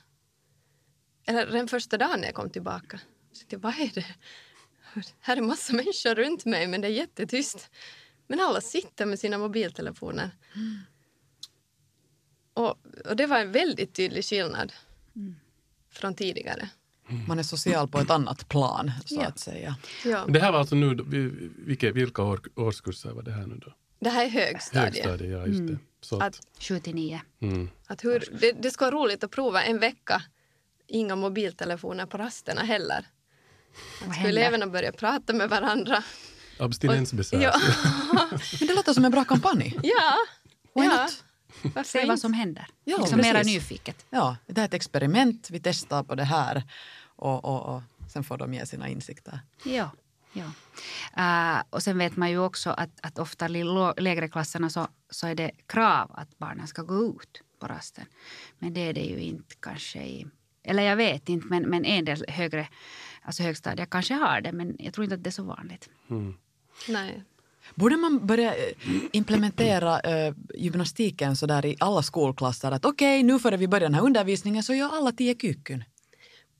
Eller 1.26 1.46
den 1.46 1.68
första 1.68 1.98
dagen 1.98 2.20
när 2.20 2.26
jag 2.26 2.34
kom 2.34 2.50
tillbaka. 2.50 3.00
Så 3.32 3.44
jag, 3.48 3.58
vad 3.58 3.74
är 3.74 3.90
det? 3.94 4.06
Här 5.20 5.36
är 5.36 5.40
massa 5.40 5.72
människor 5.72 6.14
runt 6.14 6.44
mig 6.44 6.66
men 6.66 6.80
det 6.80 6.88
är 6.88 6.92
jättetyst. 6.92 7.70
Men 8.28 8.40
alla 8.40 8.60
sitter 8.60 9.06
med 9.06 9.18
sina 9.18 9.38
mobiltelefoner. 9.38 10.30
Mm. 10.54 10.78
Och, 12.54 12.78
och, 13.04 13.16
det 13.16 13.26
var 13.26 13.38
en 13.38 13.52
väldigt 13.52 13.94
tydlig 13.94 14.24
skillnad 14.24 14.72
mm. 15.16 15.36
från 15.90 16.14
tidigare. 16.14 16.68
Man 17.28 17.38
är 17.38 17.42
social 17.42 17.88
på 17.88 17.98
ett 17.98 18.10
annat 18.10 18.48
plan, 18.48 18.90
så 19.04 19.14
ja. 19.14 19.26
att 19.26 19.38
säga. 19.38 19.76
Ja. 20.04 20.26
Det 20.28 20.40
här 20.40 20.52
var 20.52 20.58
alltså 20.58 20.74
nu, 20.74 20.94
vilka, 21.58 21.92
vilka 21.92 22.22
år, 22.22 22.40
årskurser 22.54 23.10
var 23.10 23.22
det 23.22 23.32
här 23.32 23.46
nu 23.46 23.54
då? 23.54 23.72
Det 24.00 24.10
här 24.10 24.24
är 24.24 24.28
högstadiet. 24.28 25.04
Högstadie, 25.04 25.30
ja 25.30 25.46
just 25.46 25.58
det. 25.58 25.64
Mm. 25.64 25.78
Så 26.00 26.20
att, 26.20 26.40
7 26.58 26.80
till 26.80 26.94
9. 26.94 27.20
Mm. 27.40 27.70
Att 27.86 28.04
hur, 28.04 28.24
det, 28.40 28.52
det 28.52 28.70
ska 28.70 28.84
vara 28.84 28.94
roligt 28.94 29.24
att 29.24 29.30
prova 29.30 29.62
en 29.62 29.78
vecka. 29.78 30.22
Inga 30.86 31.16
mobiltelefoner 31.16 32.06
på 32.06 32.18
rasterna 32.18 32.62
heller. 32.62 33.06
Att 34.06 34.14
skulle 34.14 34.28
eleverna 34.28 34.66
börja 34.66 34.92
prata 34.92 35.32
med 35.32 35.48
varandra 35.48 36.04
Abstinensbesvär. 36.60 37.40
Ja. 37.40 37.60
Men 38.58 38.68
det 38.68 38.74
låter 38.74 38.92
som 38.92 39.04
en 39.04 39.10
bra 39.10 39.24
kampanj. 39.24 39.74
Ja. 39.82 40.14
Why 40.74 40.84
ja. 40.84 41.02
not? 41.02 41.24
Se 41.86 42.06
vad 42.06 42.18
som 42.18 42.32
händer. 42.32 42.66
Ja, 42.84 42.98
liksom 42.98 43.20
mera 43.20 43.42
nyfiket. 43.42 44.06
Ja, 44.10 44.36
det 44.46 44.60
här 44.60 44.62
är 44.62 44.68
ett 44.68 44.74
experiment. 44.74 45.50
Vi 45.50 45.60
testar 45.60 46.02
på 46.02 46.14
det 46.14 46.24
här 46.24 46.62
och, 47.16 47.44
och, 47.44 47.74
och 47.74 47.82
sen 48.08 48.24
får 48.24 48.38
de 48.38 48.54
ge 48.54 48.66
sina 48.66 48.88
insikter. 48.88 49.40
Ja. 49.64 49.90
ja. 50.32 50.44
Uh, 51.18 51.62
och 51.70 51.82
sen 51.82 51.98
vet 51.98 52.16
man 52.16 52.30
ju 52.30 52.38
också 52.38 52.70
att, 52.70 52.90
att 53.02 53.18
ofta 53.18 53.48
i 53.48 53.64
lägre 53.96 54.28
klasserna 54.28 54.70
så, 54.70 54.88
så 55.10 55.26
är 55.26 55.34
det 55.34 55.50
krav 55.66 56.10
att 56.14 56.38
barnen 56.38 56.66
ska 56.66 56.82
gå 56.82 57.04
ut 57.04 57.42
på 57.60 57.66
rasten. 57.66 58.04
Men 58.58 58.74
det 58.74 58.80
är 58.80 58.92
det 58.92 59.04
ju 59.04 59.18
inte 59.18 59.54
kanske 59.60 60.02
i... 60.02 60.26
Eller 60.62 60.82
jag 60.82 60.96
vet 60.96 61.28
inte, 61.28 61.46
men, 61.46 61.62
men 61.62 61.84
en 61.84 62.04
del 62.04 62.24
högre, 62.28 62.68
alltså 63.22 63.42
högstadier 63.42 63.86
kanske 63.86 64.14
har 64.14 64.40
det. 64.40 64.52
Men 64.52 64.76
jag 64.78 64.94
tror 64.94 65.04
inte 65.04 65.14
att 65.14 65.24
det 65.24 65.30
är 65.30 65.32
så 65.32 65.42
vanligt. 65.42 65.88
Mm. 66.10 66.34
Nej. 66.88 67.22
Borde 67.74 67.96
man 67.96 68.26
börja 68.26 68.54
eh, 68.54 68.72
implementera 69.12 70.00
äh, 70.00 70.34
gymnastiken 70.54 71.36
så 71.36 71.46
där 71.46 71.66
i 71.66 71.76
alla 71.80 72.02
skolklasser 72.02 72.70
att 72.70 72.84
okej, 72.84 73.20
okay, 73.20 73.22
nu 73.22 73.38
före 73.38 73.56
vi 73.56 73.68
börjar 73.68 73.88
den 73.88 73.94
här 73.94 74.02
undervisningen 74.02 74.62
så 74.62 74.74
gör 74.74 74.96
alla 74.96 75.12
tio 75.12 75.34
kykyn? 75.34 75.84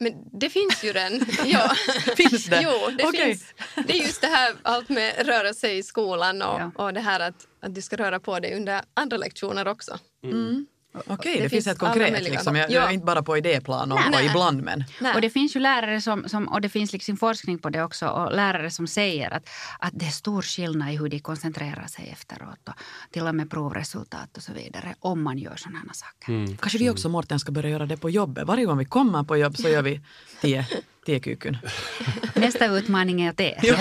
Men 0.00 0.12
det 0.32 0.50
finns 0.50 0.84
ju 0.84 0.92
den. 0.92 1.26
Ja. 1.44 1.74
finns 2.16 2.46
det? 2.46 2.60
Jo, 2.62 2.90
det 2.98 3.06
okay. 3.06 3.24
finns. 3.26 3.54
Det 3.86 3.98
är 3.98 4.02
just 4.02 4.20
det 4.20 4.26
här 4.26 4.54
allt 4.62 4.88
med 4.88 5.26
röra 5.26 5.54
sig 5.54 5.78
i 5.78 5.82
skolan 5.82 6.42
och, 6.42 6.60
ja. 6.60 6.70
och 6.74 6.94
det 6.94 7.00
här 7.00 7.20
att, 7.20 7.46
att 7.60 7.74
du 7.74 7.82
ska 7.82 7.96
röra 7.96 8.20
på 8.20 8.40
dig 8.40 8.56
under 8.56 8.82
andra 8.94 9.16
lektioner 9.16 9.68
också. 9.68 9.98
Mm. 10.24 10.66
Okej, 11.06 11.14
okay, 11.14 11.36
det, 11.36 11.42
det, 11.42 11.48
finns 11.48 11.66
ett 11.66 11.78
konkret. 11.78 12.22
Liksom. 12.22 12.56
Jag, 12.56 12.70
jag, 12.70 12.84
är 12.84 12.90
inte 12.90 13.06
bara 13.06 13.22
på 13.22 13.36
idéplan 13.36 13.92
och, 13.92 13.98
och 13.98 14.22
ibland. 14.22 14.62
Men. 14.62 14.84
Nej. 15.00 15.14
Och 15.14 15.20
det 15.20 15.30
finns 15.30 15.56
ju 15.56 15.60
lärare 15.60 16.00
som, 16.00 16.28
som, 16.28 16.48
och 16.48 16.60
det 16.60 16.68
finns 16.68 16.92
liksom 16.92 17.16
forskning 17.16 17.58
på 17.58 17.70
det 17.70 17.82
också 17.82 18.06
och 18.08 18.32
lärare 18.32 18.70
som 18.70 18.86
säger 18.86 19.34
att, 19.34 19.48
att 19.78 19.92
det 19.92 20.06
är 20.06 20.10
stor 20.10 20.42
skillnad 20.42 20.92
i 20.92 20.96
hur 20.96 21.08
de 21.08 21.18
koncentrerar 21.20 21.86
sig 21.86 22.08
efteråt 22.12 22.68
och 22.68 22.74
till 23.10 23.26
och 23.26 23.34
med 23.34 23.50
provresultat 23.50 24.36
och 24.36 24.42
så 24.42 24.52
vidare 24.52 24.94
om 25.00 25.22
man 25.22 25.38
gör 25.38 25.56
sådana 25.56 25.78
här 25.78 25.88
saker. 25.92 26.32
Mm. 26.32 26.56
Kanske 26.56 26.78
vi 26.78 26.90
också 26.90 27.08
Mårten 27.08 27.40
ska 27.40 27.52
börja 27.52 27.70
göra 27.70 27.86
det 27.86 27.96
på 27.96 28.10
jobbet. 28.10 28.46
Varje 28.46 28.64
gång 28.64 28.78
vi 28.78 28.84
kommer 28.84 29.22
på 29.22 29.36
jobb 29.36 29.56
så 29.56 29.68
gör 29.68 29.82
vi 29.82 30.00
tio, 30.40 30.66
tio 31.06 31.20
kukun. 31.20 31.56
Nästa 32.34 32.66
utmaning 32.66 33.22
är 33.22 33.30
att 33.30 33.36
det. 33.36 33.58
Ja. 33.62 33.76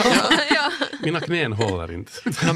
ja. 0.49 0.71
Mina 1.07 1.19
knän 1.19 1.53
håller 1.53 1.91
inte. 1.91 2.11
No. 2.25 2.53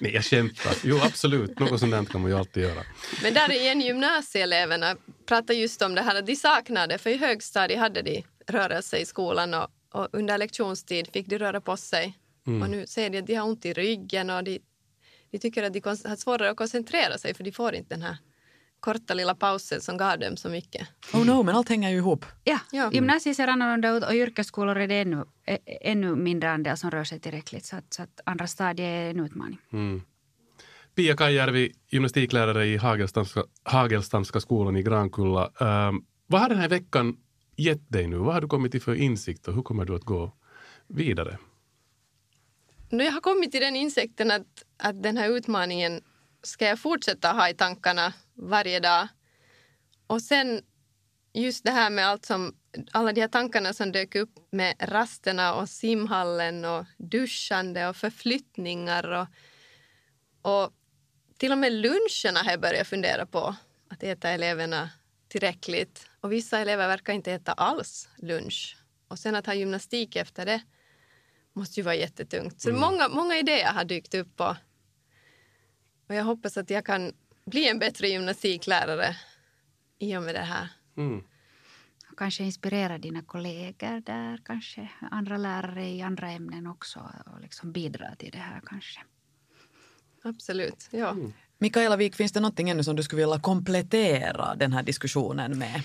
Nej, 0.00 0.14
jag 0.14 0.24
skämtar. 0.24 0.74
Jo, 0.84 0.98
absolut. 1.02 1.58
Något 1.58 1.80
sånt 1.80 2.10
kan 2.10 2.20
man 2.20 2.30
ju 2.30 2.36
alltid 2.36 2.62
göra. 2.62 2.82
Men 3.22 3.34
där 3.34 3.52
igen, 3.52 3.80
gymnasieeleverna 3.80 4.96
pratar 5.26 5.54
just 5.54 5.82
om 5.82 5.94
det 5.94 6.02
här 6.02 6.18
att 6.18 6.26
de 6.26 6.36
saknade, 6.36 6.98
för 6.98 7.10
i 7.10 7.16
högstadiet 7.16 7.80
hade 7.80 8.02
de 8.02 8.24
rörelse 8.46 8.98
i 8.98 9.04
skolan 9.04 9.54
och, 9.54 9.66
och 9.92 10.08
under 10.12 10.38
lektionstid 10.38 11.08
fick 11.12 11.26
de 11.26 11.38
röra 11.38 11.60
på 11.60 11.76
sig. 11.76 12.18
Mm. 12.46 12.62
Och 12.62 12.70
nu 12.70 12.86
ser 12.86 13.10
de 13.10 13.18
att 13.18 13.26
de 13.26 13.34
har 13.34 13.48
ont 13.48 13.64
i 13.66 13.72
ryggen 13.72 14.30
och 14.30 14.44
de, 14.44 14.58
de 15.30 15.38
tycker 15.38 15.62
att 15.62 15.72
de 15.72 15.80
har 15.84 16.16
svårare 16.16 16.50
att 16.50 16.56
koncentrera 16.56 17.18
sig 17.18 17.34
för 17.34 17.44
de 17.44 17.52
får 17.52 17.74
inte 17.74 17.94
den 17.94 18.02
här 18.02 18.16
korta 18.82 19.14
lilla 19.14 19.34
pausen 19.34 19.80
som 19.80 19.96
gav 19.96 20.18
dem 20.18 20.36
så 20.36 20.48
mycket. 20.48 20.88
Oh 21.12 21.26
no, 21.26 21.42
men 21.42 21.56
allt 21.56 21.68
hänger 21.68 21.90
ju 21.90 21.96
ihop. 21.96 22.24
Ja, 22.44 22.58
ja. 22.72 22.90
gymnasiet 22.92 23.36
ser 23.36 23.48
annorlunda 23.48 23.90
ut 23.90 24.04
och 24.04 24.12
yrkesskolor 24.12 24.76
är 24.76 24.88
det 24.88 25.00
ännu, 25.00 25.24
ännu 25.80 26.16
mindre 26.16 26.50
andel 26.50 26.76
som 26.76 26.90
rör 26.90 27.04
sig 27.04 27.20
tillräckligt. 27.20 27.66
Så 27.66 27.76
att, 27.76 27.94
så 27.94 28.02
att 28.02 28.20
andra 28.24 28.46
stadier 28.46 28.88
är 28.88 29.10
en 29.10 29.20
utmaning. 29.20 29.58
Mm. 29.72 30.02
Pia 30.94 31.16
Kajärvi, 31.16 31.72
gymnastiklärare 31.90 32.66
i 32.66 32.76
Hagelstamska, 32.76 33.42
Hagelstamska 33.62 34.40
skolan 34.40 34.76
i 34.76 34.82
Grankulla. 34.82 35.50
Um, 35.60 36.04
vad 36.26 36.40
har 36.40 36.48
den 36.48 36.58
här 36.58 36.68
veckan 36.68 37.16
gett 37.56 37.90
dig 37.90 38.06
nu? 38.06 38.16
Vad 38.16 38.34
har 38.34 38.40
du 38.40 38.48
kommit 38.48 38.72
till 38.72 38.82
för 38.82 38.94
insikt 38.94 39.48
och 39.48 39.54
hur 39.54 39.62
kommer 39.62 39.84
du 39.84 39.94
att 39.96 40.04
gå 40.04 40.32
vidare? 40.86 41.38
Nu 42.88 43.04
jag 43.04 43.12
har 43.12 43.20
kommit 43.20 43.52
till 43.52 43.60
den 43.60 43.76
insikten 43.76 44.30
att, 44.30 44.64
att 44.76 45.02
den 45.02 45.16
här 45.16 45.28
utmaningen 45.28 46.00
ska 46.42 46.66
jag 46.66 46.78
fortsätta 46.78 47.32
ha 47.32 47.48
i 47.48 47.54
tankarna 47.54 48.12
varje 48.34 48.80
dag. 48.80 49.08
Och 50.06 50.22
sen 50.22 50.62
just 51.32 51.64
det 51.64 51.70
här 51.70 51.90
med 51.90 52.06
allt 52.06 52.24
som, 52.24 52.56
alla 52.92 53.12
de 53.12 53.20
här 53.20 53.28
tankarna 53.28 53.72
som 53.72 53.92
dök 53.92 54.14
upp 54.14 54.30
med 54.50 54.74
rasterna 54.78 55.54
och 55.54 55.68
simhallen 55.68 56.64
och 56.64 56.86
duschande 56.96 57.88
och 57.88 57.96
förflyttningar 57.96 59.12
och, 59.12 59.26
och 60.52 60.72
till 61.36 61.52
och 61.52 61.58
med 61.58 61.72
luncherna 61.72 62.42
har 62.44 62.50
jag 62.50 62.60
börjat 62.60 62.86
fundera 62.86 63.26
på 63.26 63.54
att 63.88 64.02
äta 64.02 64.30
eleverna 64.30 64.90
tillräckligt. 65.28 66.06
Och 66.20 66.32
vissa 66.32 66.58
elever 66.58 66.88
verkar 66.88 67.12
inte 67.12 67.32
äta 67.32 67.52
alls 67.52 68.08
lunch. 68.16 68.76
Och 69.08 69.18
sen 69.18 69.34
att 69.34 69.46
ha 69.46 69.54
gymnastik 69.54 70.16
efter 70.16 70.46
det 70.46 70.62
måste 71.52 71.80
ju 71.80 71.84
vara 71.84 71.94
jättetungt. 71.94 72.60
Så 72.60 72.68
mm. 72.68 72.80
många, 72.80 73.08
många 73.08 73.38
idéer 73.38 73.72
har 73.72 73.84
dykt 73.84 74.14
upp 74.14 74.40
och, 74.40 74.54
och 76.08 76.14
jag 76.14 76.24
hoppas 76.24 76.56
att 76.56 76.70
jag 76.70 76.86
kan 76.86 77.12
bli 77.44 77.68
en 77.68 77.78
bättre 77.78 78.08
gymnastiklärare 78.08 79.16
i 79.98 80.16
och 80.16 80.22
med 80.22 80.34
det 80.34 80.40
här. 80.40 80.68
Mm. 80.96 81.24
Kanske 82.16 82.44
inspirera 82.44 82.98
dina 82.98 83.22
kollegor 83.22 84.00
där, 84.00 84.40
kanske 84.44 84.88
andra 85.10 85.36
lärare 85.36 85.88
i 85.88 86.02
andra 86.02 86.30
ämnen 86.30 86.66
också 86.66 87.00
och 87.26 87.40
liksom 87.40 87.72
bidra 87.72 88.14
till 88.14 88.30
det 88.30 88.38
här 88.38 88.62
kanske. 88.66 89.00
Absolut. 90.24 90.88
Ja. 90.90 91.10
Mm. 91.10 91.32
Mikaela 91.58 91.96
Wik, 91.96 92.14
finns 92.14 92.32
det 92.32 92.40
någonting 92.40 92.70
ännu 92.70 92.84
som 92.84 92.96
du 92.96 93.02
skulle 93.02 93.22
vilja 93.22 93.40
komplettera 93.40 94.54
den 94.54 94.72
här 94.72 94.82
diskussionen 94.82 95.58
med? 95.58 95.82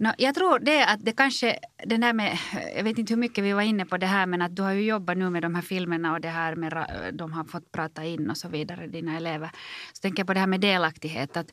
No, 0.00 0.10
jag 0.18 0.34
tror 0.34 0.58
det 0.58 0.84
att 0.84 1.04
det 1.04 1.12
kanske, 1.12 1.58
den 1.86 2.00
där 2.00 2.12
med, 2.12 2.38
jag 2.76 2.84
vet 2.84 2.98
inte 2.98 3.12
hur 3.12 3.20
mycket 3.20 3.44
vi 3.44 3.52
var 3.52 3.62
inne 3.62 3.84
på 3.84 3.96
det 3.96 4.06
här 4.06 4.26
men 4.26 4.42
att 4.42 4.56
du 4.56 4.62
har 4.62 4.72
ju 4.72 4.82
jobbat 4.82 5.16
nu 5.16 5.30
med 5.30 5.42
de 5.42 5.54
här 5.54 5.62
filmerna 5.62 6.12
och 6.12 6.20
det 6.20 6.28
här 6.28 6.54
med, 6.54 6.86
de 7.12 7.32
har 7.32 7.44
fått 7.44 7.72
prata 7.72 8.04
in 8.04 8.30
och 8.30 8.36
så 8.36 8.48
vidare, 8.48 8.86
dina 8.86 9.16
elever. 9.16 9.50
Så 9.92 10.00
tänker 10.00 10.20
jag 10.20 10.26
på 10.26 10.34
det 10.34 10.40
här 10.40 10.46
med 10.46 10.60
delaktighet. 10.60 11.36
Att, 11.36 11.50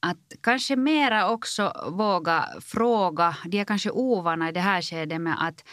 att 0.00 0.18
kanske 0.42 0.76
mera 0.76 1.30
också 1.30 1.72
våga 1.90 2.48
fråga, 2.60 3.36
de 3.44 3.60
är 3.60 3.64
kanske 3.64 3.90
ovana 3.90 4.48
i 4.48 4.52
det 4.52 4.60
här 4.60 4.82
skedet 4.82 5.20
med 5.20 5.36
att 5.38 5.64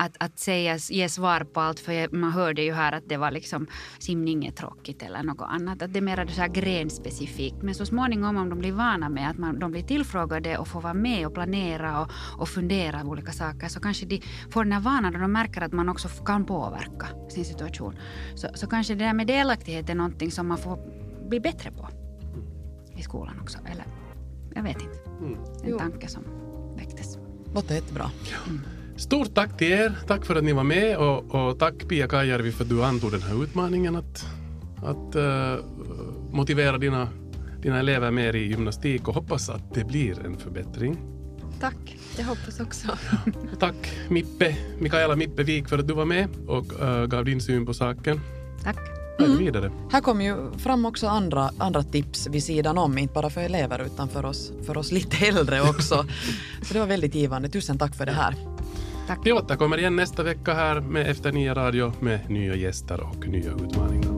att, 0.00 0.16
att 0.18 0.38
säga, 0.38 0.76
ge 0.90 1.08
svar 1.08 1.40
på 1.40 1.60
allt, 1.60 1.80
för 1.80 2.16
man 2.16 2.32
hörde 2.32 2.62
ju 2.62 2.72
här 2.72 2.92
att 2.92 3.08
det 3.08 3.16
var 3.16 3.30
liksom 3.30 3.66
simning 3.98 4.46
är 4.46 4.50
tråkigt 4.50 5.02
eller 5.02 5.22
något 5.22 5.46
annat. 5.48 5.82
Att 5.82 5.92
det 5.92 5.98
är 5.98 6.02
mer 6.02 6.26
så 6.26 6.40
här 6.40 6.48
grenspecifikt. 6.48 7.62
Men 7.62 7.74
så 7.74 7.86
småningom 7.86 8.36
om 8.36 8.48
de 8.48 8.58
blir 8.58 8.72
vana 8.72 9.08
med 9.08 9.30
att 9.30 9.38
man, 9.38 9.58
de 9.58 9.70
blir 9.70 9.82
tillfrågade 9.82 10.58
och 10.58 10.68
får 10.68 10.80
vara 10.80 10.94
med 10.94 11.26
och 11.26 11.34
planera 11.34 12.00
och, 12.00 12.10
och 12.38 12.48
fundera 12.48 13.00
på 13.00 13.08
olika 13.08 13.32
saker 13.32 13.68
så 13.68 13.80
kanske 13.80 14.06
de 14.06 14.22
får 14.50 14.64
den 14.64 14.72
här 14.72 14.80
vanan 14.80 15.14
och 15.14 15.20
de 15.20 15.32
märker 15.32 15.60
att 15.60 15.72
man 15.72 15.88
också 15.88 16.08
kan 16.08 16.44
påverka 16.44 17.06
sin 17.28 17.44
situation. 17.44 17.94
Så, 18.34 18.48
så 18.54 18.66
kanske 18.66 18.94
det 18.94 19.04
där 19.04 19.14
med 19.14 19.26
delaktighet 19.26 19.90
är 19.90 19.94
någonting 19.94 20.30
som 20.30 20.48
man 20.48 20.58
får 20.58 20.78
bli 21.28 21.40
bättre 21.40 21.70
på 21.70 21.88
i 22.96 23.02
skolan 23.02 23.40
också. 23.40 23.58
Eller 23.72 23.84
jag 24.54 24.62
vet 24.62 24.80
inte. 24.82 24.98
En 25.64 25.70
Jo. 25.70 25.78
tanke 25.78 26.08
som 26.08 26.24
väcktes. 26.76 27.18
Låter 27.54 27.74
jättebra. 27.74 28.10
Stort 29.00 29.34
tack 29.34 29.58
till 29.58 29.72
er. 29.72 29.92
Tack 30.06 30.24
för 30.24 30.36
att 30.36 30.44
ni 30.44 30.52
var 30.52 30.64
med 30.64 30.96
och, 30.96 31.34
och 31.34 31.58
tack 31.58 31.88
Pia 31.88 32.08
Kajärvi 32.08 32.52
för 32.52 32.64
att 32.64 32.70
du 32.70 32.84
antog 32.84 33.12
den 33.12 33.22
här 33.22 33.42
utmaningen 33.42 33.96
att, 33.96 34.26
att 34.76 35.14
eh, 35.14 35.64
motivera 36.30 36.78
dina, 36.78 37.08
dina 37.62 37.78
elever 37.78 38.10
mer 38.10 38.36
i 38.36 38.46
gymnastik 38.46 39.08
och 39.08 39.14
hoppas 39.14 39.50
att 39.50 39.74
det 39.74 39.84
blir 39.84 40.26
en 40.26 40.36
förbättring. 40.38 40.98
Tack. 41.60 41.98
Jag 42.18 42.24
hoppas 42.24 42.60
också. 42.60 42.88
Tack 43.58 43.92
Mippe, 44.08 44.56
Mikaela 44.78 45.16
Mippe 45.16 45.42
Wik 45.42 45.68
för 45.68 45.78
att 45.78 45.88
du 45.88 45.94
var 45.94 46.04
med 46.04 46.28
och 46.46 46.80
eh, 46.82 47.06
gav 47.06 47.24
din 47.24 47.40
syn 47.40 47.66
på 47.66 47.74
saken. 47.74 48.20
Tack. 48.64 49.00
Mm. 49.24 49.38
vidare. 49.38 49.70
Här 49.92 50.00
kom 50.00 50.20
ju 50.20 50.36
fram 50.58 50.84
också 50.84 51.06
andra, 51.06 51.50
andra 51.58 51.82
tips 51.82 52.26
vid 52.26 52.44
sidan 52.44 52.78
om, 52.78 52.98
inte 52.98 53.14
bara 53.14 53.30
för 53.30 53.40
elever 53.40 53.86
utan 53.86 54.08
för 54.08 54.24
oss, 54.24 54.52
för 54.66 54.76
oss 54.76 54.92
lite 54.92 55.26
äldre 55.26 55.60
också. 55.60 55.94
Så 56.62 56.74
det 56.74 56.80
var 56.80 56.86
väldigt 56.86 57.14
givande. 57.14 57.48
Tusen 57.48 57.78
tack 57.78 57.94
för 57.94 58.06
det 58.06 58.12
här. 58.12 58.34
Vi 59.24 59.32
återkommer 59.32 59.78
igen 59.78 59.96
nästa 59.96 60.22
vecka 60.22 60.54
här 60.54 60.80
med 60.80 61.10
Efter 61.10 61.32
Nya 61.32 61.54
Radio 61.54 61.92
med 62.00 62.30
nya 62.30 62.54
gäster 62.54 63.00
och 63.00 63.26
nya 63.26 63.52
utmaningar. 63.52 64.09